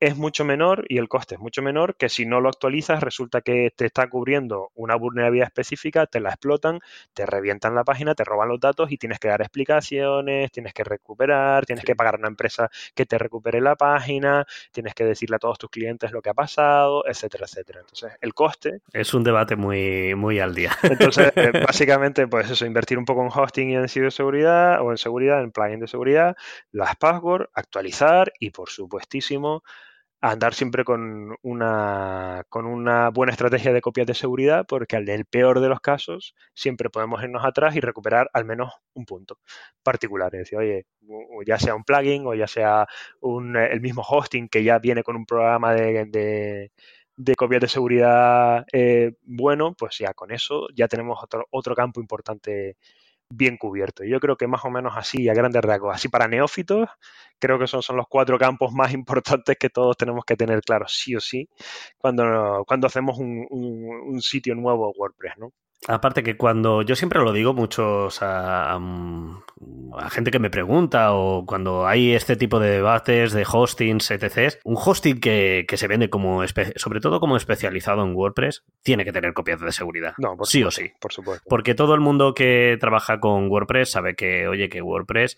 es 0.00 0.16
mucho 0.16 0.44
menor 0.44 0.84
y 0.88 0.98
el 0.98 1.08
coste 1.08 1.34
es 1.34 1.40
mucho 1.40 1.62
menor 1.62 1.96
que 1.96 2.08
si 2.08 2.24
no 2.24 2.40
lo 2.40 2.48
actualizas 2.48 3.02
resulta 3.02 3.40
que 3.40 3.72
te 3.74 3.86
está 3.86 4.08
cubriendo 4.08 4.70
una 4.74 4.94
vulnerabilidad 4.94 5.48
específica, 5.48 6.06
te 6.06 6.20
la 6.20 6.30
explotan, 6.30 6.80
te 7.14 7.26
revientan 7.26 7.74
la 7.74 7.84
página, 7.84 8.14
te 8.14 8.24
roban 8.24 8.48
los 8.48 8.60
datos 8.60 8.92
y 8.92 8.98
tienes 8.98 9.18
que 9.18 9.28
dar 9.28 9.40
explicaciones, 9.40 10.52
tienes 10.52 10.72
que 10.72 10.84
recuperar, 10.84 11.66
tienes 11.66 11.84
que 11.84 11.96
pagar 11.96 12.14
a 12.14 12.18
una 12.18 12.28
empresa 12.28 12.70
que 12.94 13.06
te 13.06 13.18
recupere 13.18 13.60
la 13.60 13.76
página, 13.76 14.46
tienes 14.72 14.94
que 14.94 15.04
decirle 15.04 15.36
a 15.36 15.38
todos 15.38 15.58
tus 15.58 15.70
clientes 15.70 16.12
lo 16.12 16.22
que 16.22 16.30
ha 16.30 16.34
pasado, 16.34 17.04
etcétera, 17.06 17.46
etcétera. 17.46 17.80
Entonces, 17.80 18.12
el 18.20 18.34
coste... 18.34 18.80
Es 18.92 19.14
un 19.14 19.24
debate 19.24 19.56
muy, 19.56 20.14
muy 20.14 20.38
al 20.38 20.54
día. 20.54 20.72
Entonces, 20.82 21.32
eh, 21.34 21.52
básicamente, 21.66 22.26
pues 22.28 22.50
eso, 22.50 22.66
invertir 22.66 22.98
un 22.98 23.04
poco 23.04 23.22
en 23.22 23.30
hosting 23.34 23.70
y 23.70 23.76
en 23.76 23.88
ciberseguridad 23.88 24.80
o 24.80 24.90
en 24.90 24.98
seguridad, 24.98 25.42
en 25.42 25.50
plugin 25.50 25.80
de 25.80 25.88
seguridad, 25.88 26.36
las 26.70 26.96
passwords, 26.96 27.48
actualizar 27.54 28.32
y, 28.38 28.50
por 28.50 28.70
supuestísimo, 28.70 29.62
andar 30.20 30.54
siempre 30.54 30.84
con 30.84 31.36
una, 31.42 32.44
con 32.48 32.66
una 32.66 33.10
buena 33.10 33.32
estrategia 33.32 33.72
de 33.72 33.80
copias 33.80 34.06
de 34.06 34.14
seguridad, 34.14 34.66
porque 34.66 34.96
al 34.96 35.04
del 35.04 35.26
peor 35.26 35.60
de 35.60 35.68
los 35.68 35.80
casos 35.80 36.34
siempre 36.54 36.90
podemos 36.90 37.22
irnos 37.22 37.44
atrás 37.44 37.76
y 37.76 37.80
recuperar 37.80 38.28
al 38.32 38.44
menos 38.44 38.72
un 38.94 39.04
punto 39.06 39.38
particular. 39.82 40.34
Es 40.34 40.40
decir, 40.40 40.58
oye, 40.58 40.86
ya 41.46 41.58
sea 41.58 41.74
un 41.74 41.84
plugin 41.84 42.26
o 42.26 42.34
ya 42.34 42.46
sea 42.46 42.86
un, 43.20 43.56
el 43.56 43.80
mismo 43.80 44.02
hosting 44.02 44.48
que 44.48 44.64
ya 44.64 44.78
viene 44.78 45.02
con 45.02 45.16
un 45.16 45.26
programa 45.26 45.72
de, 45.74 46.70
de, 47.16 47.34
copias 47.36 47.60
de 47.60 47.68
seguridad 47.68 48.64
eh, 48.72 49.12
bueno, 49.22 49.74
pues 49.74 49.98
ya 49.98 50.14
con 50.14 50.30
eso 50.32 50.68
ya 50.74 50.88
tenemos 50.88 51.22
otro, 51.22 51.46
otro 51.50 51.74
campo 51.74 52.00
importante 52.00 52.76
bien 53.30 53.56
cubierto. 53.56 54.04
Yo 54.04 54.20
creo 54.20 54.36
que 54.36 54.46
más 54.46 54.64
o 54.64 54.70
menos 54.70 54.94
así, 54.96 55.28
a 55.28 55.34
grandes 55.34 55.62
rasgos, 55.62 55.94
así 55.94 56.08
para 56.08 56.28
neófitos, 56.28 56.88
creo 57.38 57.58
que 57.58 57.66
son, 57.66 57.82
son 57.82 57.96
los 57.96 58.06
cuatro 58.08 58.38
campos 58.38 58.72
más 58.72 58.92
importantes 58.94 59.56
que 59.58 59.70
todos 59.70 59.96
tenemos 59.96 60.24
que 60.24 60.36
tener 60.36 60.60
claros, 60.62 60.94
sí 60.94 61.14
o 61.16 61.20
sí, 61.20 61.48
cuando, 61.98 62.64
cuando 62.66 62.86
hacemos 62.86 63.18
un, 63.18 63.46
un 63.50 64.20
sitio 64.22 64.54
nuevo 64.54 64.92
WordPress, 64.96 65.34
¿no? 65.38 65.52
Aparte 65.86 66.22
que 66.22 66.36
cuando 66.36 66.82
yo 66.82 66.96
siempre 66.96 67.20
lo 67.20 67.32
digo 67.32 67.54
muchos 67.54 68.20
a, 68.20 68.74
a, 68.74 70.10
gente 70.10 70.30
que 70.30 70.40
me 70.40 70.50
pregunta 70.50 71.12
o 71.12 71.46
cuando 71.46 71.86
hay 71.86 72.12
este 72.12 72.36
tipo 72.36 72.58
de 72.58 72.70
debates 72.70 73.32
de 73.32 73.46
hostings, 73.50 74.10
etc. 74.10 74.54
Un 74.64 74.76
hosting 74.76 75.20
que, 75.20 75.66
que 75.68 75.76
se 75.76 75.86
vende 75.86 76.10
como 76.10 76.42
sobre 76.76 77.00
todo 77.00 77.20
como 77.20 77.36
especializado 77.36 78.02
en 78.02 78.14
WordPress 78.14 78.64
tiene 78.82 79.04
que 79.04 79.12
tener 79.12 79.32
copias 79.34 79.60
de 79.60 79.70
seguridad. 79.70 80.14
No, 80.18 80.36
sí 80.44 80.64
o 80.64 80.70
sí. 80.70 80.90
Por 81.00 81.12
supuesto. 81.12 81.44
Porque 81.48 81.74
todo 81.74 81.94
el 81.94 82.00
mundo 82.00 82.34
que 82.34 82.76
trabaja 82.80 83.20
con 83.20 83.48
WordPress 83.48 83.90
sabe 83.90 84.16
que, 84.16 84.48
oye, 84.48 84.68
que 84.68 84.82
WordPress 84.82 85.36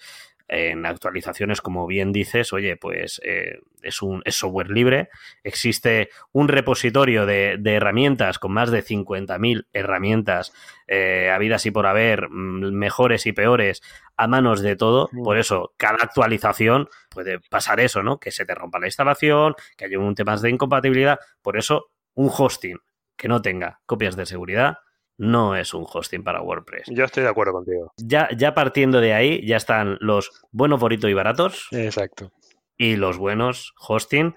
en 0.51 0.85
actualizaciones, 0.85 1.61
como 1.61 1.87
bien 1.87 2.11
dices, 2.11 2.53
oye, 2.53 2.77
pues 2.77 3.21
eh, 3.25 3.61
es 3.83 4.03
un 4.03 4.21
software 4.27 4.71
libre. 4.71 5.09
Existe 5.45 6.11
un 6.33 6.49
repositorio 6.49 7.25
de, 7.25 7.61
herramientas 7.65 8.41
con 8.41 8.53
más 8.53 8.73
de 8.73 8.83
50.000 8.83 9.69
herramientas 9.73 10.53
eh, 10.89 11.31
habidas 11.33 11.67
y 11.67 11.71
por 11.71 11.87
haber, 11.87 12.29
mm, 12.29 12.73
mejores 12.73 13.27
y 13.27 13.33
peores, 13.33 13.81
a 14.17 14.27
manos 14.27 14.61
de 14.61 14.75
todo. 14.75 15.09
Por 15.23 15.39
eso, 15.39 15.73
cada 15.77 15.99
actualización 16.03 16.89
puede 17.11 17.39
pasar 17.39 17.79
eso, 17.79 18.03
¿no? 18.03 18.19
Que 18.19 18.33
se 18.33 18.45
te 18.45 18.55
rompa 18.55 18.81
la 18.81 18.89
instalación, 18.89 19.55
que 19.77 19.85
haya 19.85 20.01
un 20.01 20.17
tema 20.17 20.37
de 20.37 20.51
incompatibilidad. 20.51 21.21
Por 21.43 21.59
eso, 21.59 21.93
un 22.15 22.29
hosting 22.37 22.79
que 23.17 23.29
no 23.29 23.41
tenga 23.41 23.81
copias 23.87 24.17
de 24.17 24.27
seguridad 24.27 24.79
no 25.21 25.55
es 25.55 25.75
un 25.75 25.85
hosting 25.87 26.25
para 26.25 26.41
WordPress. 26.41 26.87
Yo 26.89 27.05
estoy 27.05 27.23
de 27.23 27.29
acuerdo 27.29 27.53
contigo. 27.53 27.93
Ya, 27.99 28.29
ya 28.35 28.55
partiendo 28.55 29.03
de 29.03 29.13
ahí, 29.13 29.47
ya 29.47 29.59
están 29.59 29.99
los 30.01 30.31
buenos, 30.51 30.81
bonitos 30.81 31.11
y 31.11 31.15
baratos. 31.15 31.69
Exacto. 31.73 32.33
Y 32.79 32.97
los 32.97 33.19
buenos 33.19 33.75
hosting, 33.87 34.35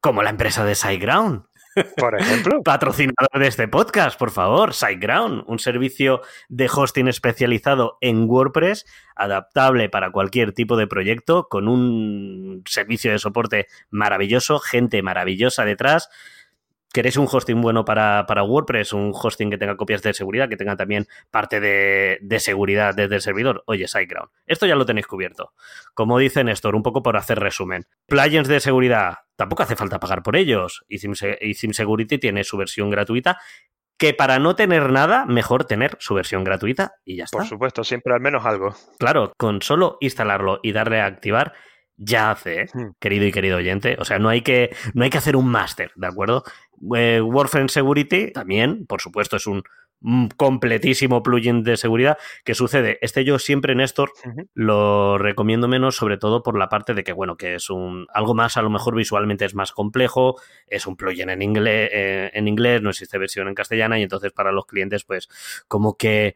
como 0.00 0.22
la 0.22 0.30
empresa 0.30 0.64
de 0.64 0.76
SiteGround. 0.76 1.42
Por 1.96 2.20
ejemplo. 2.20 2.62
Patrocinador 2.64 3.40
de 3.40 3.48
este 3.48 3.66
podcast, 3.66 4.16
por 4.16 4.30
favor, 4.30 4.72
SiteGround, 4.72 5.42
un 5.48 5.58
servicio 5.58 6.20
de 6.48 6.70
hosting 6.72 7.08
especializado 7.08 7.98
en 8.00 8.30
WordPress, 8.30 8.86
adaptable 9.16 9.88
para 9.88 10.12
cualquier 10.12 10.52
tipo 10.52 10.76
de 10.76 10.86
proyecto, 10.86 11.48
con 11.48 11.66
un 11.66 12.62
servicio 12.66 13.10
de 13.10 13.18
soporte 13.18 13.66
maravilloso, 13.90 14.60
gente 14.60 15.02
maravillosa 15.02 15.64
detrás 15.64 16.08
¿Queréis 16.92 17.16
un 17.16 17.28
hosting 17.30 17.60
bueno 17.60 17.84
para, 17.84 18.24
WordPress? 18.42 18.92
Un 18.92 19.12
hosting 19.14 19.50
que 19.50 19.58
tenga 19.58 19.76
copias 19.76 20.02
de 20.02 20.12
seguridad, 20.12 20.48
que 20.48 20.56
tenga 20.56 20.76
también 20.76 21.06
parte 21.30 21.60
de, 21.60 22.40
seguridad 22.40 22.94
desde 22.94 23.16
el 23.16 23.20
servidor. 23.20 23.62
Oye, 23.66 23.86
SiteGround. 23.86 24.30
Esto 24.46 24.66
ya 24.66 24.74
lo 24.74 24.84
tenéis 24.84 25.06
cubierto. 25.06 25.52
Como 25.94 26.18
dice 26.18 26.42
Néstor, 26.42 26.74
un 26.74 26.82
poco 26.82 27.02
por 27.02 27.16
hacer 27.16 27.38
resumen. 27.38 27.86
Plugins 28.06 28.48
de 28.48 28.58
seguridad, 28.58 29.18
tampoco 29.36 29.62
hace 29.62 29.76
falta 29.76 30.00
pagar 30.00 30.22
por 30.22 30.34
ellos. 30.34 30.84
Y 30.88 30.98
SimSecurity 30.98 32.18
tiene 32.18 32.42
su 32.42 32.56
versión 32.56 32.90
gratuita 32.90 33.38
que 34.00 34.14
para 34.14 34.38
no 34.38 34.56
tener 34.56 34.90
nada, 34.90 35.26
mejor 35.26 35.66
tener 35.66 35.98
su 36.00 36.14
versión 36.14 36.42
gratuita 36.42 36.94
y 37.04 37.16
ya 37.16 37.24
está. 37.24 37.36
Por 37.36 37.46
supuesto, 37.46 37.84
siempre 37.84 38.14
al 38.14 38.20
menos 38.20 38.46
algo. 38.46 38.74
Claro, 38.98 39.34
con 39.36 39.60
solo 39.60 39.98
instalarlo 40.00 40.58
y 40.62 40.72
darle 40.72 41.02
a 41.02 41.06
activar, 41.06 41.52
ya 42.00 42.30
hace, 42.30 42.62
¿eh? 42.62 42.66
Hmm. 42.74 42.90
querido 42.98 43.26
y 43.26 43.32
querido 43.32 43.58
oyente. 43.58 43.96
O 43.98 44.04
sea, 44.04 44.18
no 44.18 44.28
hay 44.28 44.42
que, 44.42 44.74
no 44.94 45.04
hay 45.04 45.10
que 45.10 45.18
hacer 45.18 45.36
un 45.36 45.48
máster, 45.48 45.92
¿de 45.96 46.06
acuerdo? 46.06 46.44
Eh, 46.96 47.20
Warframe 47.20 47.68
Security 47.68 48.32
también, 48.32 48.86
por 48.86 49.00
supuesto, 49.00 49.36
es 49.36 49.46
un 49.46 49.62
completísimo 50.36 51.22
plugin 51.22 51.62
de 51.62 51.76
seguridad. 51.76 52.16
¿Qué 52.44 52.54
sucede? 52.54 52.98
Este 53.02 53.24
yo 53.24 53.38
siempre, 53.38 53.74
Néstor, 53.74 54.12
lo 54.54 55.18
recomiendo 55.18 55.68
menos, 55.68 55.96
sobre 55.96 56.16
todo 56.16 56.42
por 56.42 56.58
la 56.58 56.68
parte 56.68 56.94
de 56.94 57.04
que, 57.04 57.12
bueno, 57.12 57.36
que 57.36 57.56
es 57.56 57.68
un 57.68 58.06
algo 58.14 58.34
más, 58.34 58.56
a 58.56 58.62
lo 58.62 58.70
mejor 58.70 58.94
visualmente 58.94 59.44
es 59.44 59.54
más 59.54 59.72
complejo, 59.72 60.40
es 60.66 60.86
un 60.86 60.96
plugin 60.96 61.28
en 61.28 61.42
inglés, 61.42 61.90
eh, 61.92 62.30
en 62.32 62.48
inglés, 62.48 62.80
no 62.80 62.90
existe 62.90 63.18
versión 63.18 63.48
en 63.48 63.54
castellana, 63.54 63.98
y 63.98 64.02
entonces 64.02 64.32
para 64.32 64.52
los 64.52 64.64
clientes, 64.64 65.04
pues, 65.04 65.28
como 65.68 65.96
que 65.96 66.34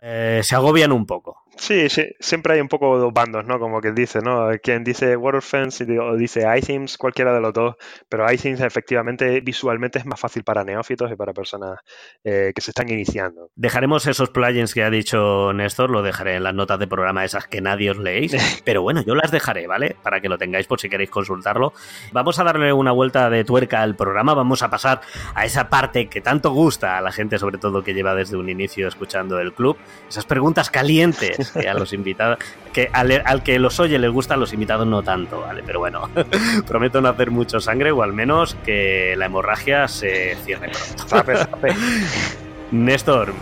eh, 0.00 0.40
se 0.42 0.54
agobian 0.54 0.90
un 0.90 1.06
poco. 1.06 1.44
Sí, 1.56 1.88
sí, 1.90 2.06
siempre 2.18 2.54
hay 2.54 2.60
un 2.60 2.68
poco 2.68 2.98
dos 2.98 3.12
bandos, 3.12 3.44
¿no? 3.44 3.58
Como 3.58 3.80
que 3.80 3.92
dice, 3.92 4.20
¿no? 4.20 4.48
Quien 4.62 4.84
dice 4.84 5.16
Waterfence 5.16 5.84
o 5.98 6.16
dice 6.16 6.46
iThemes, 6.56 6.96
cualquiera 6.96 7.34
de 7.34 7.40
los 7.40 7.52
dos, 7.52 7.76
pero 8.08 8.30
iThemes 8.30 8.60
efectivamente 8.60 9.40
visualmente 9.42 9.98
es 9.98 10.06
más 10.06 10.18
fácil 10.18 10.44
para 10.44 10.64
neófitos 10.64 11.12
y 11.12 11.16
para 11.16 11.34
personas 11.34 11.78
eh, 12.24 12.52
que 12.54 12.60
se 12.60 12.70
están 12.70 12.88
iniciando. 12.88 13.50
Dejaremos 13.54 14.06
esos 14.06 14.30
plugins 14.30 14.72
que 14.72 14.82
ha 14.82 14.90
dicho 14.90 15.52
Néstor, 15.52 15.90
lo 15.90 16.02
dejaré 16.02 16.36
en 16.36 16.42
las 16.42 16.54
notas 16.54 16.78
de 16.78 16.86
programa 16.86 17.24
esas 17.24 17.46
que 17.46 17.60
nadie 17.60 17.90
os 17.90 17.98
leéis, 17.98 18.34
pero 18.64 18.82
bueno, 18.82 19.02
yo 19.04 19.14
las 19.14 19.30
dejaré, 19.30 19.66
¿vale? 19.66 19.94
Para 20.02 20.20
que 20.20 20.30
lo 20.30 20.38
tengáis 20.38 20.66
por 20.66 20.80
si 20.80 20.88
queréis 20.88 21.10
consultarlo. 21.10 21.74
Vamos 22.12 22.38
a 22.38 22.44
darle 22.44 22.72
una 22.72 22.92
vuelta 22.92 23.28
de 23.28 23.44
tuerca 23.44 23.82
al 23.82 23.94
programa, 23.94 24.32
vamos 24.34 24.62
a 24.62 24.70
pasar 24.70 25.02
a 25.34 25.44
esa 25.44 25.68
parte 25.68 26.08
que 26.08 26.22
tanto 26.22 26.50
gusta 26.50 26.96
a 26.96 27.02
la 27.02 27.12
gente, 27.12 27.38
sobre 27.38 27.58
todo 27.58 27.84
que 27.84 27.92
lleva 27.92 28.14
desde 28.14 28.36
un 28.38 28.48
inicio 28.48 28.88
escuchando 28.88 29.38
el 29.38 29.52
club, 29.52 29.76
esas 30.08 30.24
preguntas 30.24 30.70
calientes 30.70 31.41
a 31.68 31.74
los 31.74 31.92
invitados, 31.92 32.38
que 32.72 32.90
al, 32.92 33.42
que 33.42 33.58
los 33.58 33.80
oye 33.80 33.98
les 33.98 34.10
gustan, 34.10 34.40
los 34.40 34.52
invitados 34.52 34.86
no 34.86 35.02
tanto, 35.02 35.40
¿vale? 35.40 35.62
Pero 35.64 35.80
bueno, 35.80 36.08
prometo 36.66 37.00
no 37.00 37.08
hacer 37.08 37.30
mucho 37.30 37.60
sangre 37.60 37.92
o 37.92 38.02
al 38.02 38.12
menos 38.12 38.56
que 38.64 39.14
la 39.16 39.26
hemorragia 39.26 39.88
se 39.88 40.36
cierre 40.44 40.70
pronto. 41.08 41.34
Néstor, 42.72 43.34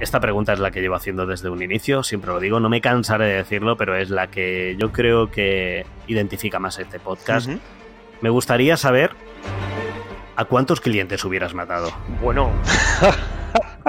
esta 0.00 0.20
pregunta 0.20 0.54
es 0.54 0.58
la 0.58 0.70
que 0.70 0.80
llevo 0.80 0.94
haciendo 0.94 1.26
desde 1.26 1.50
un 1.50 1.62
inicio, 1.62 2.02
siempre 2.02 2.30
lo 2.32 2.40
digo, 2.40 2.58
no 2.60 2.70
me 2.70 2.80
cansaré 2.80 3.26
de 3.26 3.34
decirlo, 3.34 3.76
pero 3.76 3.96
es 3.96 4.08
la 4.08 4.28
que 4.28 4.76
yo 4.78 4.92
creo 4.92 5.30
que 5.30 5.84
identifica 6.06 6.58
más 6.58 6.78
este 6.78 6.98
podcast. 6.98 7.50
Me 8.22 8.30
gustaría 8.30 8.76
saber 8.78 9.10
a 10.40 10.46
cuántos 10.46 10.80
clientes 10.80 11.22
hubieras 11.26 11.52
matado. 11.52 11.92
Bueno. 12.22 12.50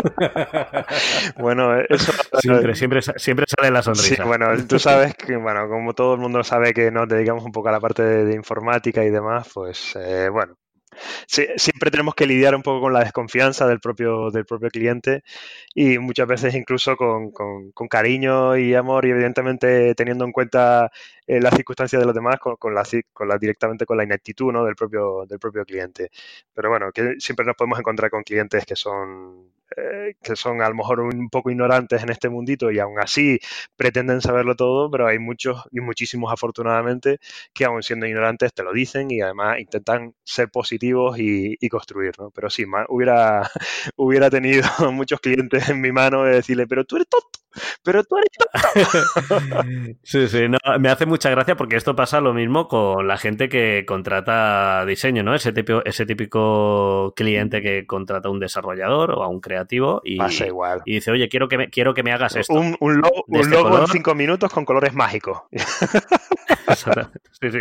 bueno, 1.37 1.79
eso... 1.87 2.11
Siempre, 2.41 2.75
siempre, 2.75 3.01
siempre 3.01 3.45
sale 3.47 3.71
la 3.71 3.83
sonrisa. 3.83 4.15
Sí, 4.15 4.21
bueno, 4.23 4.47
tú 4.67 4.79
sabes 4.79 5.15
que, 5.15 5.37
bueno, 5.37 5.69
como 5.69 5.93
todo 5.93 6.15
el 6.15 6.19
mundo 6.19 6.43
sabe 6.43 6.73
que 6.73 6.89
nos 6.91 7.07
dedicamos 7.07 7.45
un 7.45 7.51
poco 7.51 7.69
a 7.69 7.71
la 7.71 7.79
parte 7.79 8.01
de, 8.01 8.33
informática 8.33 9.03
y 9.03 9.11
demás, 9.11 9.47
pues, 9.53 9.95
eh, 9.95 10.27
bueno, 10.29 10.57
siempre 11.27 11.91
tenemos 11.91 12.15
que 12.15 12.27
lidiar 12.27 12.55
un 12.55 12.63
poco 12.63 12.81
con 12.81 12.93
la 12.93 13.01
desconfianza 13.01 13.67
del 13.67 13.79
propio, 13.79 14.29
del 14.31 14.45
propio 14.45 14.69
cliente 14.69 15.23
y 15.73 15.97
muchas 15.99 16.27
veces 16.27 16.55
incluso 16.55 16.95
con, 16.97 17.31
cariño 17.89 18.57
y 18.57 18.73
amor 18.73 19.05
y 19.05 19.11
evidentemente 19.11 19.95
teniendo 19.95 20.25
en 20.25 20.31
cuenta 20.31 20.91
eh, 21.31 21.39
las 21.39 21.55
circunstancias 21.55 22.01
de 22.01 22.05
los 22.05 22.13
demás 22.13 22.39
con, 22.39 22.57
con, 22.57 22.75
la, 22.75 22.83
con 23.13 23.27
la, 23.29 23.37
directamente 23.37 23.85
con 23.85 23.95
la 23.97 24.03
ineptitud 24.03 24.51
¿no? 24.51 24.65
del, 24.65 24.75
propio, 24.75 25.25
del 25.25 25.39
propio 25.39 25.63
cliente. 25.65 26.11
Pero 26.53 26.69
bueno, 26.69 26.91
que 26.91 27.15
siempre 27.19 27.45
nos 27.45 27.55
podemos 27.55 27.79
encontrar 27.79 28.09
con 28.11 28.23
clientes 28.23 28.65
que 28.65 28.75
son 28.75 29.51
eh, 29.77 30.15
que 30.21 30.35
son 30.35 30.61
a 30.61 30.67
lo 30.67 30.75
mejor 30.75 30.99
un 30.99 31.29
poco 31.29 31.49
ignorantes 31.49 32.03
en 32.03 32.09
este 32.09 32.27
mundito 32.27 32.69
y 32.71 32.79
aún 32.79 32.99
así 32.99 33.39
pretenden 33.77 34.19
saberlo 34.19 34.55
todo, 34.55 34.91
pero 34.91 35.07
hay 35.07 35.19
muchos 35.19 35.63
y 35.71 35.79
muchísimos 35.79 36.33
afortunadamente 36.33 37.19
que 37.53 37.63
aún 37.63 37.81
siendo 37.81 38.05
ignorantes 38.05 38.53
te 38.53 38.63
lo 38.63 38.73
dicen 38.73 39.09
y 39.11 39.21
además 39.21 39.59
intentan 39.59 40.13
ser 40.25 40.49
positivos 40.51 41.17
y, 41.19 41.57
construir, 41.69 42.11
¿no? 42.19 42.31
Pero 42.31 42.49
sí, 42.49 42.65
hubiera, 42.89 43.49
hubiera 43.95 44.29
tenido 44.29 44.63
muchos 44.91 45.21
clientes 45.21 45.69
en 45.69 45.79
mi 45.79 45.93
mano 45.93 46.23
de 46.25 46.35
decirle, 46.35 46.67
pero 46.67 46.83
tú 46.83 46.97
eres 46.97 47.07
tonto, 47.07 47.39
pero 47.83 48.03
tú 48.03 48.17
eres 48.17 48.29
tonto. 48.37 49.63
sí, 50.03 50.27
sí, 50.27 50.47
me 50.79 50.89
hace 50.89 51.05
mucha 51.05 51.29
gracia 51.29 51.55
porque 51.55 51.77
esto 51.77 51.95
pasa 51.95 52.19
lo 52.19 52.33
mismo 52.33 52.67
con 52.67 53.07
la 53.07 53.17
gente 53.17 53.47
que 53.47 53.85
contrata 53.87 54.85
diseño, 54.85 55.23
¿no? 55.23 55.33
Ese 55.33 55.53
típico, 55.53 55.81
ese 55.85 56.05
típico 56.05 57.13
cliente 57.15 57.61
que 57.61 57.85
contrata 57.85 58.27
a 58.27 58.31
un 58.31 58.39
desarrollador 58.39 59.11
o 59.11 59.23
a 59.23 59.27
un 59.27 59.39
creador 59.39 59.61
y, 60.03 60.17
igual. 60.45 60.81
y 60.85 60.95
dice, 60.95 61.11
oye, 61.11 61.29
quiero 61.29 61.47
que 61.47 61.57
me, 61.57 61.69
quiero 61.69 61.93
que 61.93 62.03
me 62.03 62.11
hagas 62.11 62.35
esto. 62.35 62.53
Un, 62.53 62.75
logo, 62.79 63.25
este 63.27 63.55
en 63.55 63.87
cinco 63.87 64.15
minutos 64.15 64.51
con 64.51 64.65
colores 64.65 64.93
mágicos. 64.93 65.39
sí, 67.41 67.51
sí, 67.51 67.59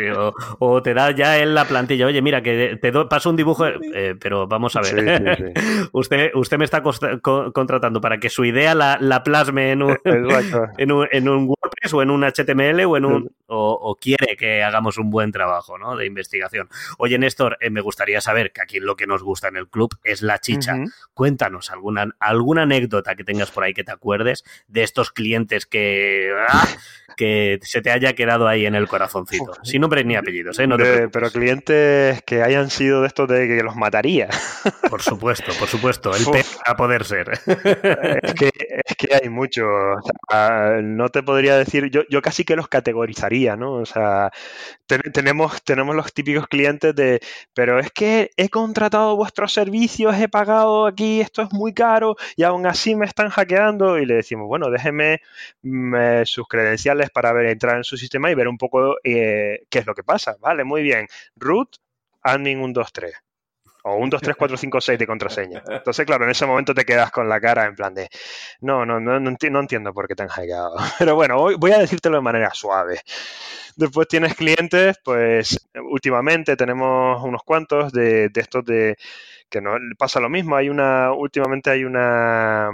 o, 0.59 0.82
te 0.82 0.95
da 0.95 1.11
ya 1.11 1.38
en 1.38 1.55
la 1.55 1.64
plantilla, 1.64 2.07
oye, 2.07 2.22
mira, 2.22 2.43
que 2.43 2.78
te 2.80 2.93
paso 2.93 3.30
un 3.30 3.36
dibujo, 3.36 3.66
eh, 3.66 4.16
pero 4.18 4.47
vamos 4.47 4.76
a 4.76 4.80
ver. 4.80 5.53
usted, 5.93 6.30
usted 6.34 6.59
me 6.59 6.64
está 6.64 6.82
contratando 6.82 8.01
para 8.01 8.18
que 8.18 8.30
su 8.30 8.45
idea 8.45 8.74
la, 8.74 9.22
plasme 9.24 9.72
en 9.72 9.79
un, 9.82 9.98
en 10.78 10.92
un, 10.92 11.08
en, 11.10 11.28
un, 11.28 11.46
WordPress 11.48 11.94
o 11.94 12.02
en 12.02 12.10
un 12.10 12.22
HTML 12.22 12.80
o 12.84 12.96
en 12.96 13.04
un 13.04 13.30
o, 13.52 13.96
quiere 14.00 14.36
que 14.36 14.62
hagamos 14.62 14.96
un 14.98 15.10
buen 15.10 15.32
trabajo 15.32 15.76
¿no? 15.76 15.96
de 15.96 16.06
investigación. 16.06 16.68
Oye, 16.98 17.18
Néstor, 17.18 17.58
eh, 17.60 17.70
me 17.70 17.80
gustaría 17.80 18.20
saber 18.20 18.52
que 18.52 18.62
aquí 18.62 18.78
lo 18.78 18.96
que 18.96 19.06
nos 19.06 19.22
gusta 19.22 19.48
en 19.48 19.56
el 19.56 19.68
club 19.68 19.96
es 20.04 20.22
la 20.22 20.38
chicha. 20.38 20.76
Cuéntanos 21.14 21.70
alguna, 21.70 22.14
alguna 22.20 22.62
anécdota 22.62 23.16
que 23.16 23.24
tengas 23.24 23.50
por 23.50 23.64
ahí 23.64 23.74
que 23.74 23.84
te 23.84 23.92
acuerdes 23.92 24.44
de 24.68 24.82
estos 24.82 25.10
clientes 25.10 25.66
que, 25.66 26.32
¡ah! 26.48 26.68
que 27.16 27.58
se 27.62 27.82
te 27.82 27.90
haya 27.90 28.14
quedado 28.14 28.48
ahí 28.48 28.66
en 28.66 28.74
el 28.74 28.88
corazoncito. 28.88 29.52
Sin 29.62 29.80
nombre 29.80 30.04
ni 30.04 30.16
apellidos, 30.16 30.58
¿eh? 30.58 30.66
No 30.66 30.76
pero 30.78 31.30
clientes 31.30 32.22
que 32.22 32.42
hayan 32.42 32.70
sido 32.70 33.02
de 33.02 33.08
estos 33.08 33.28
de 33.28 33.46
que 33.46 33.62
los 33.62 33.76
mataría. 33.76 34.28
Por 34.88 35.02
supuesto, 35.02 35.52
por 35.58 35.68
supuesto. 35.68 36.14
El 36.14 36.24
P 36.24 36.44
a 36.64 36.76
poder 36.76 37.04
ser. 37.04 37.30
Es 38.22 38.34
que, 38.34 38.50
es 38.84 38.96
que 38.96 39.14
hay 39.14 39.28
mucho. 39.28 39.62
No 40.82 41.08
te 41.08 41.22
podría 41.22 41.56
decir, 41.56 41.90
yo, 41.90 42.02
yo 42.08 42.22
casi 42.22 42.44
que 42.44 42.56
los 42.56 42.68
categorizaría, 42.68 43.56
¿no? 43.56 43.74
O 43.74 43.86
sea, 43.86 44.30
tenemos, 45.12 45.62
tenemos 45.62 45.94
los 45.96 46.12
típicos 46.12 46.46
clientes 46.48 46.94
de, 46.94 47.20
pero 47.54 47.78
es 47.78 47.90
que 47.92 48.30
he 48.36 48.48
contratado 48.48 49.16
vuestros 49.16 49.52
servicios, 49.52 50.14
he 50.16 50.28
pagado 50.28 50.86
aquí, 50.86 51.20
esto 51.20 51.42
es 51.42 51.52
muy 51.52 51.72
caro 51.74 52.16
y 52.36 52.42
aún 52.44 52.66
así 52.66 52.94
me 52.94 53.06
están 53.06 53.28
hackeando 53.30 53.98
y 53.98 54.06
le 54.06 54.14
decimos, 54.14 54.48
bueno, 54.48 54.70
déjeme 54.70 55.20
mm, 55.62 55.94
eh, 55.94 56.22
sus 56.26 56.46
credenciales 56.48 57.10
para 57.10 57.32
ver, 57.32 57.46
entrar 57.46 57.76
en 57.76 57.84
su 57.84 57.96
sistema 57.96 58.30
y 58.30 58.34
ver 58.34 58.48
un 58.48 58.58
poco 58.58 58.96
eh, 59.04 59.64
qué 59.68 59.78
es 59.80 59.86
lo 59.86 59.94
que 59.94 60.04
pasa. 60.04 60.36
Vale, 60.40 60.64
muy 60.64 60.82
bien. 60.82 61.06
Root, 61.36 61.76
admin 62.22 62.58
123 62.58 63.29
o 63.84 63.96
un 63.96 64.10
2, 64.10 64.20
3, 64.20 64.36
4, 64.36 64.56
5, 64.56 64.80
6 64.80 64.98
de 64.98 65.06
contraseña. 65.06 65.62
Entonces, 65.68 66.06
claro, 66.06 66.24
en 66.24 66.30
ese 66.30 66.46
momento 66.46 66.74
te 66.74 66.84
quedas 66.84 67.10
con 67.10 67.28
la 67.28 67.40
cara 67.40 67.66
en 67.66 67.74
plan 67.74 67.94
de, 67.94 68.08
no, 68.60 68.84
no, 68.84 69.00
no, 69.00 69.18
no, 69.20 69.60
entiendo 69.60 69.92
por 69.92 70.08
qué 70.08 70.14
te 70.14 70.22
han 70.22 70.28
hackeado. 70.28 70.76
Pero 70.98 71.14
bueno, 71.14 71.36
voy 71.58 71.72
a 71.72 71.78
decírtelo 71.78 72.16
de 72.16 72.22
manera 72.22 72.50
suave. 72.52 73.00
Después 73.76 74.08
tienes 74.08 74.34
clientes, 74.34 74.98
pues 75.04 75.68
últimamente 75.74 76.56
tenemos 76.56 77.22
unos 77.22 77.42
cuantos 77.44 77.92
de, 77.92 78.28
de 78.28 78.40
estos 78.40 78.64
de 78.64 78.96
que 79.48 79.60
no 79.60 79.76
pasa 79.98 80.20
lo 80.20 80.28
mismo. 80.28 80.56
Hay 80.56 80.68
una, 80.68 81.12
últimamente 81.12 81.70
hay 81.70 81.84
una 81.84 82.70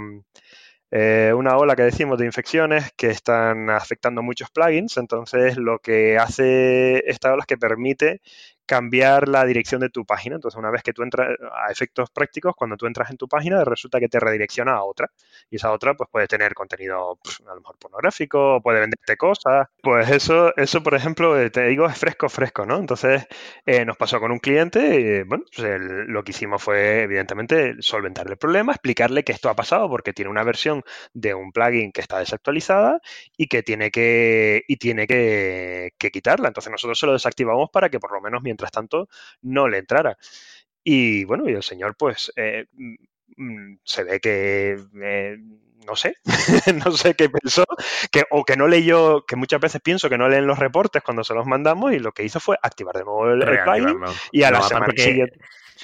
eh, 0.91 1.33
una 1.35 1.57
ola 1.57 1.75
que 1.75 1.83
decimos 1.83 2.17
de 2.17 2.25
infecciones 2.25 2.91
que 2.95 3.07
están 3.07 3.69
afectando 3.69 4.21
muchos 4.23 4.49
plugins. 4.51 4.97
Entonces, 4.97 5.57
lo 5.57 5.79
que 5.79 6.17
hace 6.17 7.03
esta 7.09 7.33
ola 7.33 7.41
es 7.41 7.47
que 7.47 7.57
permite 7.57 8.21
cambiar 8.67 9.27
la 9.27 9.45
dirección 9.45 9.81
de 9.81 9.89
tu 9.89 10.05
página. 10.05 10.35
Entonces, 10.35 10.57
una 10.57 10.69
vez 10.69 10.83
que 10.83 10.93
tú 10.93 11.01
entras 11.01 11.29
a 11.51 11.71
efectos 11.71 12.11
prácticos, 12.11 12.55
cuando 12.55 12.77
tú 12.77 12.85
entras 12.85 13.09
en 13.09 13.17
tu 13.17 13.27
página, 13.27 13.63
resulta 13.63 13.99
que 13.99 14.09
te 14.09 14.19
redirecciona 14.19 14.73
a 14.73 14.83
otra. 14.83 15.09
Y 15.49 15.55
esa 15.55 15.71
otra, 15.71 15.95
pues 15.95 16.09
puede 16.11 16.27
tener 16.27 16.53
contenido 16.53 17.17
pues, 17.23 17.39
a 17.47 17.55
lo 17.55 17.61
mejor 17.61 17.77
pornográfico, 17.79 18.61
puede 18.61 18.81
venderte 18.81 19.17
cosas. 19.17 19.67
Pues 19.81 20.09
eso, 20.11 20.55
eso 20.57 20.83
por 20.83 20.93
ejemplo, 20.95 21.39
eh, 21.39 21.49
te 21.49 21.65
digo, 21.67 21.87
es 21.87 21.97
fresco, 21.97 22.29
fresco, 22.29 22.65
¿no? 22.65 22.77
Entonces, 22.77 23.25
eh, 23.65 23.85
nos 23.85 23.97
pasó 23.97 24.19
con 24.19 24.31
un 24.31 24.39
cliente 24.39 25.23
bueno, 25.25 25.45
pues 25.55 25.79
lo 26.07 26.23
que 26.23 26.31
hicimos 26.31 26.61
fue, 26.61 27.03
evidentemente, 27.03 27.75
solventarle 27.79 28.33
el 28.33 28.37
problema, 28.37 28.73
explicarle 28.73 29.23
que 29.23 29.31
esto 29.31 29.49
ha 29.49 29.55
pasado 29.55 29.89
porque 29.89 30.13
tiene 30.13 30.29
una 30.31 30.43
versión 30.43 30.83
de 31.13 31.33
un 31.33 31.51
plugin 31.51 31.91
que 31.91 32.01
está 32.01 32.19
desactualizada 32.19 32.99
y 33.37 33.47
que 33.47 33.63
tiene 33.63 33.91
que, 33.91 34.63
y 34.67 34.77
tiene 34.77 35.07
que, 35.07 35.93
que 35.97 36.11
quitarla. 36.11 36.49
Entonces, 36.49 36.71
nosotros 36.71 36.99
se 36.99 37.05
lo 37.05 37.13
desactivamos 37.13 37.69
para 37.71 37.89
que 37.89 37.99
por 37.99 38.11
lo 38.11 38.21
menos 38.21 38.41
mientras 38.43 38.56
mientras 38.57 38.71
tanto 38.71 39.07
no 39.41 39.67
le 39.67 39.77
entrara. 39.77 40.17
Y 40.83 41.25
bueno, 41.25 41.47
y 41.47 41.53
el 41.53 41.63
señor 41.63 41.95
pues 41.95 42.31
eh, 42.35 42.65
mm, 42.73 42.95
mm, 43.37 43.79
se 43.83 44.03
ve 44.03 44.19
que... 44.19 44.77
Eh, 45.01 45.37
no 45.85 45.95
sé, 45.95 46.15
no 46.85 46.91
sé 46.91 47.13
qué 47.13 47.29
pensó, 47.29 47.63
que, 48.11 48.23
o 48.29 48.43
que 48.43 48.57
no 48.57 48.67
leyó, 48.67 49.25
que 49.25 49.37
muchas 49.37 49.61
veces 49.61 49.79
pienso 49.81 50.09
que 50.09 50.17
no 50.17 50.27
leen 50.27 50.45
los 50.45 50.59
reportes 50.59 51.01
cuando 51.01 51.23
se 51.23 51.33
los 51.33 51.45
mandamos 51.45 51.93
y 51.93 51.99
lo 51.99 52.11
que 52.11 52.25
hizo 52.25 52.41
fue 52.41 52.57
activar 52.61 52.97
de 52.97 53.05
nuevo 53.05 53.29
el, 53.29 53.39
plugin 53.39 53.97
y 54.33 54.43
a 54.43 54.51
la 54.51 54.61
semana 54.63 54.91
siguiente 54.97 55.39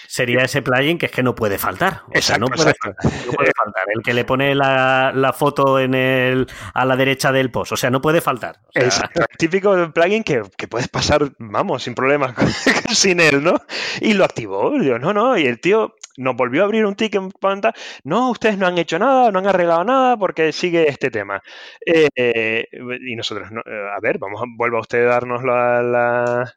sería 0.07 0.43
ese 0.43 0.61
plugin 0.61 0.97
que 0.97 1.07
es 1.07 1.11
que 1.11 1.23
no 1.23 1.35
puede 1.35 1.57
faltar. 1.57 2.01
O 2.15 2.21
sea, 2.21 2.37
no 2.37 2.47
puede, 2.47 2.73
faltar. 2.73 3.83
El 3.93 4.01
que 4.03 4.13
le 4.13 4.25
pone 4.25 4.55
la, 4.55 5.35
foto 5.37 5.79
en 5.79 5.93
el, 5.93 6.47
a 6.73 6.85
la 6.85 6.95
derecha 6.95 7.31
del 7.31 7.51
post. 7.51 7.73
O 7.73 7.77
sea, 7.77 7.89
no 7.89 8.01
puede 8.01 8.21
faltar. 8.21 8.59
Es 8.73 9.01
típico 9.37 9.91
plugin 9.93 10.23
que, 10.23 10.43
puedes 10.69 10.87
pasar, 10.87 11.31
vamos, 11.39 11.83
sin 11.83 11.95
problemas 11.95 12.33
sin 12.93 13.19
él, 13.19 13.43
¿no? 13.43 13.55
Y 14.01 14.13
lo 14.13 14.23
activó. 14.25 14.71
Digo, 14.79 14.99
no, 14.99 15.13
no. 15.13 15.37
Y 15.37 15.45
el 15.45 15.59
tío 15.59 15.95
nos 16.17 16.35
volvió 16.35 16.61
a 16.61 16.65
abrir 16.65 16.85
un 16.85 16.95
ticket 16.95 17.21
en 17.21 17.31
pantalla. 17.31 17.73
No, 18.03 18.31
ustedes 18.31 18.57
no 18.57 18.67
han 18.67 18.77
hecho 18.77 18.99
nada, 18.99 19.31
no 19.31 19.39
han 19.39 19.47
arreglado 19.47 19.83
nada 19.83 20.17
porque 20.17 20.51
sigue 20.51 20.87
este 20.89 21.09
tema. 21.11 21.41
Eh, 21.85 22.67
y 22.71 23.15
nosotros, 23.15 23.49
a 23.51 23.99
ver, 24.01 24.17
vamos, 24.19 24.41
vuelva 24.57 24.79
usted 24.79 25.05
a 25.05 25.09
darnos 25.19 25.41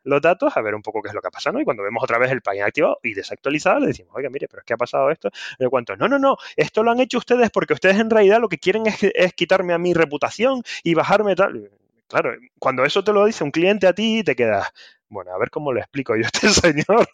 los 0.04 0.22
datos, 0.22 0.56
a 0.56 0.60
ver 0.62 0.74
un 0.74 0.82
poco 0.82 1.02
qué 1.02 1.08
es 1.08 1.14
lo 1.14 1.20
que 1.20 1.28
ha 1.28 1.30
pasado. 1.30 1.60
Y 1.60 1.64
cuando 1.64 1.82
vemos 1.82 2.02
otra 2.02 2.18
vez 2.18 2.30
el 2.30 2.42
plugin 2.42 2.62
activado 2.62 2.98
y 3.02 3.14
desactualizado, 3.14 3.80
le 3.80 3.88
decimos, 3.88 4.12
oiga, 4.14 4.30
mire, 4.30 4.48
pero 4.48 4.60
es 4.60 4.66
que 4.66 4.74
ha 4.74 4.76
pasado 4.76 5.10
esto. 5.10 5.30
Le 5.58 5.68
cuento, 5.68 5.96
no, 5.96 6.08
no, 6.08 6.18
no, 6.18 6.36
esto 6.56 6.82
lo 6.82 6.90
han 6.90 7.00
hecho 7.00 7.18
ustedes 7.18 7.50
porque 7.50 7.74
ustedes 7.74 7.98
en 7.98 8.10
realidad 8.10 8.40
lo 8.40 8.48
que 8.48 8.58
quieren 8.58 8.86
es, 8.86 8.98
es 9.02 9.32
quitarme 9.34 9.72
a 9.72 9.78
mi 9.78 9.94
reputación 9.94 10.62
y 10.82 10.94
bajarme 10.94 11.34
tal. 11.36 11.70
Claro, 12.08 12.34
cuando 12.60 12.84
eso 12.84 13.02
te 13.02 13.12
lo 13.12 13.24
dice 13.26 13.42
un 13.42 13.50
cliente 13.50 13.86
a 13.88 13.92
ti, 13.92 14.22
te 14.22 14.36
quedas, 14.36 14.72
bueno, 15.08 15.32
a 15.32 15.38
ver 15.38 15.50
cómo 15.50 15.72
le 15.72 15.80
explico 15.80 16.16
yo 16.16 16.24
a 16.24 16.30
este 16.32 16.48
señor. 16.50 17.08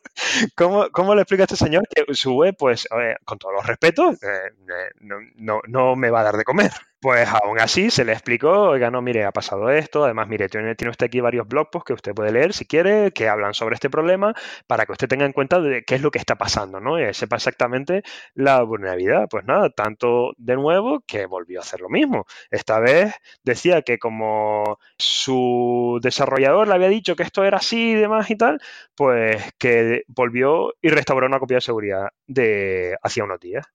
¿Cómo, 0.57 0.89
cómo 0.91 1.15
le 1.15 1.23
explico 1.23 1.43
a 1.43 1.47
este 1.47 1.57
señor 1.57 1.85
que 1.89 2.15
su 2.15 2.35
web, 2.35 2.55
pues, 2.59 2.89
con 3.25 3.39
todos 3.39 3.55
los 3.55 3.67
respetos, 3.67 4.23
eh, 4.23 4.51
eh, 4.69 4.91
no, 5.01 5.17
no, 5.37 5.61
no 5.69 5.97
me 5.97 6.11
va 6.11 6.21
a 6.21 6.25
dar 6.25 6.37
de 6.37 6.45
comer? 6.45 6.73
Pues 7.03 7.29
aún 7.29 7.59
así 7.59 7.91
se 7.91 8.05
le 8.05 8.13
explicó, 8.13 8.49
oiga, 8.71 8.89
no, 8.89 9.03
mire, 9.03 9.25
ha 9.25 9.33
pasado 9.33 9.71
esto, 9.71 10.05
además, 10.05 10.29
mire, 10.29 10.49
tiene, 10.49 10.77
tiene, 10.77 10.91
usted 10.93 11.07
aquí 11.07 11.19
varios 11.21 11.49
blog 11.49 11.69
posts 11.69 11.85
que 11.89 11.93
usted 11.95 12.15
puede 12.15 12.31
leer 12.31 12.53
si 12.53 12.65
quiere, 12.65 13.11
que 13.11 13.29
hablan 13.29 13.55
sobre 13.55 13.75
este 13.75 13.91
problema, 13.91 14.35
para 14.69 14.87
que 14.87 14.93
usted 14.93 15.09
tenga 15.09 15.27
en 15.27 15.33
cuenta 15.33 15.61
de 15.61 15.83
qué 15.83 15.97
es 15.97 16.01
lo 16.03 16.13
que 16.13 16.21
está 16.21 16.37
pasando, 16.37 16.79
¿no? 16.79 17.01
Y 17.01 17.13
sepa 17.13 17.35
exactamente 17.37 18.05
la 18.35 18.63
vulnerabilidad. 18.63 19.27
Pues 19.29 19.45
nada, 19.45 19.69
tanto 19.71 20.31
de 20.37 20.55
nuevo 20.55 21.01
que 21.05 21.27
volvió 21.27 21.59
a 21.59 21.63
hacer 21.63 21.81
lo 21.81 21.89
mismo. 21.89 22.25
Esta 22.53 22.79
vez 22.79 23.13
decía 23.43 23.83
que 23.83 23.99
como 23.99 24.79
su 24.97 25.99
desarrollador 26.03 26.69
le 26.69 26.75
había 26.75 26.89
dicho 26.89 27.17
que 27.17 27.25
esto 27.25 27.43
era 27.45 27.57
así 27.59 27.91
y 27.93 27.95
demás 27.97 28.31
y 28.31 28.37
tal, 28.37 28.61
pues 28.95 29.43
que 29.59 30.05
volvió 30.07 30.73
y 30.81 30.89
restauró 30.91 31.27
una 31.27 31.41
copia 31.41 31.57
de 31.57 31.61
seguridad 31.63 32.09
de 32.29 32.97
hacía 33.03 33.25
unos 33.25 33.41
días 33.41 33.67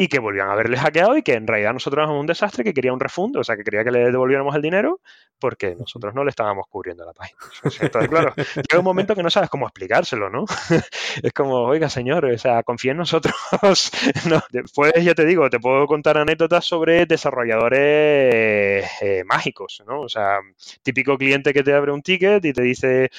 y 0.00 0.06
que 0.06 0.20
volvían 0.20 0.48
a 0.48 0.52
haberle 0.52 0.76
hackeado 0.76 1.16
y 1.16 1.24
que 1.24 1.34
en 1.34 1.44
realidad 1.44 1.72
nosotros 1.72 2.04
éramos 2.04 2.20
un 2.20 2.26
desastre, 2.26 2.62
que 2.62 2.72
quería 2.72 2.92
un 2.92 3.00
refundo, 3.00 3.40
o 3.40 3.44
sea, 3.44 3.56
que 3.56 3.64
quería 3.64 3.82
que 3.82 3.90
le 3.90 4.12
devolviéramos 4.12 4.54
el 4.54 4.62
dinero 4.62 5.00
porque 5.40 5.74
nosotros 5.74 6.14
no 6.14 6.22
le 6.22 6.30
estábamos 6.30 6.66
cubriendo 6.68 7.04
la 7.04 7.12
página. 7.12 7.36
Entonces, 7.80 8.08
claro, 8.08 8.32
llega 8.36 8.78
un 8.78 8.84
momento 8.84 9.16
que 9.16 9.24
no 9.24 9.30
sabes 9.30 9.50
cómo 9.50 9.66
explicárselo, 9.66 10.30
¿no? 10.30 10.44
es 11.22 11.32
como, 11.32 11.64
oiga, 11.64 11.88
señor, 11.88 12.26
o 12.26 12.38
sea, 12.38 12.62
confía 12.62 12.92
en 12.92 12.98
nosotros. 12.98 13.34
no, 14.28 14.40
después, 14.52 14.92
ya 15.02 15.16
te 15.16 15.24
digo, 15.24 15.50
te 15.50 15.58
puedo 15.58 15.88
contar 15.88 16.16
anécdotas 16.16 16.64
sobre 16.64 17.04
desarrolladores 17.04 18.88
eh, 19.00 19.24
mágicos, 19.26 19.82
¿no? 19.84 20.02
O 20.02 20.08
sea, 20.08 20.38
típico 20.84 21.18
cliente 21.18 21.52
que 21.52 21.64
te 21.64 21.74
abre 21.74 21.90
un 21.90 22.02
ticket 22.02 22.44
y 22.44 22.52
te 22.52 22.62
dice 22.62 23.10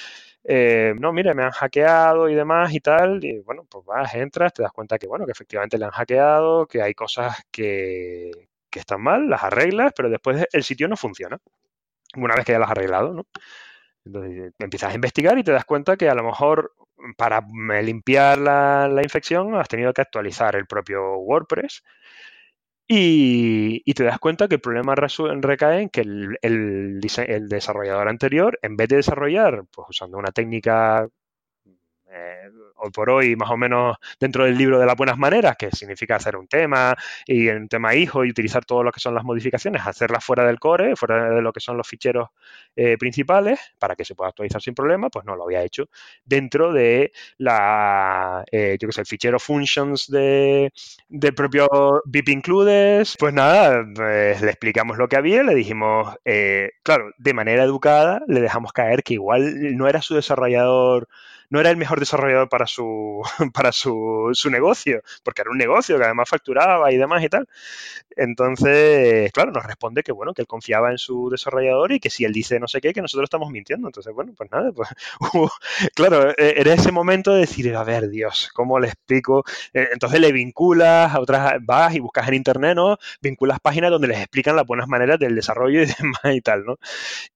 eh, 0.44 0.94
no, 0.98 1.12
mire, 1.12 1.34
me 1.34 1.44
han 1.44 1.50
hackeado 1.50 2.28
y 2.28 2.34
demás 2.34 2.72
y 2.72 2.80
tal, 2.80 3.24
y 3.24 3.40
bueno, 3.40 3.66
pues 3.70 3.84
vas, 3.84 4.14
entras, 4.14 4.52
te 4.52 4.62
das 4.62 4.72
cuenta 4.72 4.98
que, 4.98 5.06
bueno, 5.06 5.26
que 5.26 5.32
efectivamente 5.32 5.78
le 5.78 5.84
han 5.86 5.90
hackeado, 5.92 6.66
que 6.66 6.82
hay 6.82 6.94
cosas 6.94 7.42
que, 7.50 8.30
que 8.70 8.78
están 8.80 9.02
mal, 9.02 9.28
las 9.28 9.42
arreglas, 9.44 9.92
pero 9.96 10.08
después 10.10 10.46
el 10.52 10.64
sitio 10.64 10.88
no 10.88 10.96
funciona. 10.96 11.38
Una 12.16 12.34
vez 12.34 12.44
que 12.44 12.52
ya 12.52 12.58
las 12.58 12.68
has 12.68 12.72
arreglado, 12.72 13.14
¿no? 13.14 13.26
Entonces 14.04 14.52
empiezas 14.58 14.92
a 14.92 14.94
investigar 14.94 15.38
y 15.38 15.44
te 15.44 15.52
das 15.52 15.64
cuenta 15.64 15.96
que 15.96 16.08
a 16.08 16.14
lo 16.14 16.24
mejor 16.24 16.74
para 17.16 17.42
limpiar 17.82 18.38
la, 18.38 18.88
la 18.88 19.02
infección 19.02 19.54
has 19.54 19.68
tenido 19.68 19.92
que 19.92 20.02
actualizar 20.02 20.56
el 20.56 20.66
propio 20.66 21.16
WordPress 21.18 21.82
y, 22.92 23.94
te 23.94 24.02
das 24.04 24.18
cuenta 24.18 24.48
que 24.48 24.56
el 24.56 24.60
problema 24.60 24.96
recae 24.96 25.82
en 25.82 25.90
que 25.90 26.00
el, 26.00 27.00
desarrollador 27.48 28.08
anterior, 28.08 28.58
en 28.62 28.76
vez 28.76 28.88
de 28.88 28.96
desarrollar 28.96 29.64
pues, 29.70 29.86
usando 29.90 30.18
una 30.18 30.32
técnica 30.32 31.08
eh, 32.12 32.50
hoy 32.76 32.90
por 32.90 33.10
hoy 33.10 33.36
más 33.36 33.50
o 33.50 33.56
menos 33.56 33.96
dentro 34.18 34.44
del 34.44 34.56
libro 34.56 34.78
de 34.78 34.86
las 34.86 34.96
buenas 34.96 35.18
maneras, 35.18 35.56
que 35.56 35.70
significa 35.70 36.16
hacer 36.16 36.36
un 36.36 36.48
tema 36.48 36.96
y 37.26 37.48
un 37.48 37.68
tema 37.68 37.94
hijo 37.94 38.24
y 38.24 38.30
utilizar 38.30 38.64
todo 38.64 38.82
lo 38.82 38.92
que 38.92 39.00
son 39.00 39.14
las 39.14 39.24
modificaciones, 39.24 39.86
hacerlas 39.86 40.24
fuera 40.24 40.44
del 40.44 40.58
core, 40.58 40.96
fuera 40.96 41.30
de 41.30 41.42
lo 41.42 41.52
que 41.52 41.60
son 41.60 41.76
los 41.76 41.86
ficheros 41.86 42.28
eh, 42.76 42.96
principales, 42.98 43.60
para 43.78 43.96
que 43.96 44.04
se 44.04 44.14
pueda 44.14 44.30
actualizar 44.30 44.60
sin 44.60 44.74
problema, 44.74 45.08
pues 45.10 45.24
no 45.24 45.36
lo 45.36 45.44
había 45.44 45.62
hecho 45.62 45.88
dentro 46.24 46.72
de 46.72 47.12
la, 47.38 48.44
eh, 48.50 48.76
yo 48.80 48.88
que 48.88 48.92
sé, 48.92 49.00
el 49.02 49.06
fichero 49.06 49.38
functions 49.38 50.08
de, 50.08 50.72
del 51.08 51.34
propio 51.34 51.68
VIP 52.06 52.30
includes. 52.30 53.16
Pues 53.18 53.34
nada, 53.34 53.84
pues 53.94 54.40
le 54.40 54.50
explicamos 54.50 54.98
lo 54.98 55.08
que 55.08 55.16
había, 55.16 55.42
le 55.42 55.54
dijimos, 55.54 56.14
eh, 56.24 56.70
claro, 56.82 57.10
de 57.18 57.34
manera 57.34 57.64
educada, 57.64 58.22
le 58.26 58.40
dejamos 58.40 58.72
caer 58.72 59.02
que 59.02 59.14
igual 59.14 59.76
no 59.76 59.88
era 59.88 60.02
su 60.02 60.14
desarrollador 60.14 61.08
no 61.50 61.60
era 61.60 61.70
el 61.70 61.76
mejor 61.76 62.00
desarrollador 62.00 62.48
para 62.48 62.66
su, 62.66 63.22
para 63.54 63.72
su, 63.72 64.30
su, 64.32 64.50
negocio, 64.50 65.02
porque 65.22 65.42
era 65.42 65.50
un 65.50 65.58
negocio 65.58 65.98
que 65.98 66.04
además 66.04 66.28
facturaba 66.28 66.92
y 66.92 66.96
demás 66.96 67.22
y 67.22 67.28
tal. 67.28 67.46
Entonces, 68.16 69.30
claro, 69.32 69.52
nos 69.52 69.64
responde 69.64 70.02
que 70.02 70.12
bueno, 70.12 70.34
que 70.34 70.42
él 70.42 70.48
confiaba 70.48 70.90
en 70.90 70.98
su 70.98 71.28
desarrollador 71.30 71.92
y 71.92 72.00
que 72.00 72.10
si 72.10 72.24
él 72.24 72.32
dice 72.32 72.60
no 72.60 72.68
sé 72.68 72.80
qué, 72.80 72.92
que 72.92 73.02
nosotros 73.02 73.26
estamos 73.26 73.50
mintiendo. 73.50 73.88
Entonces, 73.88 74.12
bueno, 74.14 74.32
pues 74.36 74.50
nada, 74.50 74.72
pues 74.72 74.88
claro, 75.94 76.32
era 76.36 76.74
ese 76.74 76.92
momento 76.92 77.32
de 77.34 77.40
decir, 77.40 77.74
a 77.74 77.84
ver, 77.84 78.08
Dios, 78.10 78.50
¿cómo 78.54 78.78
le 78.78 78.88
explico? 78.88 79.44
E, 79.72 79.88
entonces 79.92 80.20
le 80.20 80.32
vinculas 80.32 81.14
a 81.14 81.20
otras, 81.20 81.54
vas 81.62 81.94
y 81.94 82.00
buscas 82.00 82.28
en 82.28 82.34
internet, 82.34 82.74
¿no? 82.76 82.96
Vinculas 83.20 83.60
páginas 83.60 83.90
donde 83.90 84.08
les 84.08 84.18
explican 84.18 84.56
las 84.56 84.66
buenas 84.66 84.88
maneras 84.88 85.18
del 85.18 85.34
desarrollo 85.34 85.82
y 85.82 85.86
demás 85.98 86.34
y 86.34 86.40
tal, 86.40 86.64
¿no? 86.64 86.78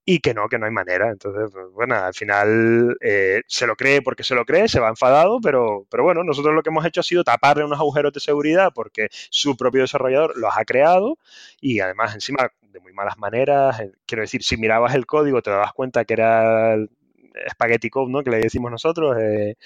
Y 0.04 0.20
que 0.20 0.34
no, 0.34 0.48
que 0.48 0.58
no 0.58 0.66
hay 0.66 0.72
manera. 0.72 1.10
Entonces, 1.10 1.50
pues, 1.52 1.66
bueno, 1.72 1.96
al 1.96 2.14
final 2.14 2.96
eh, 3.00 3.42
se 3.46 3.66
lo 3.66 3.76
cree 3.76 4.02
porque 4.04 4.22
se 4.22 4.34
lo 4.34 4.44
cree, 4.44 4.68
se 4.68 4.80
va 4.80 4.88
enfadado, 4.88 5.40
pero, 5.40 5.86
pero 5.90 6.04
bueno, 6.04 6.22
nosotros 6.22 6.54
lo 6.54 6.62
que 6.62 6.70
hemos 6.70 6.84
hecho 6.86 7.00
ha 7.00 7.04
sido 7.04 7.24
taparle 7.24 7.64
unos 7.64 7.80
agujeros 7.80 8.12
de 8.12 8.20
seguridad 8.20 8.72
porque 8.74 9.08
su 9.30 9.56
propio 9.56 9.82
desarrollador 9.82 10.36
los 10.36 10.52
ha 10.56 10.64
creado 10.64 11.18
y 11.60 11.80
además 11.80 12.14
encima 12.14 12.50
de 12.62 12.80
muy 12.80 12.92
malas 12.92 13.18
maneras, 13.18 13.80
eh, 13.80 13.92
quiero 14.06 14.22
decir, 14.22 14.42
si 14.42 14.56
mirabas 14.56 14.94
el 14.94 15.06
código 15.06 15.42
te 15.42 15.50
dabas 15.50 15.72
cuenta 15.72 16.04
que 16.04 16.14
era 16.14 16.76
spaghetti 17.50 17.90
code, 17.90 18.12
¿no? 18.12 18.22
Que 18.22 18.30
le 18.30 18.38
decimos 18.38 18.70
nosotros, 18.70 19.16
eh, 19.20 19.56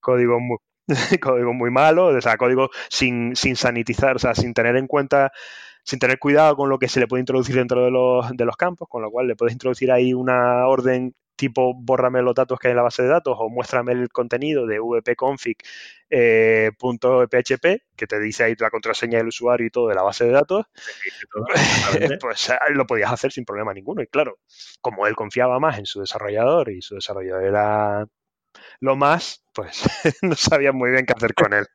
código 0.00 0.40
muy, 0.40 0.58
código 1.20 1.52
muy 1.54 1.70
malo, 1.70 2.06
o 2.06 2.20
sea, 2.20 2.36
código 2.36 2.70
sin, 2.88 3.36
sin 3.36 3.56
sanitizar, 3.56 4.16
o 4.16 4.18
sea, 4.18 4.34
sin 4.34 4.54
tener 4.54 4.76
en 4.76 4.86
cuenta 4.86 5.32
sin 5.88 5.98
tener 5.98 6.18
cuidado 6.18 6.54
con 6.54 6.68
lo 6.68 6.78
que 6.78 6.86
se 6.86 7.00
le 7.00 7.06
puede 7.08 7.22
introducir 7.22 7.56
dentro 7.56 7.82
de 7.82 7.90
los, 7.90 8.30
de 8.36 8.44
los 8.44 8.58
campos, 8.58 8.88
con 8.90 9.00
lo 9.00 9.10
cual 9.10 9.26
le 9.26 9.36
puedes 9.36 9.54
introducir 9.54 9.90
ahí 9.90 10.12
una 10.12 10.66
orden 10.66 11.14
tipo 11.38 11.72
bórrame 11.74 12.20
los 12.20 12.34
datos 12.34 12.58
que 12.58 12.68
hay 12.68 12.72
en 12.72 12.76
la 12.76 12.82
base 12.82 13.02
de 13.02 13.08
datos 13.08 13.36
o 13.38 13.48
muéstrame 13.48 13.92
el 13.92 14.10
contenido 14.10 14.66
de 14.66 14.80
vpconfig.php, 14.80 15.64
eh, 16.10 17.82
que 17.96 18.06
te 18.06 18.20
dice 18.20 18.44
ahí 18.44 18.54
la 18.58 18.70
contraseña 18.70 19.18
del 19.18 19.28
usuario 19.28 19.66
y 19.66 19.70
todo 19.70 19.88
de 19.88 19.94
la 19.94 20.02
base 20.02 20.24
de 20.24 20.32
datos, 20.32 20.66
pues 22.20 22.50
eh, 22.50 22.56
lo 22.74 22.86
podías 22.86 23.12
hacer 23.12 23.32
sin 23.32 23.44
problema 23.44 23.72
ninguno. 23.72 24.02
Y 24.02 24.08
claro, 24.08 24.38
como 24.80 25.06
él 25.06 25.14
confiaba 25.16 25.58
más 25.60 25.78
en 25.78 25.86
su 25.86 26.00
desarrollador 26.00 26.70
y 26.70 26.82
su 26.82 26.96
desarrollador 26.96 27.44
era 27.44 28.06
lo 28.80 28.96
más, 28.96 29.44
pues 29.52 29.82
no 30.22 30.34
sabía 30.34 30.72
muy 30.72 30.90
bien 30.90 31.06
qué 31.06 31.14
hacer 31.16 31.34
con 31.34 31.52
él. 31.52 31.66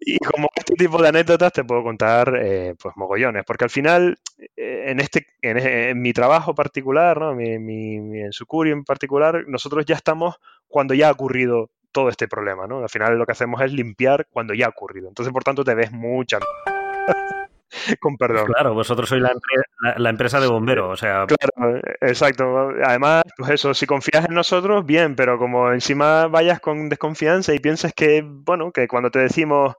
Y 0.00 0.18
como 0.18 0.48
este 0.54 0.74
tipo 0.74 1.00
de 1.00 1.08
anécdotas 1.08 1.52
te 1.52 1.64
puedo 1.64 1.82
contar, 1.82 2.34
eh, 2.40 2.74
pues 2.80 2.94
mogollones, 2.96 3.44
porque 3.46 3.64
al 3.64 3.70
final, 3.70 4.18
eh, 4.56 4.84
en 4.86 5.00
este, 5.00 5.26
en, 5.40 6.00
mi 6.00 6.12
trabajo 6.12 6.54
particular, 6.54 7.20
¿no? 7.20 7.34
mi, 7.34 7.58
mi, 7.58 8.20
en 8.20 8.32
Sucuri 8.32 8.70
en 8.70 8.84
particular, 8.84 9.44
nosotros 9.46 9.84
ya 9.86 9.94
estamos 9.94 10.36
cuando 10.68 10.94
ya 10.94 11.08
ha 11.08 11.12
ocurrido 11.12 11.70
todo 11.92 12.08
este 12.08 12.26
problema, 12.26 12.66
¿no? 12.66 12.82
Al 12.82 12.88
final 12.88 13.18
lo 13.18 13.26
que 13.26 13.32
hacemos 13.32 13.60
es 13.60 13.72
limpiar 13.72 14.26
cuando 14.30 14.54
ya 14.54 14.66
ha 14.66 14.70
ocurrido. 14.70 15.08
Entonces, 15.08 15.32
por 15.32 15.44
tanto, 15.44 15.62
te 15.62 15.74
ves 15.74 15.92
mucha 15.92 16.38
con 18.00 18.16
perdón. 18.16 18.46
Claro, 18.46 18.74
vosotros 18.74 19.08
sois 19.08 19.22
la, 19.22 20.10
empresa 20.10 20.40
de 20.40 20.46
bomberos, 20.46 20.92
o 20.92 20.96
sea. 20.96 21.26
Claro, 21.26 21.80
exacto. 22.00 22.44
Además, 22.84 23.22
pues 23.36 23.50
eso, 23.50 23.74
si 23.74 23.86
confías 23.86 24.26
en 24.26 24.34
nosotros, 24.34 24.84
bien, 24.84 25.16
pero 25.16 25.38
como 25.38 25.72
encima 25.72 26.26
vayas 26.28 26.60
con 26.60 26.88
desconfianza 26.88 27.54
y 27.54 27.58
piensas 27.58 27.92
que, 27.94 28.22
bueno, 28.24 28.72
que 28.72 28.86
cuando 28.88 29.10
te 29.10 29.20
decimos, 29.20 29.76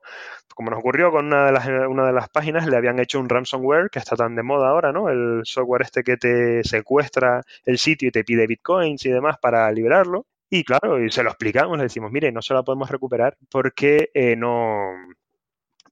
como 0.56 0.72
nos 0.72 0.80
ocurrió 0.80 1.12
con 1.12 1.28
una 1.28 1.46
de 1.48 1.52
las, 1.52 1.68
una 1.68 2.06
de 2.06 2.14
las 2.14 2.30
páginas, 2.30 2.68
le 2.68 2.78
habían 2.78 3.00
hecho 3.00 3.20
un 3.20 3.30
ransomware 3.30 3.90
que 3.90 4.00
está 4.00 4.16
tan 4.16 4.36
de 4.36 4.44
moda 4.44 4.70
ahora, 4.70 4.92
¿no? 4.92 5.10
El 5.10 5.42
software 5.44 5.84
este 5.84 6.04
que 6.04 6.18
te 6.18 6.64
secuestra 6.64 7.42
el 7.66 7.78
sitio 7.78 8.10
y 8.10 8.12
te 8.12 8.24
pide 8.24 8.48
bitcoins 8.48 9.06
y 9.06 9.12
demás 9.12 9.38
para 9.40 9.72
liberarlo. 9.72 10.26
Y 10.50 10.64
claro, 10.64 11.04
y 11.04 11.10
se 11.10 11.24
lo 11.24 11.30
explicamos, 11.30 11.78
le 11.78 11.86
decimos, 11.86 12.12
mire, 12.12 12.32
no 12.32 12.42
se 12.42 12.54
la 12.54 12.62
podemos 12.62 12.90
recuperar 12.90 13.36
porque 13.50 14.12
eh, 14.14 14.36
no, 14.36 14.92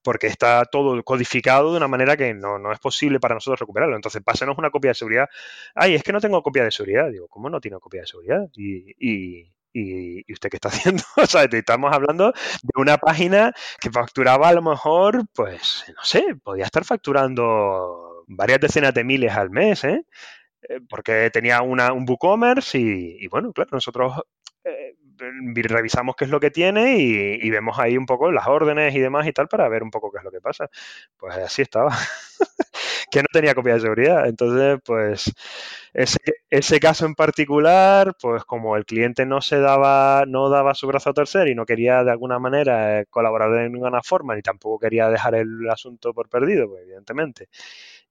porque 0.02 0.26
está 0.26 0.64
todo 0.64 1.02
codificado 1.04 1.70
de 1.70 1.76
una 1.76 1.88
manera 1.88 2.16
que 2.16 2.34
no, 2.34 2.72
es 2.72 2.78
posible 2.78 3.20
para 3.20 3.34
nosotros 3.34 3.60
recuperarlo. 3.60 3.96
Entonces, 3.96 4.22
pásenos 4.22 4.58
una 4.58 4.70
copia 4.70 4.90
de 4.90 4.94
seguridad. 4.94 5.28
Ay, 5.74 5.94
es 5.94 6.02
que 6.02 6.12
no 6.12 6.20
tengo 6.20 6.42
copia 6.42 6.64
de 6.64 6.70
seguridad. 6.70 7.10
Digo, 7.10 7.28
¿cómo 7.28 7.48
no 7.48 7.60
tiene 7.60 7.78
copia 7.78 8.02
de 8.02 8.06
seguridad? 8.06 8.48
Y, 8.56 8.94
y, 8.98 9.52
y, 9.72 10.32
usted 10.32 10.50
qué 10.50 10.56
está 10.56 10.68
haciendo? 10.70 11.02
o 11.16 11.26
sea, 11.26 11.44
estamos 11.44 11.92
hablando 11.92 12.32
de 12.32 12.72
una 12.80 12.98
página 12.98 13.52
que 13.80 13.90
facturaba 13.90 14.48
a 14.48 14.52
lo 14.52 14.62
mejor, 14.62 15.24
pues, 15.34 15.84
no 15.96 16.04
sé, 16.04 16.24
podía 16.42 16.64
estar 16.64 16.84
facturando 16.84 18.24
varias 18.26 18.60
decenas 18.60 18.94
de 18.94 19.04
miles 19.04 19.32
al 19.32 19.50
mes, 19.50 19.84
¿eh? 19.84 20.04
eh 20.68 20.80
porque 20.88 21.30
tenía 21.32 21.62
una, 21.62 21.92
un 21.92 22.06
WooCommerce 22.08 22.78
y, 22.78 23.16
y, 23.20 23.28
bueno, 23.28 23.52
claro, 23.52 23.70
nosotros 23.72 24.22
eh, 24.64 24.96
revisamos 25.62 26.16
qué 26.16 26.24
es 26.24 26.30
lo 26.30 26.40
que 26.40 26.50
tiene 26.50 26.96
y, 26.98 27.50
vemos 27.50 27.78
ahí 27.78 27.96
un 27.96 28.06
poco 28.06 28.32
las 28.32 28.46
órdenes 28.46 28.94
y 28.94 29.00
demás 29.00 29.26
y 29.26 29.32
tal 29.32 29.48
para 29.48 29.68
ver 29.68 29.82
un 29.82 29.90
poco 29.90 30.10
qué 30.10 30.18
es 30.18 30.24
lo 30.24 30.30
que 30.30 30.40
pasa. 30.40 30.68
Pues 31.16 31.36
así 31.36 31.62
estaba. 31.62 31.90
que 33.10 33.20
no 33.20 33.28
tenía 33.32 33.54
copia 33.54 33.74
de 33.74 33.80
seguridad. 33.80 34.26
Entonces, 34.26 34.80
pues 34.84 35.32
ese, 35.92 36.18
ese, 36.50 36.80
caso 36.80 37.04
en 37.06 37.14
particular, 37.14 38.14
pues 38.20 38.44
como 38.44 38.76
el 38.76 38.86
cliente 38.86 39.26
no 39.26 39.42
se 39.42 39.60
daba, 39.60 40.24
no 40.26 40.48
daba 40.48 40.74
su 40.74 40.86
brazo 40.86 41.10
a 41.10 41.14
torcer 41.14 41.48
y 41.48 41.54
no 41.54 41.66
quería 41.66 42.04
de 42.04 42.10
alguna 42.10 42.38
manera 42.38 43.00
eh, 43.00 43.06
colaborar 43.10 43.50
de 43.52 43.68
ninguna 43.68 44.02
forma, 44.02 44.34
ni 44.34 44.42
tampoco 44.42 44.78
quería 44.78 45.08
dejar 45.10 45.34
el 45.34 45.68
asunto 45.70 46.14
por 46.14 46.28
perdido, 46.30 46.68
pues 46.68 46.84
evidentemente 46.84 47.48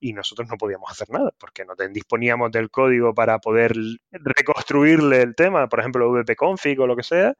y 0.01 0.13
nosotros 0.13 0.49
no 0.49 0.57
podíamos 0.57 0.91
hacer 0.91 1.09
nada 1.11 1.31
porque 1.39 1.63
no 1.63 1.75
disponíamos 1.91 2.51
del 2.51 2.69
código 2.69 3.13
para 3.13 3.39
poder 3.39 3.73
reconstruirle 4.11 5.21
el 5.21 5.35
tema, 5.35 5.69
por 5.69 5.79
ejemplo, 5.79 6.11
wp-config 6.11 6.79
o 6.79 6.87
lo 6.87 6.95
que 6.97 7.03
sea, 7.03 7.35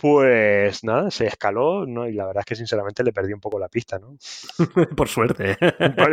pues 0.00 0.84
nada, 0.84 1.10
se 1.10 1.26
escaló, 1.26 1.84
¿no? 1.84 2.06
Y 2.06 2.12
la 2.12 2.26
verdad 2.26 2.42
es 2.42 2.46
que 2.46 2.54
sinceramente 2.54 3.02
le 3.02 3.12
perdí 3.12 3.32
un 3.32 3.40
poco 3.40 3.58
la 3.58 3.68
pista, 3.68 3.98
¿no? 3.98 4.16
por 4.96 5.08
suerte. 5.08 5.56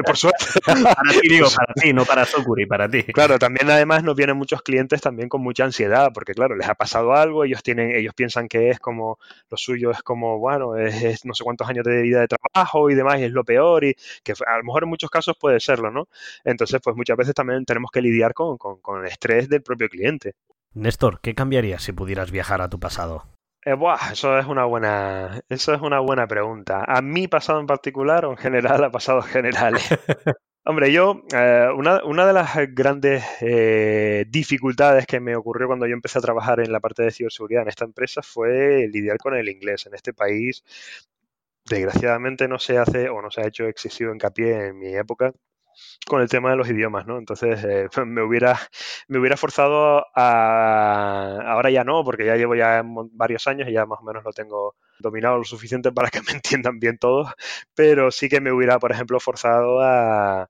por 0.04 0.18
suerte. 0.18 0.44
para 0.66 1.12
ti, 1.12 1.30
digo, 1.30 1.48
para 1.56 1.74
ti, 1.76 1.94
no 1.94 2.04
para 2.04 2.26
Sokuri, 2.26 2.66
para 2.66 2.90
ti. 2.90 3.04
Claro, 3.04 3.38
también 3.38 3.70
además 3.70 4.04
nos 4.04 4.16
vienen 4.16 4.38
muchos 4.38 4.64
clientes 4.64 5.02
también 5.02 5.30
con 5.30 5.42
mucha 5.42 5.66
ansiedad, 5.66 6.10
porque 6.16 6.34
claro, 6.34 6.56
les 6.56 6.68
ha 6.68 6.74
pasado 6.74 7.14
algo, 7.14 7.44
ellos 7.44 7.62
tienen, 7.62 7.96
ellos 7.96 8.16
piensan 8.16 8.48
que 8.48 8.72
es 8.72 8.80
como, 8.80 9.20
lo 9.52 9.58
suyo 9.58 9.92
es 9.92 10.02
como, 10.02 10.40
bueno, 10.40 10.76
es, 10.78 11.24
no 11.24 11.36
sé 11.36 11.44
cuántos 11.44 11.70
años 11.70 11.86
de 11.86 12.02
vida 12.02 12.22
de 12.22 12.28
trabajo 12.28 12.90
y 12.90 12.96
demás, 12.96 13.20
y 13.20 13.26
es 13.26 13.32
lo 13.32 13.44
peor, 13.44 13.84
y 13.84 13.96
que 14.24 14.34
a 14.48 14.58
lo 14.58 14.64
mejor 14.64 14.84
en 14.84 14.90
muchos 14.90 15.12
casos 15.12 15.38
puede 15.40 15.60
serlo, 15.60 15.92
¿no? 15.92 16.08
Entonces, 16.44 16.82
pues 16.84 16.96
muchas 16.96 17.18
veces 17.18 17.36
también 17.36 17.64
tenemos 17.66 17.92
que 17.92 18.02
lidiar 18.02 18.34
con, 18.34 18.58
con, 18.58 18.82
con 18.82 19.02
el 19.02 19.12
estrés 19.12 19.48
del 19.48 19.62
propio 19.62 19.90
cliente. 19.90 20.34
Néstor, 20.74 21.20
¿qué 21.22 21.36
cambiarías 21.36 21.84
si 21.84 21.92
pudieras 21.92 22.32
viajar 22.32 22.62
a 22.62 22.70
tu 22.70 22.80
pasado? 22.80 23.35
Eh, 23.68 23.74
buah, 23.74 24.12
eso 24.12 24.38
es 24.38 24.46
una 24.46 24.66
buena, 24.66 25.42
eso 25.50 25.74
es 25.74 25.82
una 25.82 26.00
buena 26.00 26.28
pregunta. 26.28 26.84
¿A 26.88 27.02
mí 27.02 27.28
pasado 27.28 27.60
en 27.60 27.66
particular 27.66 28.26
o 28.26 28.32
en 28.32 28.38
general 28.38 28.84
a 28.84 28.92
pasados 28.92 29.26
generales? 29.26 29.84
Hombre, 30.66 30.92
yo, 30.92 31.24
eh, 31.34 31.68
una, 31.76 32.04
una, 32.06 32.28
de 32.28 32.34
las 32.34 32.56
grandes 32.76 33.24
eh, 33.42 34.26
dificultades 34.30 35.08
que 35.08 35.20
me 35.20 35.36
ocurrió 35.36 35.68
cuando 35.68 35.88
yo 35.88 35.94
empecé 35.94 36.20
a 36.20 36.22
trabajar 36.22 36.60
en 36.60 36.72
la 36.72 36.80
parte 36.80 37.04
de 37.04 37.12
ciberseguridad 37.12 37.64
en 37.64 37.70
esta 37.70 37.86
empresa 37.86 38.22
fue 38.22 38.88
lidiar 38.92 39.18
con 39.18 39.36
el 39.36 39.50
inglés. 39.50 39.88
En 39.88 39.96
este 39.96 40.14
país, 40.14 40.64
desgraciadamente 41.66 42.48
no 42.48 42.60
se 42.60 42.78
hace 42.78 43.10
o 43.10 43.22
no 43.22 43.32
se 43.32 43.42
ha 43.42 43.48
hecho 43.48 43.66
excesivo 43.68 44.14
hincapié 44.14 44.68
en 44.68 44.78
mi 44.80 44.96
época 44.96 45.34
con 46.08 46.22
el 46.22 46.30
tema 46.30 46.52
de 46.52 46.56
los 46.58 46.70
idiomas, 46.70 47.06
¿no? 47.08 47.18
Entonces 47.18 47.64
eh, 47.64 47.88
me 48.06 48.22
hubiera 48.22 48.60
me 49.08 49.20
hubiera 49.20 49.38
forzado 49.38 50.06
a 50.16 51.15
ya 51.70 51.84
no, 51.84 52.04
porque 52.04 52.26
ya 52.26 52.36
llevo 52.36 52.56
ya 52.56 52.82
varios 52.86 53.48
años 53.48 53.68
y 53.70 53.74
ya 53.74 53.86
más 53.86 54.00
o 54.02 54.04
menos 54.04 54.24
lo 54.24 54.32
tengo 54.34 54.76
dominado 55.00 55.38
lo 55.38 55.44
suficiente 55.44 55.92
para 55.92 56.10
que 56.10 56.22
me 56.28 56.34
entiendan 56.34 56.80
bien 56.80 56.98
todos, 56.98 57.30
pero 57.74 58.12
sí 58.12 58.30
que 58.30 58.42
me 58.42 58.52
hubiera, 58.52 58.80
por 58.80 58.92
ejemplo, 58.92 59.20
forzado 59.20 59.82
a 59.82 60.50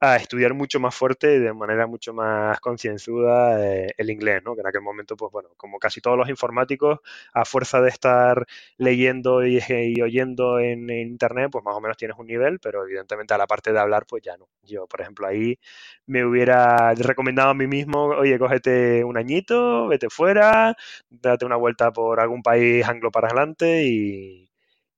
a 0.00 0.16
estudiar 0.16 0.54
mucho 0.54 0.78
más 0.80 0.94
fuerte 0.94 1.36
y 1.36 1.38
de 1.40 1.52
manera 1.52 1.86
mucho 1.86 2.12
más 2.14 2.60
concienzuda 2.60 3.64
eh, 3.64 3.94
el 3.96 4.10
inglés, 4.10 4.42
¿no? 4.44 4.54
Que 4.54 4.60
en 4.60 4.66
aquel 4.68 4.82
momento, 4.82 5.16
pues 5.16 5.32
bueno, 5.32 5.50
como 5.56 5.78
casi 5.78 6.00
todos 6.00 6.16
los 6.16 6.28
informáticos, 6.28 7.00
a 7.32 7.44
fuerza 7.44 7.80
de 7.80 7.88
estar 7.88 8.46
leyendo 8.76 9.44
y, 9.46 9.58
oyendo 10.00 10.60
en, 10.60 10.88
internet, 10.90 11.50
pues 11.50 11.64
más 11.64 11.74
o 11.76 11.80
menos 11.80 11.96
tienes 11.96 12.16
un 12.18 12.26
nivel, 12.26 12.60
pero 12.60 12.84
evidentemente 12.84 13.34
a 13.34 13.38
la 13.38 13.46
parte 13.46 13.72
de 13.72 13.78
hablar, 13.80 14.06
pues 14.06 14.22
ya 14.22 14.36
no. 14.36 14.48
Yo, 14.62 14.86
por 14.86 15.00
ejemplo, 15.00 15.26
ahí 15.26 15.58
me 16.06 16.24
hubiera 16.24 16.94
recomendado 16.94 17.50
a 17.50 17.54
mí 17.54 17.66
mismo, 17.66 18.04
oye, 18.06 18.38
cógete 18.38 19.04
un 19.04 19.16
añito, 19.16 19.88
vete 19.88 20.08
fuera, 20.10 20.76
date 21.10 21.44
una 21.44 21.56
vuelta 21.56 21.92
por 21.92 22.20
algún 22.20 22.42
país 22.42 22.86
anglo 22.86 23.10
para 23.10 23.28
adelante 23.28 23.84
y, 23.84 24.47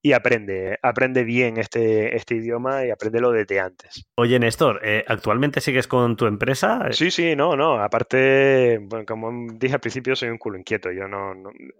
y 0.03 0.13
aprende, 0.13 0.79
aprende 0.83 1.25
bien 1.25 1.59
este, 1.59 2.17
este 2.17 2.37
idioma 2.37 2.85
y 2.85 2.91
aprende 2.91 3.21
lo 3.21 3.33
desde 3.33 3.61
antes. 3.61 4.07
Oye, 4.17 4.39
Néstor, 4.39 4.81
eh, 4.83 5.05
¿actualmente 5.07 5.61
sigues 5.61 5.87
con 5.87 6.17
tu 6.17 6.27
empresa? 6.27 6.89
Sí, 6.91 7.11
sí, 7.11 7.37
no, 7.37 7.57
no. 7.57 7.81
Aparte, 7.81 8.79
bueno, 8.83 9.05
como 9.05 9.31
dije 9.55 9.75
al 9.75 9.81
principio, 9.81 10.17
soy 10.17 10.31
un 10.31 10.39
culo 10.39 10.59
inquieto. 10.59 10.91
Yo 10.91 11.07
no, 11.07 11.33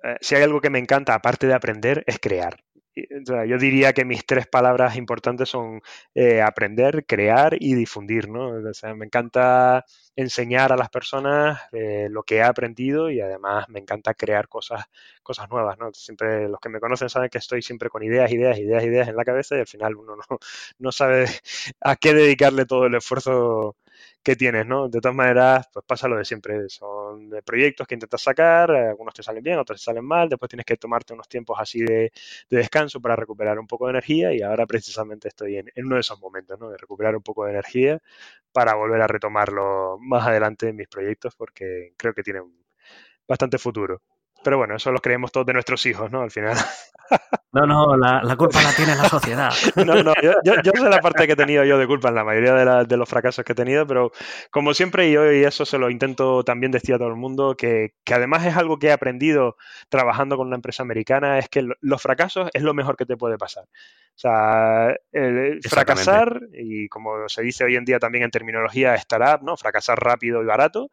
eh, 0.05 0.17
si 0.21 0.35
hay 0.35 0.43
algo 0.43 0.61
que 0.61 0.71
me 0.71 0.79
encanta, 0.79 1.15
aparte 1.15 1.47
de 1.47 1.55
aprender, 1.55 2.05
es 2.07 2.19
crear 2.19 2.57
yo 2.95 3.59
diría 3.59 3.93
que 3.93 4.05
mis 4.05 4.27
tres 4.27 4.47
palabras 4.47 4.97
importantes 4.97 5.49
son 5.49 5.81
eh, 6.15 6.43
aprender, 6.43 7.05
crear 7.07 7.57
y 7.59 7.75
difundir, 7.75 8.29
¿no? 8.29 8.53
me 8.97 9.07
encanta 9.07 9.85
enseñar 10.17 10.73
a 10.73 10.77
las 10.77 10.91
personas 10.91 11.61
eh, 11.73 12.09
lo 12.11 12.23
que 12.23 12.37
he 12.37 12.43
aprendido 12.43 13.11
y 13.11 13.21
además 13.21 13.69
me 13.69 13.81
encanta 13.81 14.15
crear 14.15 14.49
cosas, 14.49 14.85
cosas 15.23 15.49
nuevas, 15.51 15.79
¿no? 15.79 15.93
Siempre 15.93 16.49
los 16.49 16.61
que 16.61 16.69
me 16.69 16.81
conocen 16.81 17.09
saben 17.09 17.31
que 17.31 17.39
estoy 17.39 17.63
siempre 17.63 17.89
con 17.89 18.03
ideas, 18.03 18.31
ideas, 18.33 18.59
ideas, 18.59 18.85
ideas 18.85 19.09
en 19.09 19.17
la 19.17 19.25
cabeza 19.25 19.57
y 19.57 19.61
al 19.61 19.67
final 19.67 19.97
uno 19.97 20.17
no, 20.17 20.23
no 20.79 20.93
sabe 20.93 21.27
a 21.81 21.97
qué 21.97 22.15
dedicarle 22.15 22.67
todo 22.67 22.87
el 22.87 22.95
esfuerzo 22.95 23.77
que 24.23 24.37
tienes, 24.37 24.67
¿no? 24.67 24.89
De 24.89 25.01
todas 25.01 25.15
maneras, 25.17 25.69
pues 25.73 25.85
pasa 25.87 26.09
lo 26.09 26.17
de 26.17 26.25
siempre. 26.25 26.69
Son 26.69 27.31
de 27.31 27.43
proyectos 27.43 27.87
que 27.87 27.95
intentas 27.95 28.23
sacar, 28.23 28.71
eh, 28.71 28.89
algunos 28.89 29.15
te 29.15 29.23
salen 29.23 29.43
bien, 29.43 29.59
otros 29.59 29.81
te 29.81 29.85
salen 29.85 30.05
mal, 30.05 30.29
después 30.29 30.49
tienes 30.49 30.67
que 30.67 30.77
tomarte 30.77 31.15
unos 31.15 31.29
tiempos 31.29 31.59
así 31.61 31.81
de, 31.83 32.13
descanso 32.51 33.01
para 33.01 33.17
recuperar 33.17 33.59
un 33.59 33.67
poco 33.67 33.87
de 33.87 33.93
energía 33.93 34.33
y 34.35 34.43
ahora 34.43 34.67
precisamente 34.67 35.29
estoy 35.29 35.57
en, 35.59 35.71
uno 35.87 35.95
de 35.97 36.01
esos 36.03 36.21
momentos, 36.21 36.59
¿no? 36.61 36.71
De 36.71 36.77
recuperar 36.79 37.17
un 37.17 37.23
poco 37.23 37.45
de 37.45 37.53
energía 37.53 38.01
para 38.53 38.75
volver 38.75 39.03
a 39.03 39.07
retomarlo 39.07 39.99
más 40.01 40.27
adelante 40.27 40.69
en 40.69 40.77
mis 40.77 40.89
proyectos 40.89 41.35
porque 41.37 41.95
creo 41.97 42.15
que 42.15 42.23
tienen 42.23 42.45
bastante 43.29 43.59
futuro. 43.59 44.03
Pero 44.43 44.57
bueno, 44.57 44.77
eso 44.77 44.91
lo 44.91 45.01
creemos 45.01 45.33
todos 45.33 45.47
de 45.47 45.53
nuestros 45.53 45.85
hijos, 45.87 46.11
¿no? 46.11 46.23
Al 46.23 46.31
final. 46.31 46.57
No, 47.53 47.67
no, 47.67 47.97
la, 47.97 48.37
culpa 48.37 48.63
la 48.63 48.73
tiene 48.73 48.95
la 48.95 49.09
sociedad. 49.09 49.51
No, 49.85 50.05
no, 50.05 50.15
yo, 50.23 50.35
yo, 50.45 50.73
sé 50.73 50.89
la 50.89 51.01
parte 51.01 51.27
que 51.27 51.33
he 51.33 51.37
tenido 51.37 51.65
yo 51.65 51.79
de 51.79 51.87
culpa 51.89 52.11
en 52.11 52.15
la 52.15 52.23
mayoría 52.23 52.85
de, 52.85 52.97
los 52.97 53.09
fracasos 53.09 53.45
que 53.45 53.53
he 53.53 53.57
tenido, 53.57 53.89
pero 53.89 54.13
como 54.53 54.73
siempre, 54.73 55.11
yo 55.11 55.33
y 55.33 55.43
eso 55.43 55.65
se 55.65 55.79
lo 55.79 55.91
intento 55.91 56.45
también 56.45 56.71
decir 56.71 56.95
a 56.95 56.99
todo 56.99 57.09
el 57.09 57.17
mundo, 57.17 57.57
que, 57.57 57.95
además 58.13 58.47
es 58.47 58.57
algo 58.57 58.79
que 58.79 58.89
he 58.89 58.93
aprendido 58.93 59.57
trabajando 59.89 60.37
con 60.37 60.47
una 60.47 60.57
empresa 60.57 60.85
americana, 60.85 61.41
es 61.41 61.49
que 61.49 61.67
los 61.81 62.01
fracasos 62.01 62.51
es 62.53 62.63
lo 62.63 62.73
mejor 62.73 62.97
que 62.97 63.07
te 63.07 63.17
puede 63.17 63.37
pasar. 63.37 63.65
O 63.65 64.19
sea, 64.21 64.95
fracasar, 65.69 66.41
y 66.53 66.89
como 66.89 67.29
se 67.29 67.43
dice 67.43 67.65
hoy 67.65 67.75
en 67.75 67.85
día 67.85 67.99
también 67.99 68.23
en 68.23 68.31
terminología 68.31 68.95
startup, 68.95 69.43
¿no? 69.43 69.57
Fracasar 69.57 69.99
rápido 69.99 70.41
y 70.43 70.47
barato, 70.47 70.91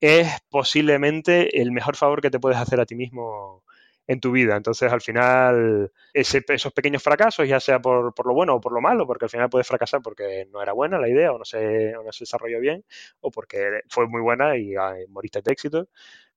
es 0.00 0.28
posiblemente 0.48 1.60
el 1.60 1.72
mejor 1.72 1.96
favor 1.96 2.20
que 2.20 2.30
te 2.30 2.40
puedes 2.40 2.58
hacer 2.58 2.80
a 2.80 2.86
ti 2.86 2.94
mismo 2.94 3.62
en 4.06 4.20
tu 4.20 4.32
vida. 4.32 4.56
Entonces, 4.56 4.92
al 4.92 5.00
final, 5.00 5.92
esos 6.12 6.72
pequeños 6.72 7.02
fracasos, 7.02 7.46
ya 7.46 7.60
sea 7.60 7.80
por, 7.80 8.12
lo 8.26 8.34
bueno 8.34 8.56
o 8.56 8.60
por 8.60 8.72
lo 8.72 8.80
malo, 8.80 9.06
porque 9.06 9.26
al 9.26 9.30
final 9.30 9.48
puedes 9.48 9.68
fracasar 9.68 10.02
porque 10.02 10.48
no 10.50 10.60
era 10.62 10.72
buena 10.72 10.98
la 10.98 11.08
idea 11.08 11.32
o 11.32 11.38
no 11.38 11.44
se, 11.44 11.92
no 11.92 12.10
se 12.10 12.24
desarrolló 12.24 12.60
bien, 12.60 12.84
o 13.20 13.30
porque 13.30 13.82
fue 13.88 14.08
muy 14.08 14.20
buena 14.20 14.56
y 14.56 14.74
moriste 15.08 15.42
de 15.42 15.52
éxito, 15.52 15.88